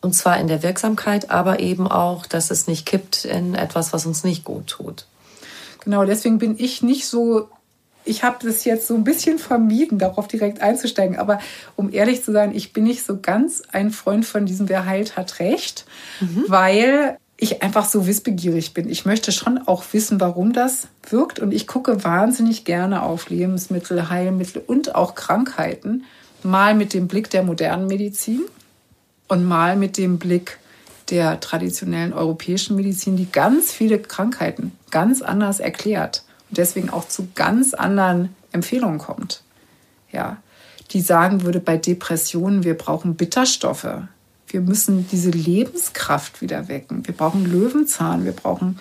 Und 0.01 0.15
zwar 0.15 0.39
in 0.39 0.47
der 0.47 0.63
Wirksamkeit, 0.63 1.31
aber 1.31 1.61
eben 1.61 1.89
auch, 1.89 2.27
dass 2.27 2.51
es 2.51 2.67
nicht 2.67 2.87
kippt 2.87 3.25
in 3.25 3.55
etwas, 3.55 3.93
was 3.93 4.07
uns 4.07 4.25
nicht 4.25 4.45
gut 4.45 4.67
tut. 4.67 5.07
Genau, 5.85 6.05
deswegen 6.05 6.39
bin 6.39 6.57
ich 6.59 6.83
nicht 6.83 7.07
so 7.07 7.49
ich 8.07 8.23
habe 8.23 8.37
das 8.47 8.65
jetzt 8.65 8.87
so 8.87 8.95
ein 8.95 9.05
bisschen 9.05 9.39
vermieden, 9.39 9.99
darauf 9.99 10.29
direkt 10.29 10.63
einzusteigen. 10.63 11.17
Aber 11.19 11.41
um 11.75 11.93
ehrlich 11.93 12.23
zu 12.23 12.33
sein, 12.33 12.55
ich 12.55 12.73
bin 12.73 12.85
nicht 12.85 13.05
so 13.05 13.19
ganz 13.21 13.63
ein 13.73 13.91
Freund 13.91 14.25
von 14.25 14.47
diesem 14.47 14.69
Wer 14.69 14.87
heilt, 14.87 15.17
hat 15.17 15.41
recht, 15.41 15.85
mhm. 16.21 16.45
weil 16.49 17.19
ich 17.37 17.63
einfach 17.63 17.85
so 17.85 18.07
wissbegierig 18.07 18.73
bin. 18.73 18.89
Ich 18.89 19.05
möchte 19.05 19.31
schon 19.31 19.59
auch 19.59 19.85
wissen, 19.93 20.21
warum 20.21 20.53
das 20.55 20.89
wirkt. 21.11 21.39
Und 21.39 21.53
ich 21.53 21.67
gucke 21.67 22.03
wahnsinnig 22.03 22.65
gerne 22.65 23.03
auf 23.03 23.29
Lebensmittel, 23.29 24.09
Heilmittel 24.09 24.63
und 24.67 24.95
auch 24.95 25.15
Krankheiten. 25.15 26.05
Mal 26.43 26.75
mit 26.75 26.95
dem 26.95 27.09
Blick 27.09 27.29
der 27.29 27.43
modernen 27.43 27.89
Medizin 27.89 28.43
und 29.29 29.45
mal 29.45 29.77
mit 29.77 29.97
dem 29.97 30.19
Blick 30.19 30.59
der 31.11 31.41
traditionellen 31.41 32.13
europäischen 32.13 32.77
Medizin, 32.77 33.17
die 33.17 33.31
ganz 33.31 33.73
viele 33.73 33.99
Krankheiten 33.99 34.73
ganz 34.91 35.23
anders 35.23 35.61
erklärt 35.61 36.25
und 36.51 36.59
deswegen 36.59 36.91
auch 36.91 37.07
zu 37.07 37.29
ganz 37.35 37.75
anderen 37.75 38.35
Empfehlungen 38.53 38.99
kommt. 38.99 39.43
Ja, 40.13 40.39
die 40.93 41.01
sagen 41.01 41.43
würde 41.43 41.61
bei 41.61 41.77
Depressionen, 41.77 42.65
wir 42.65 42.77
brauchen 42.77 43.17
Bitterstoffe. 43.17 43.87
Wir 44.49 44.61
müssen 44.61 45.07
diese 45.11 45.31
Lebenskraft 45.31 46.41
wieder 46.41 46.69
wecken. 46.69 47.07
Wir 47.07 47.15
brauchen 47.15 47.45
Löwenzahn, 47.45 48.25
wir 48.25 48.33
brauchen 48.33 48.79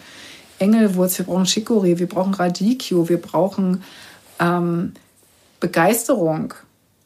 Engelwurz, 0.59 1.17
wir 1.17 1.25
brauchen 1.25 1.45
Chicorée, 1.45 1.97
wir 1.97 2.07
brauchen 2.07 2.33
Radicchio, 2.33 3.09
wir 3.09 3.21
brauchen 3.21 3.83
ähm, 4.39 4.93
Begeisterung. 5.59 6.53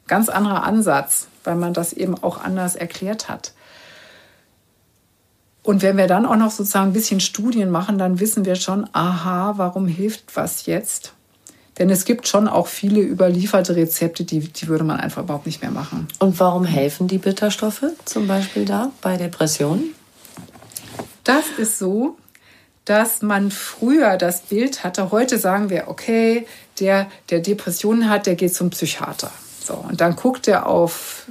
Ganz 0.07 0.27
anderer 0.27 0.63
Ansatz 0.63 1.27
weil 1.49 1.55
man 1.55 1.73
das 1.73 1.93
eben 1.93 2.13
auch 2.13 2.39
anders 2.39 2.75
erklärt 2.75 3.27
hat. 3.27 3.53
Und 5.63 5.81
wenn 5.81 5.97
wir 5.97 6.05
dann 6.05 6.27
auch 6.27 6.35
noch 6.35 6.51
sozusagen 6.51 6.91
ein 6.91 6.93
bisschen 6.93 7.19
Studien 7.19 7.71
machen, 7.71 7.97
dann 7.97 8.19
wissen 8.19 8.45
wir 8.45 8.53
schon, 8.53 8.87
aha, 8.93 9.55
warum 9.57 9.87
hilft 9.87 10.35
was 10.35 10.67
jetzt? 10.67 11.13
Denn 11.79 11.89
es 11.89 12.05
gibt 12.05 12.27
schon 12.27 12.47
auch 12.47 12.67
viele 12.67 13.01
überlieferte 13.01 13.75
Rezepte, 13.75 14.25
die, 14.25 14.41
die 14.41 14.67
würde 14.67 14.83
man 14.83 14.99
einfach 14.99 15.23
überhaupt 15.23 15.47
nicht 15.47 15.63
mehr 15.63 15.71
machen. 15.71 16.07
Und 16.19 16.39
warum 16.39 16.65
helfen 16.65 17.07
die 17.07 17.17
Bitterstoffe 17.17 17.85
zum 18.05 18.27
Beispiel 18.27 18.65
da 18.65 18.91
bei 19.01 19.17
Depressionen? 19.17 19.95
Das 21.23 21.45
ist 21.57 21.79
so, 21.79 22.15
dass 22.85 23.23
man 23.23 23.49
früher 23.49 24.17
das 24.17 24.41
Bild 24.41 24.83
hatte, 24.83 25.09
heute 25.09 25.39
sagen 25.39 25.71
wir, 25.71 25.87
okay, 25.87 26.45
der, 26.79 27.07
der 27.31 27.39
Depressionen 27.39 28.07
hat, 28.07 28.27
der 28.27 28.35
geht 28.35 28.53
zum 28.53 28.69
Psychiater. 28.69 29.31
So, 29.69 29.75
und 29.75 30.01
dann 30.01 30.15
guckt 30.15 30.47
er 30.47 30.65
auf 30.65 31.27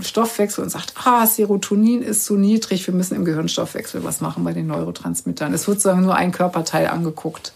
Stoffwechsel 0.00 0.64
und 0.64 0.70
sagt, 0.70 0.94
ah, 1.04 1.26
Serotonin 1.26 2.00
ist 2.00 2.24
zu 2.24 2.36
niedrig, 2.36 2.86
wir 2.86 2.94
müssen 2.94 3.14
im 3.14 3.26
Gehirnstoffwechsel 3.26 4.02
was 4.02 4.22
machen 4.22 4.44
bei 4.44 4.54
den 4.54 4.66
Neurotransmittern. 4.66 5.52
Es 5.52 5.68
wird 5.68 5.78
sozusagen 5.80 6.00
nur 6.00 6.14
ein 6.14 6.32
Körperteil 6.32 6.86
angeguckt. 6.86 7.52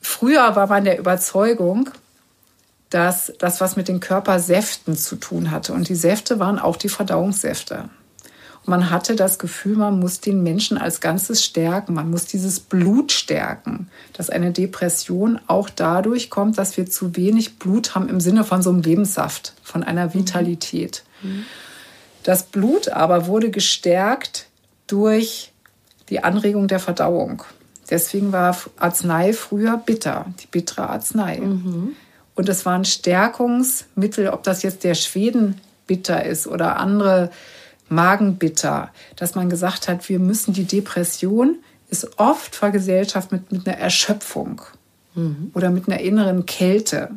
Früher 0.00 0.56
war 0.56 0.66
man 0.66 0.82
der 0.82 0.98
Überzeugung, 0.98 1.90
dass 2.90 3.32
das 3.38 3.60
was 3.60 3.76
mit 3.76 3.86
den 3.86 4.00
Körpersäften 4.00 4.96
zu 4.96 5.14
tun 5.14 5.52
hatte. 5.52 5.72
Und 5.72 5.88
die 5.88 5.94
Säfte 5.94 6.40
waren 6.40 6.58
auch 6.58 6.76
die 6.76 6.88
Verdauungssäfte. 6.88 7.90
Man 8.64 8.90
hatte 8.90 9.16
das 9.16 9.38
Gefühl, 9.38 9.76
man 9.76 9.98
muss 9.98 10.20
den 10.20 10.42
Menschen 10.42 10.78
als 10.78 11.00
Ganzes 11.00 11.44
stärken, 11.44 11.94
man 11.94 12.10
muss 12.10 12.26
dieses 12.26 12.60
Blut 12.60 13.10
stärken, 13.10 13.88
dass 14.12 14.30
eine 14.30 14.52
Depression 14.52 15.40
auch 15.48 15.68
dadurch 15.68 16.30
kommt, 16.30 16.58
dass 16.58 16.76
wir 16.76 16.86
zu 16.86 17.16
wenig 17.16 17.58
Blut 17.58 17.94
haben 17.94 18.08
im 18.08 18.20
Sinne 18.20 18.44
von 18.44 18.62
so 18.62 18.70
einem 18.70 18.82
Lebenssaft, 18.82 19.54
von 19.64 19.82
einer 19.82 20.06
mhm. 20.06 20.14
Vitalität. 20.14 21.02
Mhm. 21.22 21.44
Das 22.22 22.44
Blut 22.44 22.88
aber 22.88 23.26
wurde 23.26 23.50
gestärkt 23.50 24.46
durch 24.86 25.52
die 26.08 26.22
Anregung 26.22 26.68
der 26.68 26.78
Verdauung. 26.78 27.42
Deswegen 27.90 28.32
war 28.32 28.56
Arznei 28.76 29.32
früher 29.32 29.76
bitter, 29.76 30.26
die 30.40 30.46
bittere 30.46 30.88
Arznei. 30.88 31.38
Mhm. 31.38 31.96
Und 32.34 32.48
es 32.48 32.64
waren 32.64 32.84
Stärkungsmittel, 32.84 34.28
ob 34.28 34.44
das 34.44 34.62
jetzt 34.62 34.84
der 34.84 34.94
Schweden 34.94 35.60
bitter 35.86 36.24
ist 36.24 36.46
oder 36.46 36.76
andere 36.76 37.30
Magenbitter, 37.94 38.90
dass 39.16 39.34
man 39.34 39.50
gesagt 39.50 39.88
hat, 39.88 40.08
wir 40.08 40.18
müssen 40.18 40.52
die 40.52 40.64
Depression 40.64 41.58
ist 41.88 42.18
oft 42.18 42.56
vergesellschaft 42.56 43.32
mit, 43.32 43.52
mit 43.52 43.68
einer 43.68 43.76
Erschöpfung 43.76 44.62
mhm. 45.14 45.50
oder 45.52 45.70
mit 45.70 45.88
einer 45.88 46.00
inneren 46.00 46.46
Kälte. 46.46 47.10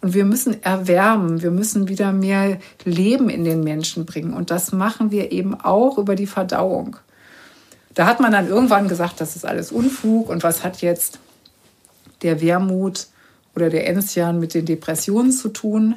Und 0.00 0.14
wir 0.14 0.24
müssen 0.24 0.62
erwärmen, 0.62 1.42
wir 1.42 1.52
müssen 1.52 1.88
wieder 1.88 2.12
mehr 2.12 2.58
Leben 2.84 3.30
in 3.30 3.44
den 3.44 3.62
Menschen 3.62 4.06
bringen. 4.06 4.32
Und 4.32 4.50
das 4.50 4.72
machen 4.72 5.10
wir 5.10 5.32
eben 5.32 5.60
auch 5.60 5.98
über 5.98 6.16
die 6.16 6.26
Verdauung. 6.26 6.96
Da 7.94 8.06
hat 8.06 8.20
man 8.20 8.32
dann 8.32 8.48
irgendwann 8.48 8.88
gesagt, 8.88 9.20
das 9.20 9.36
ist 9.36 9.44
alles 9.44 9.72
Unfug 9.72 10.28
und 10.28 10.42
was 10.42 10.62
hat 10.62 10.82
jetzt 10.82 11.18
der 12.22 12.40
Wermut 12.40 13.06
oder 13.54 13.70
der 13.70 13.88
Enzian 13.88 14.38
mit 14.38 14.54
den 14.54 14.66
Depressionen 14.66 15.32
zu 15.32 15.48
tun. 15.48 15.96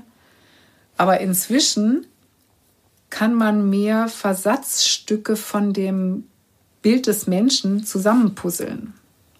Aber 0.98 1.20
inzwischen 1.20 2.06
kann 3.12 3.36
man 3.36 3.70
mehr 3.70 4.08
Versatzstücke 4.08 5.36
von 5.36 5.74
dem 5.74 6.24
Bild 6.82 7.06
des 7.06 7.28
Menschen 7.28 7.86
zusammenpuzzeln. 7.86 8.94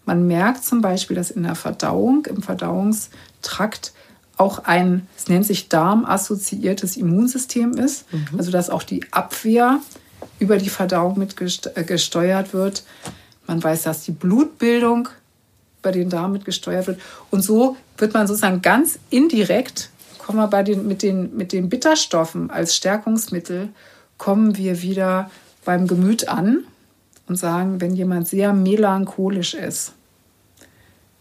Man 0.06 0.28
merkt 0.28 0.64
zum 0.64 0.82
Beispiel, 0.82 1.16
dass 1.16 1.32
in 1.32 1.44
der 1.44 1.56
Verdauung, 1.56 2.26
im 2.28 2.44
Verdauungstrakt 2.44 3.94
auch 4.38 4.60
ein, 4.60 5.08
es 5.18 5.28
nennt 5.28 5.46
sich 5.46 5.70
darmassoziiertes 5.70 6.98
Immunsystem 6.98 7.74
ist, 7.74 8.12
mhm. 8.14 8.28
also 8.38 8.52
dass 8.52 8.70
auch 8.70 8.84
die 8.84 9.02
Abwehr 9.12 9.80
über 10.40 10.58
die 10.58 10.70
Verdauung 10.70 11.18
mit 11.18 11.36
äh, 11.76 11.84
gesteuert 11.84 12.54
wird. 12.54 12.84
Man 13.48 13.64
weiß, 13.64 13.84
dass 13.84 14.04
die 14.04 14.12
Blutbildung 14.12 15.10
über 15.80 15.92
den 15.92 16.10
Darm 16.10 16.32
mit 16.34 16.46
gesteuert 16.46 16.88
wird. 16.88 17.00
Und 17.32 17.42
so 17.42 17.76
wird 17.98 18.14
man 18.14 18.28
sozusagen 18.28 18.62
ganz 18.62 19.00
indirekt 19.10 19.90
kommen 20.22 20.38
wir 20.38 20.48
bei 20.48 20.64
den, 20.64 20.88
mit, 20.88 21.02
den, 21.02 21.36
mit 21.36 21.52
den 21.52 21.70
Bitterstoffen 21.70 22.52
als 22.52 22.76
Stärkungsmittel, 22.76 23.70
kommen 24.18 24.56
wir 24.56 24.82
wieder 24.82 25.32
beim 25.66 25.88
Gemüt 25.88 26.28
an 26.28 26.64
und 27.28 27.38
sagen, 27.38 27.82
wenn 27.82 27.96
jemand 27.96 28.28
sehr 28.28 28.54
melancholisch 28.54 29.56
ist, 29.56 29.94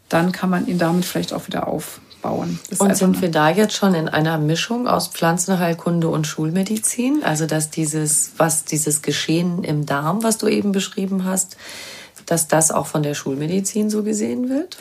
dann 0.08 0.32
kann 0.32 0.50
man 0.50 0.66
ihn 0.66 0.78
damit 0.78 1.04
vielleicht 1.04 1.32
auch 1.32 1.46
wieder 1.46 1.66
aufbauen. 1.66 2.58
und 2.78 2.96
sind 2.96 3.22
wir 3.22 3.30
da 3.30 3.48
jetzt 3.48 3.74
schon 3.74 3.94
in 3.94 4.08
einer 4.08 4.36
Mischung 4.36 4.86
aus 4.86 5.08
Pflanzenheilkunde 5.08 6.08
und 6.08 6.26
Schulmedizin? 6.26 7.22
Also 7.22 7.46
dass 7.46 7.70
dieses, 7.70 8.32
was 8.36 8.64
dieses 8.64 9.00
Geschehen 9.00 9.64
im 9.64 9.86
Darm, 9.86 10.22
was 10.22 10.36
du 10.36 10.46
eben 10.46 10.72
beschrieben 10.72 11.24
hast, 11.24 11.56
dass 12.26 12.48
das 12.48 12.70
auch 12.70 12.86
von 12.86 13.02
der 13.02 13.14
Schulmedizin 13.14 13.88
so 13.88 14.02
gesehen 14.02 14.50
wird? 14.50 14.78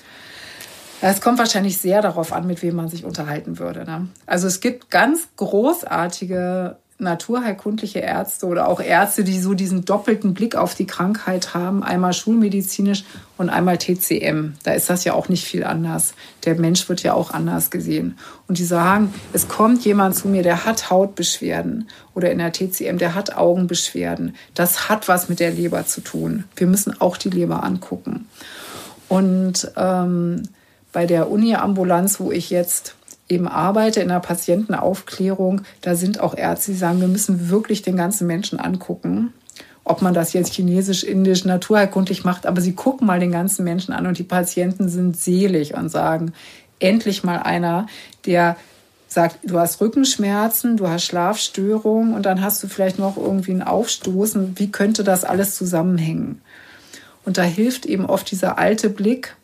Es 1.02 1.22
kommt 1.22 1.39
wahrscheinlich 1.39 1.78
sehr 1.78 2.02
darauf 2.02 2.34
an, 2.34 2.45
mit 2.45 2.62
wem 2.62 2.76
man 2.76 2.89
sich 2.89 3.06
unterhalten 3.06 3.58
würde. 3.60 3.86
Ne? 3.86 4.08
Also 4.26 4.47
es 4.47 4.60
gibt 4.60 4.89
ganz 4.89 5.28
großartige 5.38 6.78
naturheilkundliche 7.02 8.00
Ärzte 8.00 8.45
oder 8.45 8.68
auch 8.68 8.82
Ärzte, 8.82 9.24
die 9.24 9.39
so 9.39 9.54
diesen 9.54 9.86
doppelten 9.86 10.34
Blick 10.34 10.56
auf 10.56 10.76
die 10.76 10.86
Krankheit 10.86 11.54
haben, 11.54 11.82
einmal 11.82 12.12
schulmedizinisch 12.12 13.06
und 13.38 13.50
einmal 13.50 13.78
TCM. 13.78 14.56
Da 14.64 14.74
ist 14.74 14.89
das 14.89 15.06
ja 15.06 15.14
auch 15.14 15.30
nicht 15.30 15.45
viel 15.45 15.64
anders. 15.64 16.14
Der 16.43 16.56
Mensch 16.56 16.89
wird 16.89 17.02
ja 17.04 17.14
auch 17.14 17.32
anders 17.32 17.72
gesehen. 17.72 18.18
Und 18.50 18.58
die 18.58 18.66
sagen, 18.66 19.14
es 19.32 19.47
kommt 19.47 19.86
jemand 19.86 20.16
zu 20.16 20.28
mir, 20.28 20.43
der 20.43 20.66
hat 20.66 20.89
Hautbeschwerden 20.89 21.88
oder 22.14 22.32
in 22.32 22.39
der 22.39 22.52
TCM, 22.52 22.97
der 22.97 23.16
hat 23.16 23.38
Augenbeschwerden. 23.38 24.36
Das 24.54 24.89
hat 24.89 25.08
was 25.08 25.30
mit 25.30 25.39
der 25.39 25.52
Leber 25.52 25.86
zu 25.86 26.02
tun. 26.02 26.43
Wir 26.58 26.68
müssen 26.68 27.00
auch 27.00 27.16
die 27.16 27.30
Leber 27.30 27.64
angucken. 27.64 28.28
Und 29.08 29.72
ähm, 29.78 30.43
bei 30.92 31.06
der 31.06 31.30
Uni-Ambulanz, 31.30 32.20
wo 32.20 32.32
ich 32.32 32.50
jetzt 32.50 32.96
eben 33.28 33.48
arbeite 33.48 34.02
in 34.02 34.10
der 34.10 34.20
Patientenaufklärung, 34.20 35.62
da 35.82 35.96
sind 35.96 36.20
auch 36.20 36.36
Ärzte, 36.36 36.72
die 36.72 36.78
sagen, 36.78 37.00
wir 37.00 37.08
müssen 37.08 37.50
wirklich 37.50 37.82
den 37.84 37.96
ganzen 37.96 38.26
Menschen 38.28 38.60
angucken. 38.60 39.34
Ob 39.84 40.02
man 40.02 40.14
das 40.14 40.34
jetzt 40.34 40.54
chinesisch, 40.54 41.04
indisch, 41.04 41.46
naturheilkundlich 41.46 42.24
macht, 42.24 42.46
aber 42.46 42.62
sie 42.62 42.74
gucken 42.74 43.08
mal 43.08 43.20
den 43.20 43.32
ganzen 43.32 43.64
Menschen 43.64 43.94
an 43.94 44.08
und 44.08 44.18
die 44.18 44.24
Patienten 44.24 44.90
sind 44.90 45.18
selig 45.18 45.76
und 45.76 45.90
sagen, 45.90 46.34
endlich 46.80 47.24
mal 47.24 47.38
einer, 47.38 47.88
der 48.26 48.56
sagt, 49.08 49.40
du 49.44 49.58
hast 49.60 49.82
Rückenschmerzen, 49.82 50.78
du 50.78 50.88
hast 50.88 51.06
Schlafstörungen 51.06 52.14
und 52.14 52.26
dann 52.26 52.42
hast 52.42 52.62
du 52.62 52.68
vielleicht 52.68 53.00
noch 53.00 53.18
irgendwie 53.18 53.52
ein 53.52 53.64
Aufstoßen. 53.64 54.54
Wie 54.58 54.72
könnte 54.72 55.04
das 55.04 55.24
alles 55.24 55.56
zusammenhängen? 55.56 56.42
Und 57.26 57.38
da 57.38 57.44
hilft 57.44 57.86
eben 57.86 58.06
oft 58.06 58.30
dieser 58.30 58.58
alte 58.58 58.90
Blick 58.90 59.36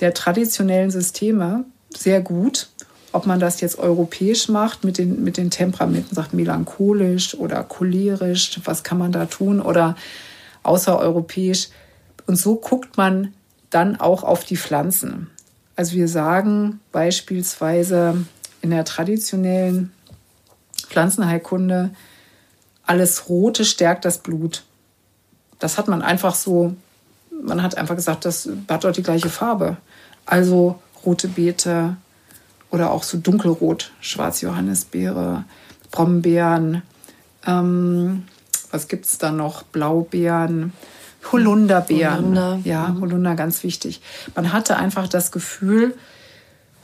der 0.00 0.14
traditionellen 0.14 0.90
Systeme 0.90 1.64
sehr 1.96 2.20
gut 2.20 2.68
ob 3.14 3.26
man 3.26 3.38
das 3.38 3.60
jetzt 3.60 3.78
europäisch 3.78 4.48
macht 4.48 4.82
mit 4.82 4.98
den, 4.98 5.22
mit 5.22 5.36
den 5.36 5.48
Temperamenten, 5.48 6.16
sagt 6.16 6.34
melancholisch 6.34 7.36
oder 7.36 7.62
cholerisch, 7.62 8.60
was 8.64 8.82
kann 8.82 8.98
man 8.98 9.12
da 9.12 9.26
tun 9.26 9.60
oder 9.60 9.94
außereuropäisch. 10.64 11.68
Und 12.26 12.34
so 12.34 12.56
guckt 12.56 12.96
man 12.96 13.32
dann 13.70 14.00
auch 14.00 14.24
auf 14.24 14.42
die 14.44 14.56
Pflanzen. 14.56 15.30
Also 15.76 15.94
wir 15.94 16.08
sagen 16.08 16.80
beispielsweise 16.90 18.26
in 18.62 18.70
der 18.70 18.84
traditionellen 18.84 19.92
Pflanzenheilkunde, 20.88 21.90
alles 22.82 23.28
Rote 23.28 23.64
stärkt 23.64 24.04
das 24.04 24.18
Blut. 24.18 24.64
Das 25.60 25.78
hat 25.78 25.86
man 25.86 26.02
einfach 26.02 26.34
so, 26.34 26.74
man 27.42 27.62
hat 27.62 27.76
einfach 27.76 27.96
gesagt, 27.96 28.24
das 28.24 28.48
hat 28.68 28.84
dort 28.84 28.96
die 28.96 29.02
gleiche 29.02 29.28
Farbe. 29.28 29.76
Also 30.26 30.80
rote 31.04 31.28
Beete, 31.28 31.96
oder 32.74 32.90
auch 32.90 33.04
so 33.04 33.16
dunkelrot, 33.18 33.92
Schwarzjohannisbeere, 34.00 35.44
Brombeeren, 35.92 36.82
ähm, 37.46 38.24
was 38.72 38.88
gibt 38.88 39.06
es 39.06 39.18
da 39.18 39.30
noch? 39.30 39.62
Blaubeeren, 39.62 40.72
Holunderbeeren. 41.30 42.16
Holunder. 42.16 42.58
Ja, 42.64 42.88
mhm. 42.88 43.00
Holunder, 43.00 43.36
ganz 43.36 43.62
wichtig. 43.62 44.02
Man 44.34 44.52
hatte 44.52 44.76
einfach 44.76 45.06
das 45.06 45.30
Gefühl, 45.30 45.94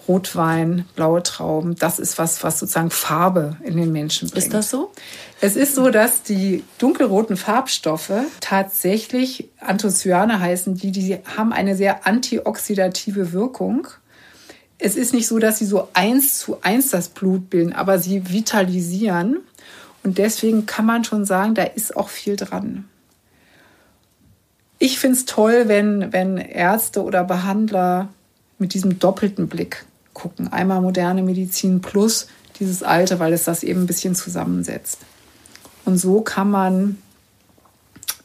Rotwein, 0.09 0.87
blaue 0.97 1.23
Trauben, 1.23 1.77
das 1.77 1.99
ist 1.99 2.19
was, 2.19 2.43
was 2.43 2.59
sozusagen 2.59 2.91
Farbe 2.91 3.57
in 3.63 3.77
den 3.77 3.93
Menschen 3.93 4.29
bringt. 4.29 4.45
Ist 4.45 4.55
das 4.55 4.71
so? 4.71 4.91
Es 5.41 5.57
ist 5.57 5.75
so, 5.75 5.91
dass 5.91 6.23
die 6.23 6.65
dunkelroten 6.79 7.37
Farbstoffe 7.37 8.13
tatsächlich 8.41 9.49
Anthocyane 9.61 10.41
heißen, 10.41 10.75
die, 10.75 10.93
die 10.93 11.19
haben 11.37 11.53
eine 11.53 11.77
sehr 11.77 12.07
antioxidative 12.07 13.33
Wirkung 13.33 13.89
es 14.81 14.97
ist 14.97 15.13
nicht 15.13 15.29
so, 15.29 15.39
dass 15.39 15.59
sie 15.59 15.67
so 15.67 15.89
eins 15.93 16.39
zu 16.39 16.63
eins 16.63 16.91
das 16.91 17.09
Blut 17.09 17.51
bilden, 17.51 17.75
aber 17.75 17.99
sie 17.99 18.31
vitalisieren. 18.31 19.41
Und 20.03 20.17
deswegen 20.17 20.65
kann 20.65 20.87
man 20.87 21.05
schon 21.05 21.27
sagen, 21.27 21.55
da 21.55 21.65
ist 21.65 21.97
auch 21.97 22.09
viel 22.09 22.37
dran. 22.37 22.89
Ich 24.79 24.99
finde 24.99 25.19
es 25.19 25.27
toll, 25.27 25.65
wenn, 25.67 26.13
wenn 26.15 26.39
Ärzte 26.39 27.03
oder 27.03 27.23
Behandler 27.25 28.09
mit 28.59 28.73
diesem 28.73 28.99
doppelten 28.99 29.49
Blick 29.49 29.85
gucken. 30.21 30.53
Einmal 30.53 30.81
moderne 30.81 31.23
Medizin 31.23 31.81
plus 31.81 32.27
dieses 32.59 32.83
alte, 32.83 33.19
weil 33.19 33.33
es 33.33 33.45
das 33.45 33.63
eben 33.63 33.83
ein 33.83 33.87
bisschen 33.87 34.15
zusammensetzt. 34.15 34.99
Und 35.85 35.97
so 35.97 36.21
kann 36.21 36.51
man 36.51 36.99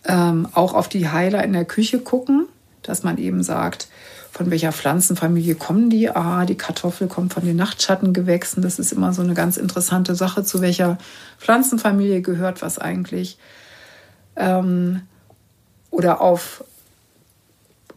ähm, 0.03 0.47
auch 0.53 0.73
auf 0.73 0.89
die 0.89 1.09
Heiler 1.09 1.43
in 1.43 1.53
der 1.53 1.65
Küche 1.65 1.99
gucken, 1.99 2.47
dass 2.83 3.03
man 3.03 3.17
eben 3.17 3.43
sagt, 3.43 3.87
von 4.31 4.51
welcher 4.51 4.73
Pflanzenfamilie 4.73 5.55
kommen 5.55 5.89
die? 5.89 6.09
Ah, 6.09 6.45
die 6.45 6.57
Kartoffel 6.57 7.07
kommt 7.07 7.33
von 7.33 7.45
den 7.45 7.55
Nachtschattengewächsen. 7.55 8.61
Das 8.61 8.79
ist 8.79 8.91
immer 8.91 9.13
so 9.13 9.21
eine 9.21 9.33
ganz 9.33 9.55
interessante 9.55 10.13
Sache, 10.13 10.43
zu 10.43 10.59
welcher 10.59 10.97
Pflanzenfamilie 11.39 12.21
gehört 12.21 12.61
was 12.61 12.77
eigentlich. 12.77 13.37
Ähm, 14.35 15.03
oder 15.89 16.19
auf 16.19 16.65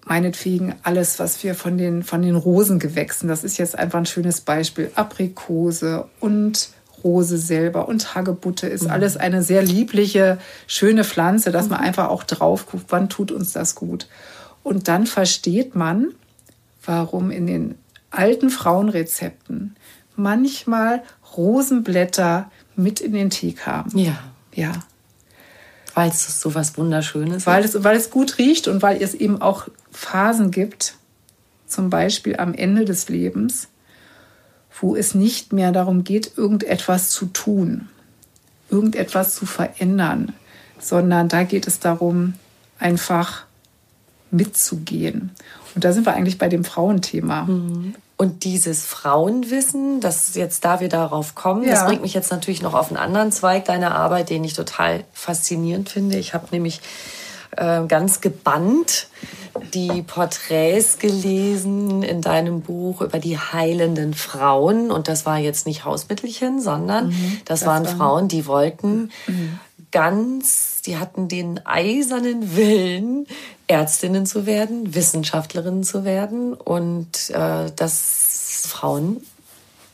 meinetwegen 0.08 0.74
alles, 0.82 1.18
was 1.18 1.42
wir 1.44 1.54
von 1.54 1.78
den, 1.78 2.02
von 2.02 2.22
den 2.22 2.36
Rosengewächsen, 2.36 3.28
das 3.28 3.44
ist 3.44 3.58
jetzt 3.58 3.78
einfach 3.78 3.98
ein 3.98 4.06
schönes 4.06 4.40
Beispiel, 4.40 4.90
Aprikose 4.94 6.08
und 6.20 6.70
Rose 7.04 7.38
selber 7.38 7.88
und 7.88 8.14
Hagebutte 8.14 8.66
ist 8.66 8.84
mhm. 8.84 8.90
alles 8.90 9.16
eine 9.16 9.42
sehr 9.42 9.62
liebliche, 9.62 10.38
schöne 10.66 11.04
Pflanze, 11.04 11.52
dass 11.52 11.68
man 11.68 11.80
mhm. 11.80 11.86
einfach 11.86 12.08
auch 12.08 12.24
drauf 12.24 12.66
guckt, 12.66 12.86
wann 12.88 13.08
tut 13.08 13.30
uns 13.30 13.52
das 13.52 13.74
gut. 13.74 14.08
Und 14.62 14.88
dann 14.88 15.06
versteht 15.06 15.74
man, 15.74 16.08
warum 16.84 17.30
in 17.30 17.46
den 17.46 17.74
alten 18.10 18.50
Frauenrezepten 18.50 19.76
manchmal 20.16 21.02
Rosenblätter 21.36 22.50
mit 22.74 23.00
in 23.00 23.12
den 23.12 23.30
Tee 23.30 23.52
kamen. 23.52 23.96
Ja. 23.96 24.18
Ja. 24.54 24.72
Weil 25.94 26.10
es 26.10 26.40
so 26.40 26.54
was 26.54 26.76
Wunderschönes 26.76 27.46
weil 27.46 27.64
ist. 27.64 27.74
Es, 27.74 27.84
weil 27.84 27.96
es 27.96 28.10
gut 28.10 28.38
riecht 28.38 28.68
und 28.68 28.82
weil 28.82 29.02
es 29.02 29.14
eben 29.14 29.40
auch 29.40 29.68
Phasen 29.98 30.52
gibt, 30.52 30.94
zum 31.66 31.90
Beispiel 31.90 32.36
am 32.36 32.54
Ende 32.54 32.84
des 32.84 33.08
Lebens, 33.08 33.66
wo 34.80 34.94
es 34.94 35.12
nicht 35.12 35.52
mehr 35.52 35.72
darum 35.72 36.04
geht, 36.04 36.38
irgendetwas 36.38 37.10
zu 37.10 37.26
tun, 37.26 37.88
irgendetwas 38.70 39.34
zu 39.34 39.44
verändern, 39.44 40.32
sondern 40.78 41.28
da 41.28 41.42
geht 41.42 41.66
es 41.66 41.80
darum, 41.80 42.34
einfach 42.78 43.44
mitzugehen. 44.30 45.32
Und 45.74 45.84
da 45.84 45.92
sind 45.92 46.06
wir 46.06 46.14
eigentlich 46.14 46.38
bei 46.38 46.48
dem 46.48 46.62
Frauenthema. 46.62 47.42
Mhm. 47.42 47.96
Und 48.16 48.44
dieses 48.44 48.86
Frauenwissen, 48.86 50.00
das 50.00 50.36
jetzt 50.36 50.64
da 50.64 50.78
wir 50.78 50.88
darauf 50.88 51.34
kommen, 51.34 51.64
ja. 51.64 51.70
das 51.70 51.86
bringt 51.86 52.02
mich 52.02 52.14
jetzt 52.14 52.30
natürlich 52.30 52.62
noch 52.62 52.74
auf 52.74 52.88
einen 52.88 52.98
anderen 52.98 53.32
Zweig 53.32 53.64
deiner 53.64 53.96
Arbeit, 53.96 54.30
den 54.30 54.44
ich 54.44 54.54
total 54.54 55.02
faszinierend 55.12 55.88
finde. 55.88 56.18
Ich 56.18 56.34
habe 56.34 56.46
nämlich 56.52 56.80
äh, 57.58 57.86
ganz 57.86 58.20
gebannt 58.20 59.08
die 59.74 60.02
Porträts 60.02 60.98
gelesen 60.98 62.02
in 62.02 62.20
deinem 62.20 62.60
Buch 62.60 63.00
über 63.00 63.18
die 63.18 63.38
heilenden 63.38 64.14
Frauen. 64.14 64.90
Und 64.90 65.08
das 65.08 65.26
war 65.26 65.38
jetzt 65.38 65.66
nicht 65.66 65.84
Hausmittelchen, 65.84 66.60
sondern 66.60 67.08
mhm, 67.08 67.40
das, 67.44 67.60
das, 67.60 67.68
waren 67.68 67.84
war... 67.84 67.96
Frauen, 67.96 68.28
die 68.28 68.46
wollten 68.46 69.10
mhm. 69.26 69.58
ganz, 69.90 70.82
die 70.82 70.96
hatten 70.96 71.28
den 71.28 71.64
eisernen 71.66 72.56
Willen, 72.56 73.26
Ärztinnen 73.66 74.26
zu 74.26 74.46
werden, 74.46 74.94
Wissenschaftlerinnen 74.94 75.82
zu 75.82 76.04
werden 76.04 76.54
und 76.54 77.30
äh, 77.30 77.70
dass 77.74 78.66
Frauen 78.66 79.22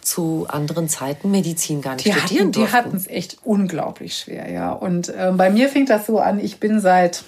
zu 0.04 0.46
anderen 0.48 0.88
Zeiten 0.88 1.30
Medizin 1.30 1.80
gar 1.80 1.94
nicht 1.94 2.06
die 2.06 2.12
studieren 2.12 2.48
hatten, 2.48 2.52
durften. 2.52 2.70
Die 2.70 2.76
hatten 2.76 2.96
es 2.96 3.06
echt 3.08 3.38
unglaublich 3.42 4.16
schwer, 4.16 4.50
ja. 4.50 4.72
Und 4.72 5.08
äh, 5.08 5.32
bei 5.34 5.50
mir 5.50 5.68
fing 5.68 5.86
das 5.86 6.06
so 6.06 6.18
an, 6.18 6.38
ich 6.38 6.60
bin 6.60 6.80
seit, 6.80 7.24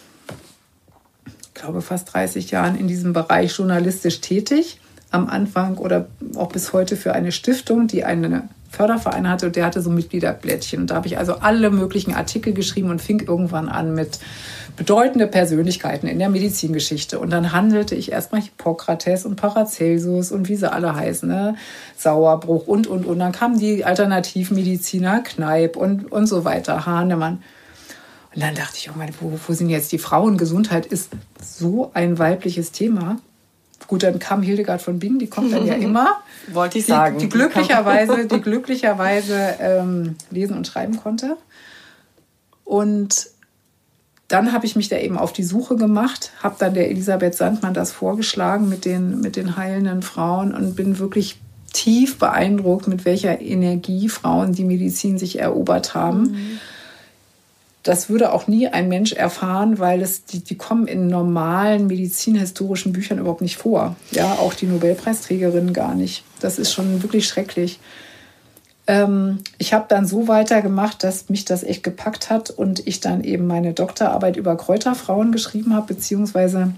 glaube, 1.56 1.82
fast 1.82 2.14
30 2.14 2.50
Jahren 2.50 2.78
in 2.78 2.86
diesem 2.86 3.12
Bereich 3.12 3.56
journalistisch 3.56 4.20
tätig. 4.20 4.78
Am 5.10 5.28
Anfang 5.28 5.78
oder 5.78 6.06
auch 6.36 6.48
bis 6.48 6.72
heute 6.72 6.96
für 6.96 7.12
eine 7.12 7.32
Stiftung, 7.32 7.86
die 7.86 8.04
eine 8.04 8.48
Förderverein 8.70 9.28
hatte 9.28 9.46
und 9.46 9.56
der 9.56 9.64
hatte 9.64 9.80
so 9.80 9.90
Mitgliederblättchen. 9.90 10.86
Da 10.86 10.96
habe 10.96 11.06
ich 11.06 11.18
also 11.18 11.36
alle 11.36 11.70
möglichen 11.70 12.12
Artikel 12.12 12.52
geschrieben 12.52 12.90
und 12.90 13.00
fing 13.00 13.20
irgendwann 13.20 13.68
an 13.68 13.94
mit 13.94 14.18
bedeutende 14.76 15.26
Persönlichkeiten 15.26 16.06
in 16.06 16.18
der 16.18 16.28
Medizingeschichte. 16.28 17.18
Und 17.18 17.30
dann 17.30 17.52
handelte 17.52 17.94
ich 17.94 18.12
erstmal 18.12 18.42
Hippokrates 18.42 19.24
und 19.24 19.36
Paracelsus 19.36 20.30
und 20.30 20.48
wie 20.48 20.56
sie 20.56 20.70
alle 20.70 20.94
heißen, 20.94 21.28
ne? 21.28 21.56
Sauerbruch 21.96 22.66
und, 22.66 22.86
und, 22.86 23.06
und. 23.06 23.18
Dann 23.18 23.32
kamen 23.32 23.58
die 23.58 23.84
Alternativmediziner, 23.84 25.22
Kneip 25.22 25.76
und, 25.76 26.12
und 26.12 26.26
so 26.26 26.44
weiter, 26.44 26.84
Hahnemann. 26.84 27.42
Und 28.36 28.42
dann 28.42 28.54
dachte 28.54 28.76
ich, 28.76 28.90
oh 28.90 28.92
mein, 28.96 29.08
wo, 29.18 29.32
wo 29.46 29.52
sind 29.54 29.70
jetzt 29.70 29.92
die 29.92 29.98
Frauen? 29.98 30.36
Gesundheit 30.36 30.84
ist 30.84 31.08
so 31.42 31.90
ein 31.94 32.18
weibliches 32.18 32.70
Thema. 32.70 33.16
Gut, 33.86 34.02
dann 34.02 34.18
kam 34.18 34.42
Hildegard 34.42 34.82
von 34.82 34.98
Bingen, 34.98 35.18
die 35.18 35.26
kommt 35.26 35.54
dann 35.54 35.66
ja 35.66 35.72
immer. 35.74 36.20
Wollte 36.52 36.78
ich 36.78 36.84
sagen. 36.84 37.16
Die, 37.18 37.24
die 37.24 37.30
glücklicherweise, 37.30 38.26
die 38.26 38.40
glücklicherweise 38.42 39.54
ähm, 39.58 40.16
lesen 40.30 40.54
und 40.54 40.66
schreiben 40.66 40.98
konnte. 40.98 41.38
Und 42.64 43.28
dann 44.28 44.52
habe 44.52 44.66
ich 44.66 44.76
mich 44.76 44.90
da 44.90 44.98
eben 44.98 45.16
auf 45.16 45.32
die 45.32 45.44
Suche 45.44 45.76
gemacht, 45.76 46.32
habe 46.42 46.56
dann 46.58 46.74
der 46.74 46.90
Elisabeth 46.90 47.34
Sandmann 47.34 47.72
das 47.72 47.92
vorgeschlagen 47.92 48.68
mit 48.68 48.84
den, 48.84 49.22
mit 49.22 49.36
den 49.36 49.56
heilenden 49.56 50.02
Frauen 50.02 50.52
und 50.52 50.76
bin 50.76 50.98
wirklich 50.98 51.40
tief 51.72 52.18
beeindruckt, 52.18 52.86
mit 52.86 53.06
welcher 53.06 53.40
Energie 53.40 54.10
Frauen 54.10 54.52
die 54.52 54.64
Medizin 54.64 55.16
sich 55.16 55.38
erobert 55.38 55.94
haben. 55.94 56.22
Mhm. 56.32 56.60
Das 57.86 58.08
würde 58.08 58.32
auch 58.32 58.48
nie 58.48 58.66
ein 58.66 58.88
Mensch 58.88 59.12
erfahren, 59.12 59.78
weil 59.78 60.02
es, 60.02 60.24
die, 60.24 60.40
die 60.42 60.56
kommen 60.56 60.88
in 60.88 61.06
normalen 61.06 61.86
medizinhistorischen 61.86 62.92
Büchern 62.92 63.18
überhaupt 63.18 63.42
nicht 63.42 63.58
vor. 63.58 63.94
Ja, 64.10 64.32
auch 64.32 64.54
die 64.54 64.66
Nobelpreisträgerinnen 64.66 65.72
gar 65.72 65.94
nicht. 65.94 66.24
Das 66.40 66.58
ist 66.58 66.72
schon 66.72 67.04
wirklich 67.04 67.28
schrecklich. 67.28 67.78
Ähm, 68.88 69.38
ich 69.58 69.72
habe 69.72 69.84
dann 69.88 70.04
so 70.04 70.26
weitergemacht, 70.26 71.04
dass 71.04 71.28
mich 71.28 71.44
das 71.44 71.62
echt 71.62 71.84
gepackt 71.84 72.28
hat 72.28 72.50
und 72.50 72.84
ich 72.88 72.98
dann 72.98 73.22
eben 73.22 73.46
meine 73.46 73.72
Doktorarbeit 73.72 74.36
über 74.36 74.56
Kräuterfrauen 74.56 75.30
geschrieben 75.30 75.72
habe, 75.72 75.94
beziehungsweise 75.94 76.72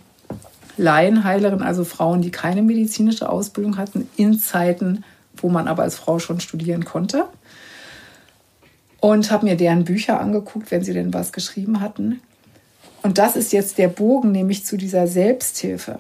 Laienheilerin, 0.77 1.63
also 1.63 1.85
Frauen, 1.85 2.21
die 2.21 2.31
keine 2.31 2.61
medizinische 2.61 3.31
Ausbildung 3.31 3.79
hatten, 3.79 4.11
in 4.17 4.39
Zeiten, 4.39 5.05
wo 5.39 5.49
man 5.49 5.69
aber 5.69 5.85
als 5.85 5.97
Frau 5.97 6.19
schon 6.19 6.41
studieren 6.41 6.85
konnte 6.85 7.25
und 9.01 9.31
habe 9.31 9.47
mir 9.47 9.57
deren 9.57 9.85
Bücher 9.85 10.21
angeguckt, 10.21 10.71
wenn 10.71 10.83
sie 10.83 10.93
denn 10.93 11.15
was 11.15 11.33
geschrieben 11.33 11.81
hatten. 11.81 12.21
Und 13.03 13.19
das 13.19 13.37
ist 13.37 13.53
jetzt 13.53 13.79
der 13.79 13.89
Bogen, 13.89 14.33
nämlich 14.33 14.65
zu 14.65 14.77
dieser 14.77 15.07
Selbsthilfe. 15.07 15.99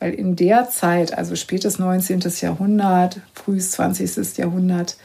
Weil 0.00 0.14
in 0.14 0.34
der 0.34 0.68
Zeit, 0.70 1.16
also 1.16 1.36
spätes 1.36 1.78
19. 1.78 2.20
Jahrhundert, 2.40 3.20
frühes 3.34 3.72
20. 3.72 4.38
Jahrhundert, 4.38 4.96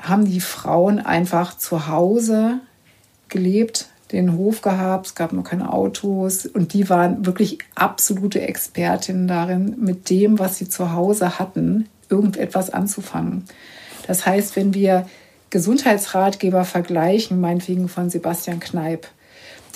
haben 0.00 0.24
die 0.24 0.40
Frauen 0.40 0.98
einfach 0.98 1.56
zu 1.58 1.88
Hause 1.88 2.60
gelebt, 3.28 3.88
den 4.12 4.36
Hof 4.36 4.62
gehabt, 4.62 5.06
es 5.06 5.14
gab 5.14 5.32
noch 5.32 5.44
keine 5.44 5.72
Autos 5.72 6.46
und 6.46 6.72
die 6.72 6.88
waren 6.88 7.26
wirklich 7.26 7.58
absolute 7.74 8.40
Expertinnen 8.40 9.28
darin, 9.28 9.76
mit 9.78 10.10
dem, 10.10 10.38
was 10.38 10.58
sie 10.58 10.68
zu 10.68 10.92
Hause 10.92 11.38
hatten, 11.38 11.88
irgendetwas 12.08 12.70
anzufangen. 12.70 13.44
Das 14.06 14.26
heißt, 14.26 14.56
wenn 14.56 14.74
wir 14.74 15.06
Gesundheitsratgeber 15.50 16.64
vergleichen, 16.64 17.40
meinetwegen 17.40 17.88
von 17.88 18.08
Sebastian 18.08 18.60
Kneip. 18.60 19.08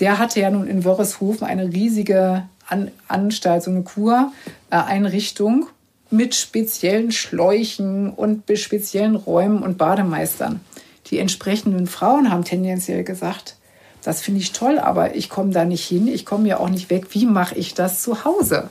Der 0.01 0.19
hatte 0.19 0.41
ja 0.41 0.51
nun 0.51 0.67
in 0.67 0.85
Wörreshofen 0.85 1.47
eine 1.47 1.73
riesige 1.73 2.45
An 2.67 2.91
Anstalt, 3.09 3.63
so 3.63 3.71
eine 3.71 3.83
Kureinrichtung 3.83 5.67
mit 6.11 6.35
speziellen 6.35 7.13
Schläuchen 7.13 8.11
und 8.11 8.45
speziellen 8.55 9.17
Räumen 9.17 9.63
und 9.63 9.79
Bademeistern. 9.79 10.61
Die 11.07 11.19
entsprechenden 11.19 11.87
Frauen 11.87 12.31
haben 12.31 12.45
tendenziell 12.45 13.05
gesagt, 13.05 13.57
das 14.03 14.21
finde 14.21 14.41
ich 14.41 14.53
toll, 14.53 14.79
aber 14.79 15.17
ich 15.17 15.29
komme 15.29 15.53
da 15.53 15.65
nicht 15.65 15.85
hin, 15.85 16.09
ich 16.09 16.25
komme 16.25 16.49
ja 16.49 16.61
auch 16.61 16.69
nicht 16.69 16.91
weg. 16.91 17.07
Wie 17.11 17.27
mache 17.27 17.57
ich 17.57 17.75
das 17.75 18.03
zu 18.03 18.25
Hause? 18.25 18.69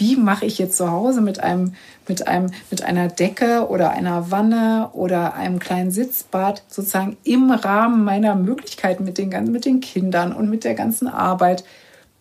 Wie 0.00 0.16
mache 0.16 0.46
ich 0.46 0.58
jetzt 0.58 0.78
zu 0.78 0.90
Hause 0.90 1.20
mit 1.20 1.40
einem, 1.40 1.74
mit 2.08 2.26
einem, 2.26 2.50
mit 2.70 2.82
einer 2.82 3.08
Decke 3.08 3.68
oder 3.68 3.90
einer 3.90 4.30
Wanne 4.30 4.88
oder 4.94 5.34
einem 5.34 5.58
kleinen 5.58 5.90
Sitzbad 5.90 6.62
sozusagen 6.68 7.18
im 7.22 7.50
Rahmen 7.50 8.02
meiner 8.02 8.34
Möglichkeiten 8.34 9.04
mit 9.04 9.18
den, 9.18 9.28
mit 9.52 9.66
den 9.66 9.80
Kindern 9.80 10.32
und 10.32 10.48
mit 10.48 10.64
der 10.64 10.74
ganzen 10.74 11.06
Arbeit. 11.06 11.64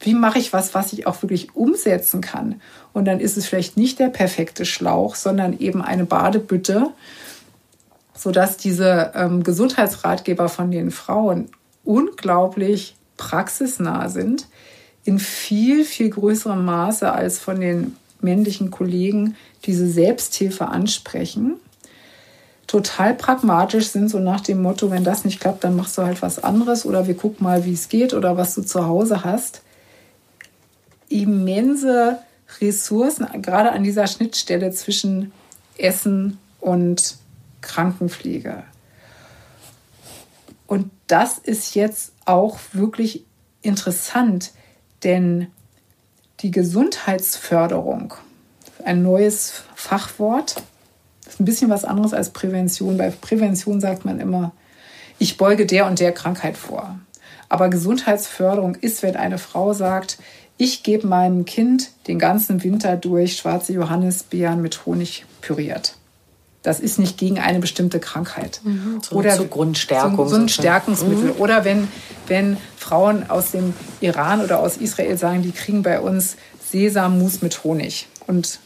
Wie 0.02 0.14
mache 0.14 0.40
ich 0.40 0.52
was, 0.52 0.74
was 0.74 0.92
ich 0.92 1.08
auch 1.08 1.22
wirklich 1.24 1.56
umsetzen 1.56 2.20
kann? 2.20 2.62
Und 2.92 3.06
dann 3.06 3.22
ist 3.22 3.38
es 3.38 3.48
vielleicht 3.48 3.78
nicht 3.78 3.98
der 4.00 4.10
perfekte 4.10 4.66
Schlauch, 4.66 5.16
sondern 5.16 5.58
eben 5.58 5.82
eine 5.82 6.06
Badebütte, 6.06 6.88
sodass 8.14 8.58
diese 8.58 9.14
ähm, 9.16 9.44
Gesundheitsratgeber 9.44 10.50
von 10.50 10.70
den 10.70 10.92
Frauen 10.92 11.50
unglaublich 11.86 12.98
praxisnah 13.16 14.10
sind 14.10 14.48
in 15.04 15.20
viel, 15.20 15.86
viel 15.86 16.10
größerem 16.10 16.64
Maße 16.64 17.12
als 17.12 17.40
von 17.40 17.60
den 17.60 17.96
männlichen 18.22 18.70
Kollegen 18.72 19.36
diese 19.66 19.90
Selbsthilfe 19.90 20.68
ansprechen. 20.68 21.56
Total 22.68 23.16
pragmatisch 23.16 23.88
sind, 23.88 24.10
so 24.10 24.20
nach 24.20 24.42
dem 24.42 24.62
Motto, 24.62 24.92
wenn 24.92 25.04
das 25.04 25.26
nicht 25.26 25.40
klappt, 25.40 25.64
dann 25.64 25.76
machst 25.76 25.98
du 25.98 26.04
halt 26.04 26.22
was 26.22 26.44
anderes 26.44 26.86
oder 26.86 27.08
wir 27.08 27.16
gucken 27.16 27.44
mal, 27.44 27.66
wie 27.66 27.74
es 27.74 27.90
geht 27.90 28.14
oder 28.14 28.38
was 28.38 28.56
du 28.56 28.62
zu 28.62 28.86
Hause 28.86 29.24
hast. 29.24 29.62
Immense 31.08 32.20
Ressourcen, 32.62 33.28
gerade 33.42 33.72
an 33.72 33.84
dieser 33.84 34.06
Schnittstelle 34.06 34.72
zwischen 34.72 35.32
Essen 35.78 36.38
und 36.60 37.16
Krankenpflege. 37.62 38.64
Und 40.68 40.92
das 41.08 41.40
ist 41.40 41.74
jetzt 41.74 42.12
auch 42.26 42.60
wirklich 42.74 43.26
interessant, 43.64 44.52
denn 45.04 45.48
die 46.42 46.52
Gesundheitsförderung, 46.52 48.14
ein 48.84 49.04
neues 49.04 49.64
Fachwort, 49.76 50.62
ist 51.28 51.40
ein 51.40 51.46
bisschen 51.46 51.70
was 51.70 51.86
anderes 51.86 52.14
als 52.14 52.32
Prävention. 52.32 52.98
Bei 52.98 53.10
Prävention 53.10 53.82
sagt 53.82 54.06
man 54.06 54.20
immer, 54.20 54.54
ich 55.20 55.38
beuge 55.38 55.66
der 55.66 55.86
und 55.86 56.00
der 56.00 56.14
Krankheit 56.14 56.58
vor. 56.58 56.98
Aber 57.50 57.70
Gesundheitsförderung 57.70 58.76
ist, 58.76 59.04
wenn 59.04 59.16
eine 59.16 59.38
Frau 59.38 59.74
sagt, 59.74 60.18
ich 60.58 60.84
gebe 60.84 61.08
meinem 61.08 61.46
Kind 61.46 61.92
den 62.08 62.20
ganzen 62.20 62.64
Winter 62.64 62.96
durch 62.96 63.38
schwarze 63.38 63.74
Johannisbeeren 63.74 64.62
mit 64.62 64.86
Honig 64.86 65.26
püriert. 65.42 65.96
Das 66.70 66.80
ist 66.80 67.00
nicht 67.00 67.18
gegen 67.18 67.40
eine 67.40 67.58
bestimmte 67.58 68.00
Krankheit. 68.00 68.62
Mhm, 68.64 69.02
so, 69.02 69.16
oder 69.16 69.36
zur 69.36 69.48
Grundstärkung. 69.48 70.18
So, 70.18 70.36
so 70.36 70.36
ein 70.36 70.50
Stärkungsmittel. 70.50 71.34
Mhm. 71.34 71.40
Oder 71.40 71.66
wenn, 71.66 71.88
wenn 72.28 72.58
Frauen 72.78 73.28
aus 73.28 73.50
dem 73.50 73.74
Iran 74.02 74.40
oder 74.40 74.60
aus 74.60 74.78
Israel 74.78 75.18
sagen, 75.18 75.42
die 75.42 75.52
kriegen 75.52 75.82
bei 75.82 76.00
uns 76.00 76.38
Sesammus 76.64 77.42
mit 77.42 77.64
Honig 77.64 78.08
und 78.28 78.60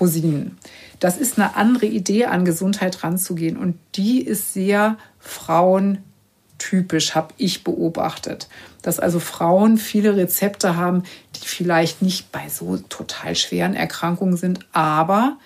Rosinen. 0.00 0.58
Das 0.98 1.16
ist 1.18 1.38
eine 1.38 1.54
andere 1.54 1.86
Idee, 1.86 2.24
an 2.24 2.44
Gesundheit 2.44 3.04
ranzugehen. 3.04 3.56
Und 3.56 3.78
die 3.94 4.22
ist 4.22 4.52
sehr 4.52 4.98
frauentypisch, 5.20 7.14
habe 7.14 7.32
ich 7.36 7.62
beobachtet. 7.62 8.48
Dass 8.82 8.98
also 8.98 9.20
Frauen 9.20 9.78
viele 9.78 10.16
Rezepte 10.16 10.74
haben, 10.74 11.04
die 11.36 11.46
vielleicht 11.46 12.02
nicht 12.02 12.32
bei 12.32 12.48
so 12.48 12.78
total 12.88 13.36
schweren 13.36 13.74
Erkrankungen 13.74 14.36
sind, 14.36 14.66
aber 14.72 15.36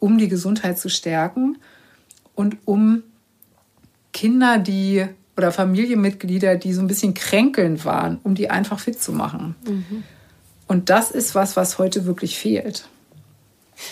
um 0.00 0.18
die 0.18 0.28
Gesundheit 0.28 0.78
zu 0.78 0.88
stärken 0.88 1.58
und 2.34 2.56
um 2.64 3.02
Kinder, 4.12 4.58
die 4.58 5.06
oder 5.36 5.52
Familienmitglieder, 5.52 6.56
die 6.56 6.72
so 6.72 6.80
ein 6.80 6.88
bisschen 6.88 7.14
kränkelnd 7.14 7.84
waren, 7.84 8.18
um 8.24 8.34
die 8.34 8.50
einfach 8.50 8.80
fit 8.80 9.00
zu 9.00 9.12
machen. 9.12 9.54
Mhm. 9.66 10.02
Und 10.66 10.90
das 10.90 11.10
ist 11.10 11.34
was, 11.34 11.56
was 11.56 11.78
heute 11.78 12.04
wirklich 12.04 12.38
fehlt. 12.38 12.88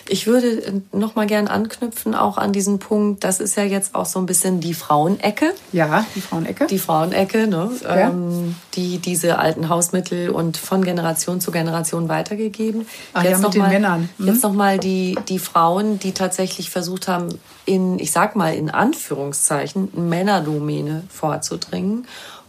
Ich 0.08 0.26
würde 0.26 0.48
äh, 0.48 0.72
noch 0.92 1.14
mal 1.14 1.26
gern 1.26 1.48
anknüpfen 1.48 2.14
auch 2.14 2.38
an 2.38 2.52
diesen 2.52 2.78
Punkt. 2.78 3.24
Das 3.24 3.40
ist 3.40 3.56
ja 3.56 3.64
jetzt 3.64 3.94
auch 3.94 4.06
so 4.06 4.18
ein 4.18 4.26
bisschen 4.26 4.60
die 4.60 4.74
Frauenecke. 4.74 5.52
Ja, 5.72 6.04
die 6.14 6.20
Frauenecke. 6.20 6.66
Die 6.66 6.78
Frauenecke, 6.78 7.46
ne? 7.46 7.70
Ja. 7.82 8.08
Ähm, 8.08 8.54
die 8.74 8.98
diese 8.98 9.38
alten 9.38 9.68
Hausmittel 9.68 10.30
und 10.30 10.56
von 10.56 10.84
Generation 10.84 11.40
zu 11.40 11.50
Generation 11.50 12.08
weitergegeben. 12.08 12.86
Ach 13.12 13.22
jetzt 13.22 13.32
ja, 13.32 13.38
mit 13.38 13.54
den 13.54 13.62
mal, 13.62 13.70
Männern. 13.70 14.08
Hm? 14.18 14.26
Jetzt 14.26 14.42
noch 14.42 14.52
mal 14.52 14.78
die 14.78 15.16
die 15.28 15.38
Frauen, 15.38 15.98
die 15.98 16.12
tatsächlich 16.12 16.70
versucht 16.70 17.08
haben, 17.08 17.38
in 17.64 17.98
ich 17.98 18.12
sag 18.12 18.36
mal 18.36 18.54
in 18.54 18.70
Anführungszeichen 18.70 19.90
Männerdomäne 19.94 21.04
vorzudringen 21.08 22.06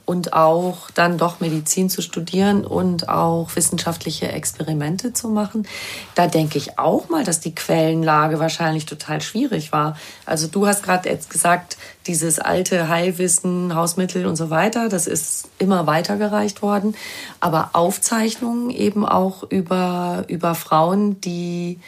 und 0.08 0.32
auch 0.32 0.90
dann 0.92 1.18
doch 1.18 1.42
Medizin 1.42 1.90
zu 1.90 2.02
studieren 2.02 2.66
und 2.66 3.10
auch 3.10 3.54
wissenschaftliche 3.58 4.32
Experimente 4.32 5.12
zu 5.12 5.28
machen. 5.28 5.68
Da 6.16 6.28
denke 6.28 6.58
ich 6.58 6.80
auch 6.80 7.10
mal, 7.10 7.26
dass 7.26 7.42
die 7.42 7.54
Quellenlage 7.54 8.40
wahrscheinlich 8.40 8.86
total 8.86 9.20
schwierig 9.20 9.74
war. 9.74 9.98
Also 10.26 10.48
du 10.48 10.66
hast 10.66 10.82
gerade 10.82 11.10
jetzt 11.10 11.30
gesagt, 11.30 11.78
dieses 12.08 12.40
alte 12.40 12.88
Heilwissen, 12.88 13.76
Hausmittel 13.76 14.28
und 14.28 14.38
so 14.38 14.50
weiter, 14.50 14.88
das 14.88 15.08
ist 15.08 15.50
immer 15.60 15.88
weitergereicht 15.88 16.62
worden. 16.62 16.96
Aber 17.42 17.72
Aufzeichnungen 17.74 18.70
eben 18.70 19.06
auch 19.06 19.44
über, 19.50 20.24
über 20.30 20.56
Frauen, 20.56 21.20
die 21.20 21.80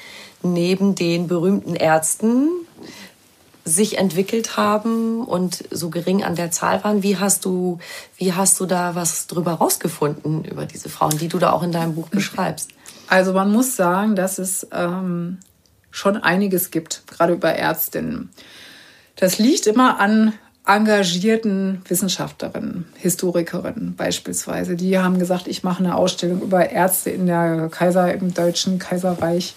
neben 0.44 0.94
den 0.94 1.28
berühmten 1.28 1.76
Ärzten 1.76 2.50
sich 3.66 3.98
entwickelt 3.98 4.58
haben 4.58 5.24
und 5.24 5.64
so 5.72 5.90
gering 5.90 6.24
an 6.24 6.36
der 6.36 6.52
Zahl 6.52 6.84
waren. 6.84 7.04
Wie 7.04 7.18
hast 7.18 7.46
du, 7.46 7.80
wie 8.18 8.34
hast 8.34 8.60
du 8.60 8.66
da 8.66 8.96
was 8.96 9.28
drüber 9.28 9.54
rausgefunden 9.54 10.44
über 10.44 10.66
diese 10.66 10.90
Frauen, 10.90 11.18
die 11.18 11.28
du 11.28 11.38
da 11.40 11.52
auch 11.52 11.64
in 11.64 11.72
deinem 11.72 11.96
Buch 11.96 12.10
beschreibst? 12.10 12.72
Also 13.08 13.34
man 13.34 13.52
muss 13.52 13.76
sagen, 13.76 14.16
dass 14.16 14.38
es 14.38 14.68
ähm, 14.72 15.40
schon 15.92 16.18
einiges 16.18 16.72
gibt, 16.72 17.04
gerade 17.08 17.34
über 17.34 17.52
Ärztinnen. 17.52 18.30
Das 19.16 19.40
liegt 19.40 19.68
immer 19.68 20.00
an 20.00 20.34
engagierten 20.66 21.82
Wissenschaftlerinnen, 21.88 22.86
Historikerinnen 22.96 23.96
beispielsweise. 23.96 24.76
Die 24.76 25.00
haben 25.00 25.18
gesagt, 25.18 25.48
ich 25.48 25.64
mache 25.64 25.84
eine 25.84 25.96
Ausstellung 25.96 26.42
über 26.42 26.70
Ärzte 26.70 27.10
in 27.10 27.26
der 27.26 27.70
Kaiser, 27.70 28.14
im 28.14 28.34
Deutschen 28.34 28.78
Kaiserreich. 28.78 29.56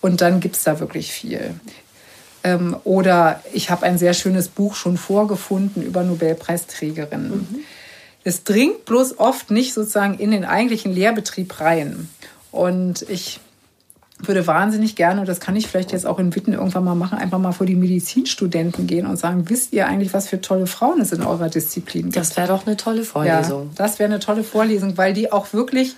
Und 0.00 0.20
dann 0.20 0.38
gibt 0.38 0.54
es 0.54 0.62
da 0.62 0.78
wirklich 0.78 1.12
viel. 1.12 1.54
Ähm, 2.44 2.76
oder 2.84 3.42
ich 3.52 3.70
habe 3.70 3.84
ein 3.86 3.98
sehr 3.98 4.14
schönes 4.14 4.48
Buch 4.48 4.74
schon 4.74 4.98
vorgefunden 4.98 5.82
über 5.82 6.04
Nobelpreisträgerinnen. 6.04 7.30
Mhm. 7.30 7.58
Es 8.22 8.44
dringt 8.44 8.84
bloß 8.84 9.18
oft 9.18 9.50
nicht 9.50 9.74
sozusagen 9.74 10.18
in 10.18 10.30
den 10.30 10.44
eigentlichen 10.44 10.92
Lehrbetrieb 10.92 11.60
rein. 11.60 12.08
Und 12.52 13.02
ich 13.08 13.40
würde 14.18 14.46
wahnsinnig 14.46 14.94
gerne, 14.94 15.20
und 15.20 15.28
das 15.28 15.40
kann 15.40 15.56
ich 15.56 15.66
vielleicht 15.66 15.92
jetzt 15.92 16.06
auch 16.06 16.18
in 16.18 16.34
Witten 16.34 16.52
irgendwann 16.52 16.84
mal 16.84 16.94
machen, 16.94 17.18
einfach 17.18 17.38
mal 17.38 17.52
vor 17.52 17.66
die 17.66 17.74
Medizinstudenten 17.74 18.86
gehen 18.86 19.06
und 19.06 19.16
sagen, 19.16 19.48
wisst 19.50 19.72
ihr 19.72 19.86
eigentlich, 19.86 20.14
was 20.14 20.28
für 20.28 20.40
tolle 20.40 20.66
Frauen 20.66 21.00
es 21.00 21.12
in 21.12 21.22
eurer 21.22 21.48
Disziplin 21.48 22.04
gibt? 22.04 22.16
Das 22.16 22.36
wäre 22.36 22.48
doch 22.48 22.66
eine 22.66 22.76
tolle 22.76 23.04
Vorlesung. 23.04 23.62
Ja, 23.68 23.72
das 23.74 23.98
wäre 23.98 24.10
eine 24.10 24.20
tolle 24.20 24.44
Vorlesung, 24.44 24.96
weil 24.96 25.14
die 25.14 25.32
auch 25.32 25.52
wirklich 25.52 25.96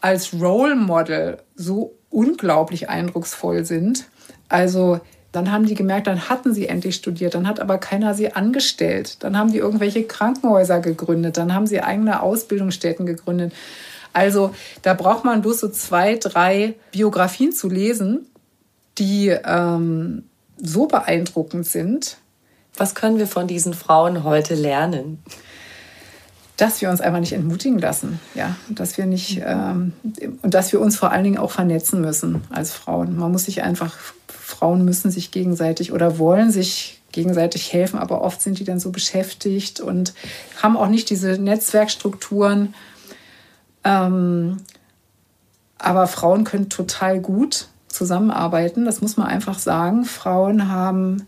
als 0.00 0.32
Role 0.34 0.76
Model 0.76 1.38
so 1.56 1.94
unglaublich 2.10 2.88
eindrucksvoll 2.88 3.64
sind. 3.64 4.04
Also 4.48 5.00
dann 5.34 5.50
haben 5.50 5.66
die 5.66 5.74
gemerkt, 5.74 6.06
dann 6.06 6.28
hatten 6.28 6.54
sie 6.54 6.68
endlich 6.68 6.94
studiert, 6.94 7.34
dann 7.34 7.48
hat 7.48 7.58
aber 7.58 7.78
keiner 7.78 8.14
sie 8.14 8.32
angestellt. 8.32 9.16
Dann 9.24 9.36
haben 9.36 9.50
die 9.50 9.58
irgendwelche 9.58 10.04
Krankenhäuser 10.04 10.78
gegründet, 10.78 11.36
dann 11.36 11.52
haben 11.52 11.66
sie 11.66 11.80
eigene 11.80 12.22
Ausbildungsstätten 12.22 13.04
gegründet. 13.04 13.52
Also 14.12 14.54
da 14.82 14.94
braucht 14.94 15.24
man 15.24 15.42
bloß 15.42 15.58
so 15.58 15.68
zwei, 15.68 16.14
drei 16.14 16.74
Biografien 16.92 17.50
zu 17.50 17.68
lesen, 17.68 18.26
die 18.98 19.28
ähm, 19.28 20.22
so 20.56 20.86
beeindruckend 20.86 21.66
sind. 21.66 22.18
Was 22.76 22.94
können 22.94 23.18
wir 23.18 23.26
von 23.26 23.48
diesen 23.48 23.74
Frauen 23.74 24.22
heute 24.22 24.54
lernen? 24.54 25.20
Dass 26.56 26.80
wir 26.80 26.90
uns 26.90 27.00
einfach 27.00 27.18
nicht 27.18 27.32
entmutigen 27.32 27.80
lassen, 27.80 28.20
ja, 28.36 28.54
dass 28.68 28.96
wir 28.96 29.06
nicht 29.06 29.42
ähm, 29.44 29.92
und 30.42 30.54
dass 30.54 30.72
wir 30.72 30.80
uns 30.80 30.96
vor 30.96 31.10
allen 31.10 31.24
Dingen 31.24 31.38
auch 31.38 31.50
vernetzen 31.50 32.00
müssen 32.00 32.42
als 32.50 32.70
Frauen. 32.70 33.16
Man 33.16 33.32
muss 33.32 33.46
sich 33.46 33.64
einfach, 33.64 33.96
Frauen 34.56 34.84
müssen 34.84 35.10
sich 35.10 35.30
gegenseitig 35.30 35.92
oder 35.92 36.18
wollen 36.18 36.50
sich 36.50 37.00
gegenseitig 37.12 37.72
helfen, 37.72 37.98
aber 37.98 38.22
oft 38.22 38.42
sind 38.42 38.58
die 38.58 38.64
dann 38.64 38.80
so 38.80 38.90
beschäftigt 38.90 39.80
und 39.80 40.14
haben 40.62 40.76
auch 40.76 40.88
nicht 40.88 41.10
diese 41.10 41.38
Netzwerkstrukturen 41.38 42.74
ähm, 43.84 44.56
aber 45.78 46.06
Frauen 46.06 46.44
können 46.44 46.70
total 46.70 47.20
gut 47.20 47.68
zusammenarbeiten, 47.88 48.86
das 48.86 49.02
muss 49.02 49.16
man 49.16 49.28
einfach 49.28 49.58
sagen. 49.58 50.04
Frauen 50.04 50.68
haben, 50.68 51.26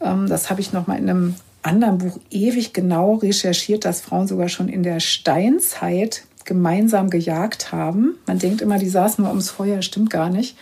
ähm, 0.00 0.28
das 0.28 0.50
habe 0.50 0.60
ich 0.60 0.72
noch 0.72 0.88
mal 0.88 0.98
in 0.98 1.08
einem 1.08 1.34
anderen 1.62 1.98
Buch 1.98 2.18
ewig 2.30 2.74
genau 2.74 3.14
recherchiert, 3.14 3.84
dass 3.84 4.00
Frauen 4.00 4.26
sogar 4.26 4.48
schon 4.48 4.68
in 4.68 4.82
der 4.82 4.98
Steinzeit 4.98 6.24
gemeinsam 6.44 7.08
gejagt 7.08 7.70
haben. 7.70 8.16
Man 8.26 8.40
denkt 8.40 8.60
immer, 8.60 8.78
die 8.78 8.88
saßen 8.88 9.22
nur 9.22 9.30
ums 9.30 9.50
Feuer, 9.50 9.80
stimmt 9.80 10.10
gar 10.10 10.28
nicht, 10.28 10.56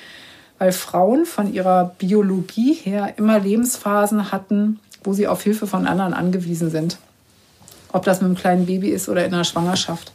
weil 0.61 0.72
Frauen 0.72 1.24
von 1.24 1.52
ihrer 1.54 1.94
Biologie 1.96 2.74
her 2.74 3.14
immer 3.16 3.40
Lebensphasen 3.40 4.30
hatten, 4.30 4.78
wo 5.02 5.14
sie 5.14 5.26
auf 5.26 5.42
Hilfe 5.42 5.66
von 5.66 5.86
anderen 5.86 6.12
angewiesen 6.12 6.70
sind. 6.70 6.98
Ob 7.92 8.04
das 8.04 8.20
mit 8.20 8.26
einem 8.26 8.36
kleinen 8.36 8.66
Baby 8.66 8.90
ist 8.90 9.08
oder 9.08 9.24
in 9.24 9.32
der 9.32 9.44
Schwangerschaft. 9.44 10.12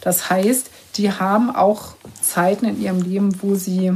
Das 0.00 0.30
heißt, 0.30 0.70
die 0.94 1.10
haben 1.10 1.54
auch 1.54 1.96
Zeiten 2.22 2.66
in 2.66 2.80
ihrem 2.80 3.02
Leben, 3.02 3.42
wo 3.42 3.56
sie 3.56 3.92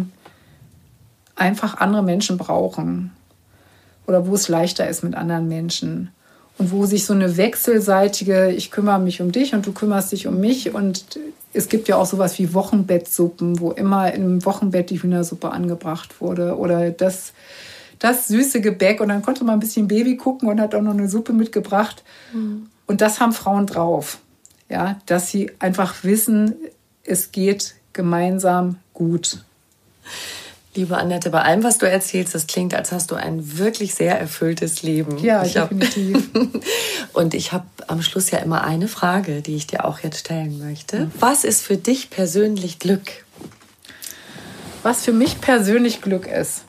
einfach 1.36 1.76
andere 1.76 2.02
Menschen 2.02 2.36
brauchen 2.36 3.12
oder 4.08 4.26
wo 4.26 4.34
es 4.34 4.48
leichter 4.48 4.88
ist 4.88 5.04
mit 5.04 5.14
anderen 5.14 5.46
Menschen 5.46 6.10
und 6.58 6.70
wo 6.70 6.86
sich 6.86 7.04
so 7.04 7.12
eine 7.12 7.36
wechselseitige, 7.36 8.50
ich 8.50 8.70
kümmere 8.70 9.00
mich 9.00 9.20
um 9.20 9.32
dich 9.32 9.54
und 9.54 9.66
du 9.66 9.72
kümmerst 9.72 10.12
dich 10.12 10.26
um 10.26 10.40
mich 10.40 10.74
und 10.74 11.18
es 11.52 11.68
gibt 11.68 11.88
ja 11.88 11.96
auch 11.96 12.06
sowas 12.06 12.38
wie 12.38 12.54
Wochenbettsuppen, 12.54 13.60
wo 13.60 13.72
immer 13.72 14.12
im 14.12 14.44
Wochenbett 14.44 14.90
die 14.90 15.02
Hühnersuppe 15.02 15.50
angebracht 15.50 16.20
wurde 16.20 16.56
oder 16.56 16.90
das, 16.90 17.32
das 17.98 18.28
süße 18.28 18.60
Gebäck 18.60 19.00
und 19.00 19.08
dann 19.08 19.22
konnte 19.22 19.44
man 19.44 19.54
ein 19.54 19.60
bisschen 19.60 19.88
Baby 19.88 20.16
gucken 20.16 20.48
und 20.48 20.60
hat 20.60 20.74
auch 20.74 20.82
noch 20.82 20.92
eine 20.92 21.08
Suppe 21.08 21.32
mitgebracht. 21.32 22.02
Mhm. 22.32 22.68
Und 22.86 23.00
das 23.00 23.20
haben 23.20 23.32
Frauen 23.32 23.66
drauf 23.66 24.18
ja, 24.72 24.98
dass 25.06 25.28
sie 25.28 25.52
einfach 25.58 26.02
wissen, 26.02 26.54
es 27.04 27.30
geht 27.30 27.74
gemeinsam 27.92 28.78
gut. 28.94 29.44
Liebe 30.74 30.96
Annette, 30.96 31.28
bei 31.28 31.42
allem, 31.42 31.62
was 31.64 31.76
du 31.76 31.86
erzählst, 31.86 32.34
das 32.34 32.46
klingt, 32.46 32.74
als 32.74 32.92
hast 32.92 33.10
du 33.10 33.14
ein 33.14 33.58
wirklich 33.58 33.94
sehr 33.94 34.18
erfülltes 34.18 34.82
Leben. 34.82 35.18
Ja, 35.18 35.44
ich 35.44 35.52
definitiv. 35.52 36.30
und 37.12 37.34
ich 37.34 37.52
habe 37.52 37.66
am 37.88 38.00
Schluss 38.00 38.30
ja 38.30 38.38
immer 38.38 38.64
eine 38.64 38.88
Frage, 38.88 39.42
die 39.42 39.54
ich 39.54 39.66
dir 39.66 39.84
auch 39.84 39.98
jetzt 39.98 40.20
stellen 40.20 40.58
möchte. 40.58 41.10
Was 41.20 41.44
ist 41.44 41.62
für 41.62 41.76
dich 41.76 42.08
persönlich 42.08 42.78
Glück? 42.78 43.24
Was 44.82 45.04
für 45.04 45.12
mich 45.12 45.42
persönlich 45.42 46.00
Glück 46.00 46.26
ist. 46.26 46.64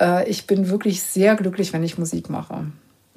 Äh, 0.00 0.28
ich 0.28 0.46
bin 0.46 0.68
wirklich 0.70 1.02
sehr 1.02 1.34
glücklich, 1.34 1.72
wenn 1.72 1.82
ich 1.82 1.98
Musik 1.98 2.30
mache. 2.30 2.66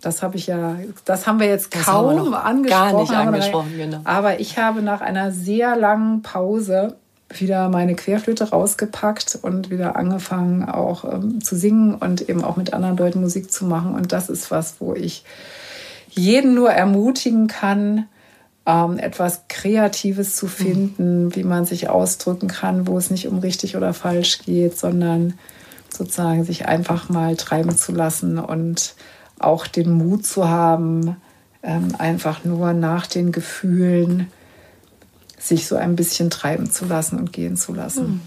Das 0.01 0.23
habe 0.23 0.37
ich 0.37 0.47
ja, 0.47 0.77
das 1.05 1.27
haben 1.27 1.39
wir 1.39 1.47
jetzt 1.47 1.75
das 1.75 1.83
kaum 1.83 2.31
wir 2.31 2.43
angesprochen. 2.43 2.91
Gar 2.91 3.01
nicht 3.01 3.11
angesprochen, 3.11 3.77
genau. 3.77 4.01
Aber 4.05 4.39
ich 4.39 4.57
habe 4.57 4.81
nach 4.81 5.01
einer 5.01 5.31
sehr 5.31 5.75
langen 5.75 6.23
Pause 6.23 6.97
wieder 7.33 7.69
meine 7.69 7.95
Querflöte 7.95 8.49
rausgepackt 8.49 9.39
und 9.41 9.69
wieder 9.69 9.95
angefangen 9.95 10.65
auch 10.65 11.05
ähm, 11.05 11.41
zu 11.41 11.55
singen 11.55 11.95
und 11.95 12.29
eben 12.29 12.43
auch 12.43 12.57
mit 12.57 12.73
anderen 12.73 12.97
Leuten 12.97 13.21
Musik 13.21 13.51
zu 13.51 13.65
machen. 13.65 13.93
Und 13.93 14.11
das 14.11 14.29
ist 14.29 14.51
was, 14.51 14.75
wo 14.79 14.93
ich 14.93 15.23
jeden 16.09 16.53
nur 16.53 16.71
ermutigen 16.71 17.47
kann, 17.47 18.07
ähm, 18.65 18.97
etwas 18.97 19.43
Kreatives 19.47 20.35
zu 20.35 20.47
finden, 20.47 21.25
mhm. 21.25 21.35
wie 21.35 21.43
man 21.43 21.65
sich 21.65 21.89
ausdrücken 21.89 22.47
kann, 22.47 22.87
wo 22.87 22.97
es 22.97 23.09
nicht 23.09 23.27
um 23.27 23.39
richtig 23.39 23.75
oder 23.75 23.93
falsch 23.93 24.39
geht, 24.39 24.77
sondern 24.77 25.35
sozusagen 25.89 26.43
sich 26.43 26.67
einfach 26.67 27.09
mal 27.09 27.35
treiben 27.35 27.75
zu 27.75 27.91
lassen 27.91 28.39
und 28.39 28.95
auch 29.39 29.67
den 29.67 29.91
Mut 29.91 30.25
zu 30.25 30.47
haben, 30.47 31.17
ähm, 31.63 31.95
einfach 31.97 32.43
nur 32.43 32.73
nach 32.73 33.07
den 33.07 33.31
Gefühlen 33.31 34.27
sich 35.41 35.67
so 35.67 35.75
ein 35.75 35.95
bisschen 35.95 36.29
treiben 36.29 36.69
zu 36.71 36.85
lassen 36.85 37.19
und 37.19 37.33
gehen 37.33 37.57
zu 37.57 37.73
lassen. 37.73 38.21